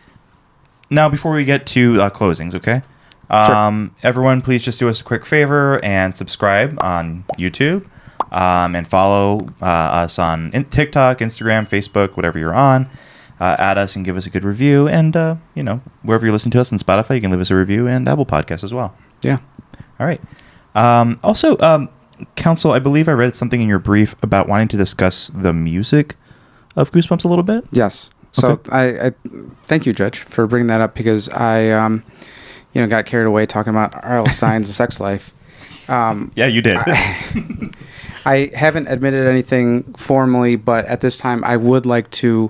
now 0.90 1.10
before 1.10 1.34
we 1.34 1.44
get 1.46 1.66
to 1.68 2.02
uh, 2.02 2.10
closings, 2.10 2.56
okay? 2.56 2.82
Um, 3.30 3.94
Everyone, 4.02 4.42
please 4.42 4.64
just 4.64 4.80
do 4.80 4.88
us 4.88 5.02
a 5.02 5.04
quick 5.04 5.26
favor 5.26 5.84
and 5.84 6.16
subscribe 6.16 6.78
on 6.82 7.26
YouTube 7.38 7.86
um, 8.32 8.76
and 8.76 8.88
follow 8.88 9.40
uh, 9.62 9.66
us 9.66 10.18
on 10.18 10.52
in- 10.54 10.64
TikTok, 10.66 11.20
Instagram, 11.20 11.68
Facebook, 11.68 12.16
whatever 12.16 12.40
you're 12.40 12.56
on. 12.56 12.90
Uh, 13.40 13.56
add 13.60 13.78
us 13.78 13.96
and 13.98 14.06
give 14.06 14.16
us 14.16 14.26
a 14.26 14.30
good 14.30 14.44
review. 14.46 14.88
And, 14.88 15.16
uh, 15.16 15.36
you 15.56 15.64
know, 15.64 15.82
wherever 16.04 16.26
you 16.26 16.32
listen 16.32 16.52
to 16.52 16.62
us 16.62 16.72
on 16.72 16.80
Spotify, 16.80 17.16
you 17.16 17.22
can 17.22 17.32
leave 17.32 17.42
us 17.42 17.52
a 17.52 17.56
review 17.56 17.86
and 17.88 18.08
Apple 18.08 18.26
Podcasts 18.26 18.64
as 18.64 18.74
well. 18.74 18.96
Yeah. 19.22 19.40
All 20.00 20.06
right. 20.08 20.22
Um, 20.74 21.20
also, 21.24 21.58
um, 21.60 21.90
Council, 22.36 22.72
I 22.72 22.80
believe 22.80 23.10
I 23.10 23.12
read 23.12 23.34
something 23.34 23.62
in 23.62 23.68
your 23.68 23.80
brief 23.80 24.16
about 24.24 24.48
wanting 24.48 24.70
to 24.70 24.78
discuss 24.78 25.28
the 25.28 25.52
music 25.52 26.16
of 26.78 26.92
Goosebumps 26.94 27.26
a 27.26 27.28
little 27.28 27.44
bit. 27.44 27.66
Yes. 27.72 28.10
So 28.32 28.52
Okay. 28.52 28.72
I, 28.72 29.08
I 29.08 29.12
thank 29.66 29.86
you, 29.86 29.92
Judge, 29.94 30.20
for 30.20 30.48
bringing 30.48 30.68
that 30.68 30.80
up 30.82 30.96
because 30.96 31.28
I, 31.30 31.72
um, 31.72 32.04
you 32.74 32.80
know, 32.82 32.88
got 32.88 33.06
carried 33.06 33.26
away 33.28 33.46
talking 33.46 33.72
about 33.72 33.94
R.L. 34.04 34.28
Stine's 34.28 34.74
sex 34.76 35.00
life. 35.02 35.34
Um, 35.90 36.32
Yeah, 36.36 36.48
you 36.48 36.62
did. 36.62 36.78
I 38.26 38.50
haven't 38.56 38.88
admitted 38.88 39.28
anything 39.28 39.84
formally, 39.94 40.56
but 40.56 40.86
at 40.86 41.02
this 41.02 41.18
time, 41.18 41.44
I 41.44 41.58
would 41.58 41.86
like 41.86 42.10
to 42.12 42.50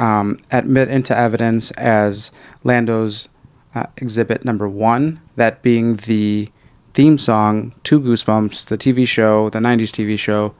um, 0.00 0.38
admit 0.50 0.88
into 0.88 1.16
evidence 1.16 1.70
as 1.72 2.32
Lando's 2.64 3.28
uh, 3.74 3.84
exhibit 3.98 4.44
number 4.44 4.68
one, 4.68 5.20
that 5.36 5.62
being 5.62 5.96
the 5.96 6.48
theme 6.94 7.18
song 7.18 7.74
to 7.84 8.00
Goosebumps, 8.00 8.66
the 8.66 8.78
TV 8.78 9.06
show, 9.06 9.50
the 9.50 9.58
'90s 9.58 9.90
TV 9.90 10.18
show, 10.18 10.54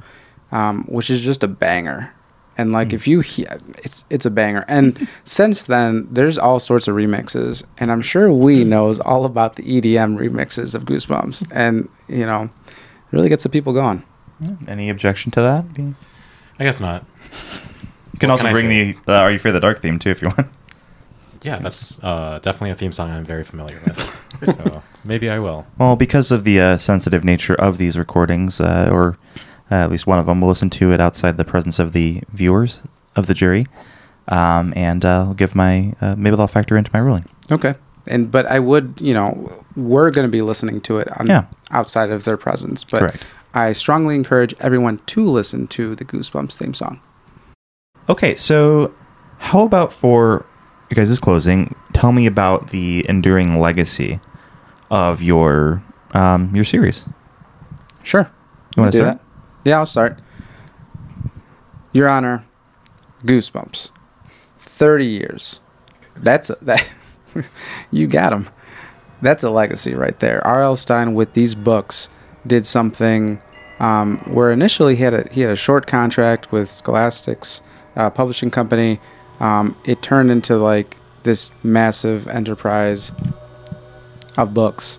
um, 0.52 0.84
which 0.84 1.10
is 1.10 1.22
just 1.22 1.42
a 1.42 1.48
banger. 1.48 2.12
And 2.58 2.72
like, 2.72 2.92
if 2.92 3.08
you 3.08 3.20
hear, 3.20 3.46
it's 3.78 4.04
it's 4.10 4.26
a 4.26 4.30
banger. 4.30 4.64
And 4.68 5.08
since 5.24 5.64
then, 5.64 6.06
there's 6.12 6.36
all 6.36 6.60
sorts 6.60 6.86
of 6.86 6.94
remixes, 6.94 7.64
and 7.78 7.90
I'm 7.90 8.02
sure 8.02 8.30
we 8.30 8.62
knows 8.64 9.00
all 9.00 9.24
about 9.24 9.56
the 9.56 9.62
EDM 9.62 10.18
remixes 10.18 10.74
of 10.74 10.84
Goosebumps, 10.84 11.50
and 11.54 11.88
you 12.08 12.26
know, 12.26 12.42
it 12.42 12.72
really 13.10 13.30
gets 13.30 13.44
the 13.44 13.48
people 13.48 13.72
going. 13.72 14.04
Any 14.68 14.90
objection 14.90 15.30
to 15.32 15.40
that? 15.40 15.94
I 16.58 16.64
guess 16.64 16.80
not. 16.80 17.04
can 18.20 18.28
What 18.28 18.34
also 18.34 18.44
can 18.44 18.52
bring 18.52 18.66
say? 18.66 18.92
the 19.06 19.12
uh, 19.12 19.20
"Are 19.22 19.30
You 19.30 19.36
Afraid 19.36 19.50
of 19.50 19.54
the 19.54 19.60
Dark" 19.60 19.80
theme 19.80 19.98
too 19.98 20.10
if 20.10 20.22
you 20.22 20.28
want. 20.28 20.46
Yeah, 21.42 21.58
that's 21.58 21.98
uh, 22.04 22.38
definitely 22.42 22.68
a 22.72 22.74
theme 22.74 22.92
song 22.92 23.10
I'm 23.10 23.24
very 23.24 23.44
familiar 23.44 23.78
with. 23.86 23.96
so 24.56 24.82
maybe 25.04 25.30
I 25.30 25.38
will. 25.38 25.66
Well, 25.78 25.96
because 25.96 26.30
of 26.30 26.44
the 26.44 26.60
uh, 26.60 26.76
sensitive 26.76 27.24
nature 27.24 27.54
of 27.54 27.78
these 27.78 27.96
recordings, 27.98 28.60
uh, 28.60 28.90
or 28.92 29.16
uh, 29.70 29.76
at 29.76 29.90
least 29.90 30.06
one 30.06 30.18
of 30.18 30.26
them, 30.26 30.42
we'll 30.42 30.50
listen 30.50 30.68
to 30.68 30.92
it 30.92 31.00
outside 31.00 31.38
the 31.38 31.44
presence 31.46 31.78
of 31.78 31.92
the 31.94 32.22
viewers 32.30 32.82
of 33.16 33.26
the 33.26 33.32
jury. 33.32 33.66
um, 34.28 34.74
and 34.76 35.02
uh, 35.02 35.24
I'll 35.28 35.32
give 35.34 35.54
my 35.54 35.94
uh, 36.02 36.14
maybe 36.14 36.36
they'll 36.36 36.46
factor 36.46 36.76
into 36.76 36.90
my 36.92 37.00
ruling. 37.00 37.24
Okay. 37.50 37.74
And 38.06 38.30
but 38.30 38.44
I 38.44 38.58
would, 38.58 39.00
you 39.00 39.14
know, 39.14 39.50
we're 39.76 40.10
going 40.10 40.26
to 40.26 40.30
be 40.30 40.42
listening 40.42 40.82
to 40.82 40.98
it 40.98 41.08
on, 41.18 41.26
Yeah. 41.26 41.44
outside 41.70 42.10
of 42.10 42.24
their 42.24 42.36
presence. 42.36 42.84
But 42.84 42.98
Correct. 43.00 43.24
I 43.54 43.72
strongly 43.72 44.14
encourage 44.14 44.54
everyone 44.60 44.98
to 45.06 45.24
listen 45.24 45.68
to 45.68 45.94
the 45.94 46.04
Goosebumps 46.04 46.58
theme 46.58 46.74
song. 46.74 47.00
Okay, 48.10 48.34
so 48.34 48.92
how 49.38 49.62
about 49.62 49.92
for 49.92 50.44
you 50.90 50.96
guys' 50.96 51.08
this 51.08 51.20
closing? 51.20 51.76
Tell 51.92 52.10
me 52.10 52.26
about 52.26 52.70
the 52.70 53.08
enduring 53.08 53.60
legacy 53.60 54.18
of 54.90 55.22
your 55.22 55.80
um, 56.12 56.52
your 56.52 56.64
series. 56.64 57.04
Sure. 58.02 58.28
You 58.76 58.80
wanna 58.80 58.90
do 58.90 58.98
start? 58.98 59.18
that? 59.18 59.24
Yeah, 59.64 59.78
I'll 59.78 59.86
start. 59.86 60.18
Your 61.92 62.08
Honor, 62.08 62.44
Goosebumps. 63.22 63.92
30 64.58 65.06
years. 65.06 65.60
That's 66.16 66.50
a, 66.50 66.56
that 66.62 66.92
you 67.92 68.08
got 68.08 68.32
him. 68.32 68.50
That's 69.22 69.44
a 69.44 69.50
legacy 69.50 69.94
right 69.94 70.18
there. 70.18 70.44
R.L. 70.44 70.74
Stine 70.74 71.14
with 71.14 71.34
these 71.34 71.54
books 71.54 72.08
did 72.44 72.66
something 72.66 73.40
um, 73.78 74.18
where 74.26 74.50
initially 74.50 74.96
he 74.96 75.04
had 75.04 75.14
a 75.14 75.28
he 75.30 75.42
had 75.42 75.50
a 75.50 75.56
short 75.56 75.86
contract 75.86 76.50
with 76.50 76.72
Scholastics 76.72 77.62
uh, 77.96 78.10
publishing 78.10 78.50
company. 78.50 79.00
Um, 79.40 79.76
it 79.84 80.02
turned 80.02 80.30
into 80.30 80.56
like 80.56 80.96
this 81.22 81.50
massive 81.62 82.28
enterprise 82.28 83.12
of 84.36 84.54
books. 84.54 84.98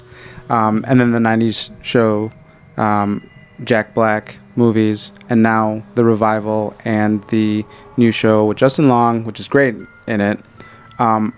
Um, 0.50 0.84
and 0.88 1.00
then 1.00 1.12
the 1.12 1.20
90s 1.20 1.72
show 1.84 2.32
um, 2.78 3.30
Jack 3.64 3.94
Black 3.94 4.38
movies, 4.56 5.12
and 5.30 5.42
now 5.42 5.86
the 5.96 6.04
revival 6.04 6.76
and 6.84 7.24
the 7.26 7.66
new 7.98 8.12
show 8.12 8.46
with 8.46 8.58
Justin 8.58 8.90
Long, 8.90 9.24
which 9.24 9.40
is 9.40 9.48
great 9.48 9.76
in 10.08 10.22
it. 10.22 10.40
Um, 11.00 11.34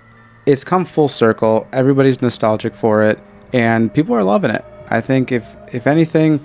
it's 0.45 0.63
come 0.63 0.85
full 0.85 1.07
circle. 1.07 1.67
Everybody's 1.71 2.21
nostalgic 2.21 2.75
for 2.75 3.03
it, 3.03 3.19
and 3.51 3.93
people 3.93 4.15
are 4.15 4.23
loving 4.23 4.51
it. 4.51 4.65
I 4.89 5.01
think 5.01 5.31
if 5.31 5.55
if 5.73 5.87
anything, 5.87 6.43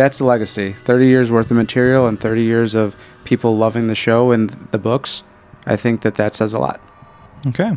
that's 0.00 0.18
the 0.18 0.24
legacy. 0.24 0.72
Thirty 0.72 1.06
years 1.06 1.30
worth 1.30 1.50
of 1.50 1.56
material 1.56 2.06
and 2.06 2.18
thirty 2.18 2.42
years 2.42 2.74
of 2.74 2.96
people 3.24 3.56
loving 3.56 3.86
the 3.86 3.94
show 3.94 4.30
and 4.32 4.50
the 4.72 4.78
books. 4.78 5.22
I 5.66 5.76
think 5.76 6.00
that 6.02 6.14
that 6.14 6.34
says 6.34 6.54
a 6.54 6.58
lot. 6.58 6.80
Okay. 7.46 7.76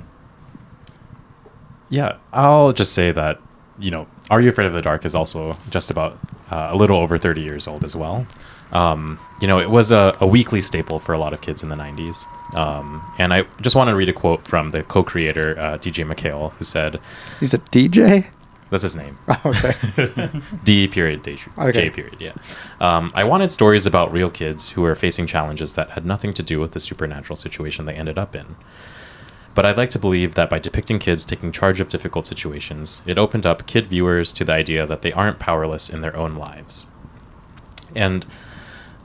Yeah, 1.89 2.17
I'll 2.31 2.71
just 2.71 2.93
say 2.93 3.11
that, 3.11 3.39
you 3.77 3.91
know, 3.91 4.07
Are 4.31 4.41
You 4.41 4.49
Afraid 4.49 4.65
of 4.65 4.73
the 4.73 4.81
Dark 4.81 5.05
is 5.05 5.13
also 5.13 5.55
just 5.69 5.91
about 5.91 6.17
uh, 6.49 6.69
a 6.71 6.75
little 6.75 6.97
over 6.97 7.17
30 7.19 7.41
years 7.41 7.67
old 7.67 7.83
as 7.83 7.95
well. 7.95 8.25
Um, 8.71 9.19
you 9.39 9.47
know, 9.47 9.59
it 9.59 9.69
was 9.69 9.91
a, 9.91 10.17
a 10.19 10.25
weekly 10.25 10.59
staple 10.59 10.97
for 10.97 11.13
a 11.13 11.19
lot 11.19 11.33
of 11.33 11.41
kids 11.41 11.61
in 11.61 11.69
the 11.69 11.75
90s. 11.75 12.25
Um, 12.57 13.03
and 13.19 13.31
I 13.31 13.43
just 13.61 13.75
want 13.75 13.89
to 13.89 13.95
read 13.95 14.09
a 14.09 14.13
quote 14.13 14.43
from 14.43 14.71
the 14.71 14.81
co 14.81 15.03
creator, 15.03 15.59
uh, 15.59 15.77
DJ 15.77 16.09
MacHale, 16.09 16.53
who 16.53 16.63
said, 16.63 16.99
He's 17.39 17.53
a 17.53 17.59
DJ. 17.59 18.31
That's 18.73 18.81
his 18.81 18.95
name. 18.95 19.19
Okay. 19.45 20.31
D 20.63 20.87
period 20.87 21.23
J, 21.23 21.37
Okay. 21.59 21.71
J 21.73 21.89
period. 21.91 22.15
Yeah. 22.19 22.33
Um, 22.79 23.11
I 23.13 23.23
wanted 23.23 23.51
stories 23.51 23.85
about 23.85 24.11
real 24.11 24.31
kids 24.31 24.69
who 24.69 24.81
were 24.81 24.95
facing 24.95 25.27
challenges 25.27 25.75
that 25.75 25.91
had 25.91 26.07
nothing 26.07 26.33
to 26.33 26.41
do 26.41 26.59
with 26.59 26.71
the 26.71 26.79
supernatural 26.79 27.35
situation 27.35 27.85
they 27.85 27.93
ended 27.93 28.17
up 28.17 28.35
in. 28.35 28.55
But 29.53 29.67
I'd 29.67 29.77
like 29.77 29.91
to 29.91 29.99
believe 29.99 30.33
that 30.33 30.49
by 30.49 30.57
depicting 30.57 30.97
kids 30.97 31.23
taking 31.23 31.51
charge 31.51 31.81
of 31.81 31.89
difficult 31.89 32.25
situations, 32.25 33.03
it 33.05 33.19
opened 33.19 33.45
up 33.45 33.67
kid 33.67 33.85
viewers 33.85 34.33
to 34.33 34.43
the 34.43 34.53
idea 34.53 34.87
that 34.87 35.03
they 35.03 35.13
aren't 35.13 35.37
powerless 35.37 35.87
in 35.87 36.01
their 36.01 36.15
own 36.17 36.33
lives. 36.33 36.87
And 37.95 38.25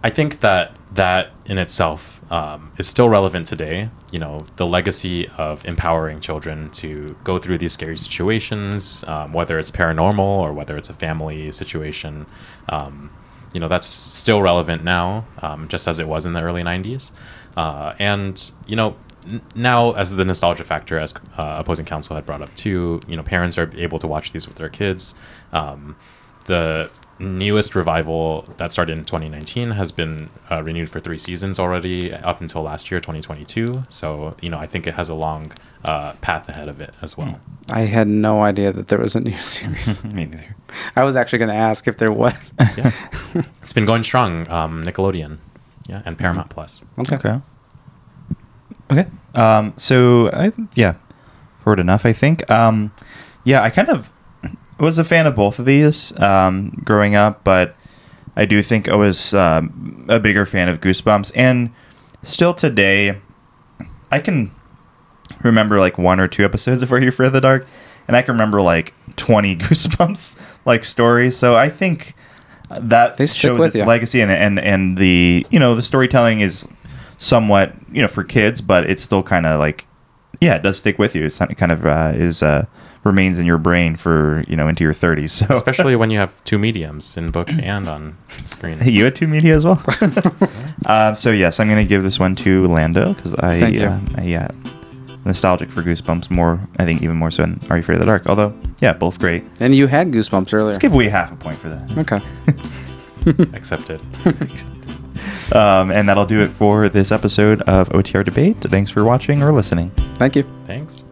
I 0.03 0.09
think 0.09 0.41
that 0.41 0.75
that 0.95 1.33
in 1.45 1.59
itself 1.59 2.18
um, 2.31 2.73
is 2.79 2.87
still 2.87 3.09
relevant 3.09 3.47
today. 3.47 3.89
You 4.13 4.19
know, 4.19 4.45
the 4.57 4.67
legacy 4.67 5.29
of 5.39 5.65
empowering 5.65 6.21
children 6.21 6.71
to 6.73 7.17
go 7.25 7.39
through 7.39 7.59
these 7.59 7.73
scary 7.73 7.97
situations, 7.97 9.05
um, 9.07 9.33
whether 9.33 9.59
it's 9.59 9.71
paranormal 9.71 10.19
or 10.19 10.53
whether 10.53 10.77
it's 10.77 10.91
a 10.91 10.95
family 10.95 11.51
situation. 11.53 12.27
Um, 12.69 13.11
you 13.55 13.61
know, 13.61 13.69
that's 13.69 13.87
still 13.87 14.43
relevant 14.43 14.85
now, 14.85 15.27
um, 15.41 15.69
just 15.69 15.89
as 15.89 16.01
it 16.01 16.07
was 16.07 16.27
in 16.27 16.35
the 16.35 16.43
early 16.43 16.63
90s. 16.63 17.13
Uh, 17.57 17.95
and, 17.99 18.53
you 18.67 18.77
know, 18.77 18.95
n- 19.27 19.41
now 19.55 19.93
as 19.93 20.15
the 20.15 20.25
nostalgia 20.25 20.65
factor, 20.65 20.99
as 20.99 21.15
uh, 21.39 21.57
opposing 21.59 21.87
counsel 21.87 22.15
had 22.15 22.27
brought 22.27 22.43
up 22.43 22.55
too, 22.55 23.01
you 23.09 23.17
know, 23.17 23.23
parents 23.23 23.57
are 23.57 23.71
able 23.77 23.99
to 23.99 24.07
watch 24.07 24.33
these 24.33 24.47
with 24.47 24.57
their 24.57 24.69
kids. 24.69 25.15
Um, 25.53 25.97
the 26.45 26.91
newest 27.19 27.75
revival 27.75 28.43
that 28.59 28.71
started 28.71 28.97
in 28.99 29.05
2019 29.05 29.73
has 29.73 29.91
been 29.91 30.31
uh, 30.51 30.63
renewed 30.63 30.89
for 30.89 31.01
three 31.01 31.19
seasons 31.19 31.59
already 31.59 32.13
up 32.13 32.41
until 32.41 32.63
last 32.63 32.91
year 32.91 33.01
2022 33.01 33.85
so 33.89 34.37
you 34.41 34.49
know 34.49 34.59
i 34.59 34.67
think 34.67 34.87
it 34.87 34.95
has 34.95 35.09
a 35.09 35.15
long 35.15 35.51
uh, 35.85 36.13
path 36.21 36.49
ahead 36.49 36.69
of 36.69 36.81
it 36.81 36.95
as 37.03 37.17
well 37.19 37.41
I 37.71 37.81
had 37.81 38.09
no 38.09 38.41
idea 38.43 38.73
that 38.73 38.87
there 38.87 38.99
was 38.99 39.15
a 39.15 39.21
new 39.21 39.37
series. 39.37 40.03
Me 40.05 40.25
neither. 40.25 40.57
I 40.97 41.03
was 41.05 41.17
actually 41.17 41.41
going 41.41 41.51
to 41.51 41.55
ask 41.55 41.87
if 41.87 41.99
there 41.99 42.11
was. 42.13 42.55
yeah 42.59 42.91
it's 43.63 43.75
been 43.75 43.85
going 43.85 44.03
strong 44.03 44.49
um, 44.51 44.83
nickelodeon 44.85 45.37
yeah 45.87 46.01
and 46.07 46.17
paramount 46.17 46.49
plus 46.51 46.83
Okay. 46.99 47.17
Okay. 47.17 47.41
Okay. 48.91 49.07
Um, 49.35 49.75
so 49.77 50.31
I 50.33 50.53
yeah, 50.75 50.95
heard 51.65 51.79
enough. 51.79 52.07
I 52.07 52.13
think. 52.15 52.49
Um, 52.51 52.91
yeah, 53.45 53.63
I 53.63 53.71
kind 53.71 53.89
of 53.91 54.11
was 54.79 54.99
a 54.99 55.05
fan 55.05 55.27
of 55.27 55.35
both 55.35 55.59
of 55.59 55.65
these 55.67 56.19
um, 56.21 56.81
growing 56.85 57.15
up, 57.15 57.45
but 57.45 57.77
I 58.37 58.45
do 58.45 58.63
think 58.63 58.89
I 58.89 58.95
was 58.95 59.35
um, 59.35 60.07
a 60.09 60.21
bigger 60.21 60.47
fan 60.47 60.69
of 60.69 60.81
Goosebumps, 60.81 61.33
and 61.35 61.71
still 62.23 62.55
today, 62.55 63.19
I 64.11 64.21
can 64.21 64.51
remember 65.43 65.79
like 65.81 65.99
one 65.99 66.21
or 66.21 66.29
two 66.29 66.45
episodes 66.45 66.83
of 66.83 66.93
Are 66.93 67.01
You 67.01 67.09
Afraid 67.09 67.29
of 67.29 67.33
the 67.33 67.41
Dark, 67.41 67.67
and 68.07 68.17
I 68.17 68.23
can 68.23 68.35
remember 68.35 68.63
like 68.63 68.95
twenty 69.17 69.57
Goosebumps 69.57 70.41
like 70.65 70.85
stories. 70.85 71.37
So 71.37 71.57
I 71.57 71.69
think 71.69 72.15
that 72.71 73.17
They 73.17 73.27
shows 73.27 73.65
its 73.65 73.77
ya. 73.77 73.87
legacy, 73.87 74.21
and 74.21 74.31
and 74.31 74.59
and 74.59 74.97
the 74.99 75.47
you 75.51 75.59
know 75.59 75.75
the 75.75 75.83
storytelling 75.83 76.41
is 76.41 76.69
somewhat 77.17 77.75
you 77.91 78.01
know 78.03 78.09
for 78.09 78.23
kids, 78.23 78.61
but 78.61 78.89
it's 78.89 79.03
still 79.03 79.23
kind 79.23 79.47
of 79.47 79.59
like 79.59 79.87
yeah, 80.41 80.55
it 80.55 80.63
does 80.63 80.79
stick 80.79 80.99
with 80.99 81.17
you. 81.17 81.25
It's 81.27 81.39
kind 81.39 81.73
of 81.73 81.85
uh, 81.85 82.13
is 82.15 82.43
uh, 82.43 82.67
remains 83.09 83.39
in 83.39 83.47
your 83.47 83.59
brain 83.59 83.97
for 83.97 84.45
you 84.47 84.55
know 84.55 84.69
into 84.69 84.85
your 84.85 84.93
thirties. 84.93 85.33
So 85.33 85.47
especially 85.51 85.97
when 85.97 86.11
you 86.11 86.19
have 86.19 86.43
two 86.45 86.59
mediums 86.59 87.17
in 87.17 87.31
book 87.31 87.51
and 87.51 87.89
on 87.89 88.17
screen 88.45 88.79
you 88.85 89.05
had 89.05 89.17
two 89.17 89.27
media 89.27 89.57
as 89.57 89.65
well. 89.65 89.83
um, 90.87 91.17
so 91.17 91.31
yes, 91.31 91.59
I'm 91.59 91.69
going 91.69 91.85
to 91.85 91.89
give 91.89 92.03
this 92.03 92.21
one 92.21 92.37
to 92.37 92.67
Lando 92.67 93.15
because 93.15 93.35
I, 93.35 93.61
uh, 93.79 94.01
I 94.17 94.23
yeah 94.23 94.51
nostalgic 95.25 95.71
for 95.71 95.83
Goosebumps 95.83 96.31
more. 96.31 96.61
I 96.79 96.85
think 96.85 97.03
even 97.03 97.17
more 97.17 97.31
so 97.31 97.43
than 97.43 97.61
Are 97.69 97.77
You 97.77 97.81
Afraid 97.81 97.97
of 97.97 98.01
the 98.01 98.07
Dark? 98.07 98.29
Although 98.29 98.55
yeah, 98.81 98.93
both 98.93 99.19
great. 99.19 99.45
And 99.61 99.75
you 99.75 99.87
had 99.87 100.13
goosebumps 100.13 100.55
earlier. 100.55 100.67
Let's 100.67 100.79
give 100.79 100.95
we 100.95 101.09
half 101.09 101.33
a 101.33 101.37
point 101.37 101.59
for 101.59 101.69
that. 101.69 101.99
okay. 101.99 103.57
accepted 103.57 104.01
Um, 105.53 105.91
and 105.91 106.09
that'll 106.09 106.27
do 106.27 106.43
it 106.43 106.53
for 106.53 106.89
this 106.89 107.11
episode 107.11 107.63
of 107.63 107.89
OTR 107.91 108.25
Debate. 108.25 108.59
Thanks 108.59 108.91
for 108.91 109.05
watching 109.05 109.43
or 109.43 109.53
listening. 109.53 109.91
Thank 110.17 110.37
you. 110.37 110.45
thanks 110.67 111.05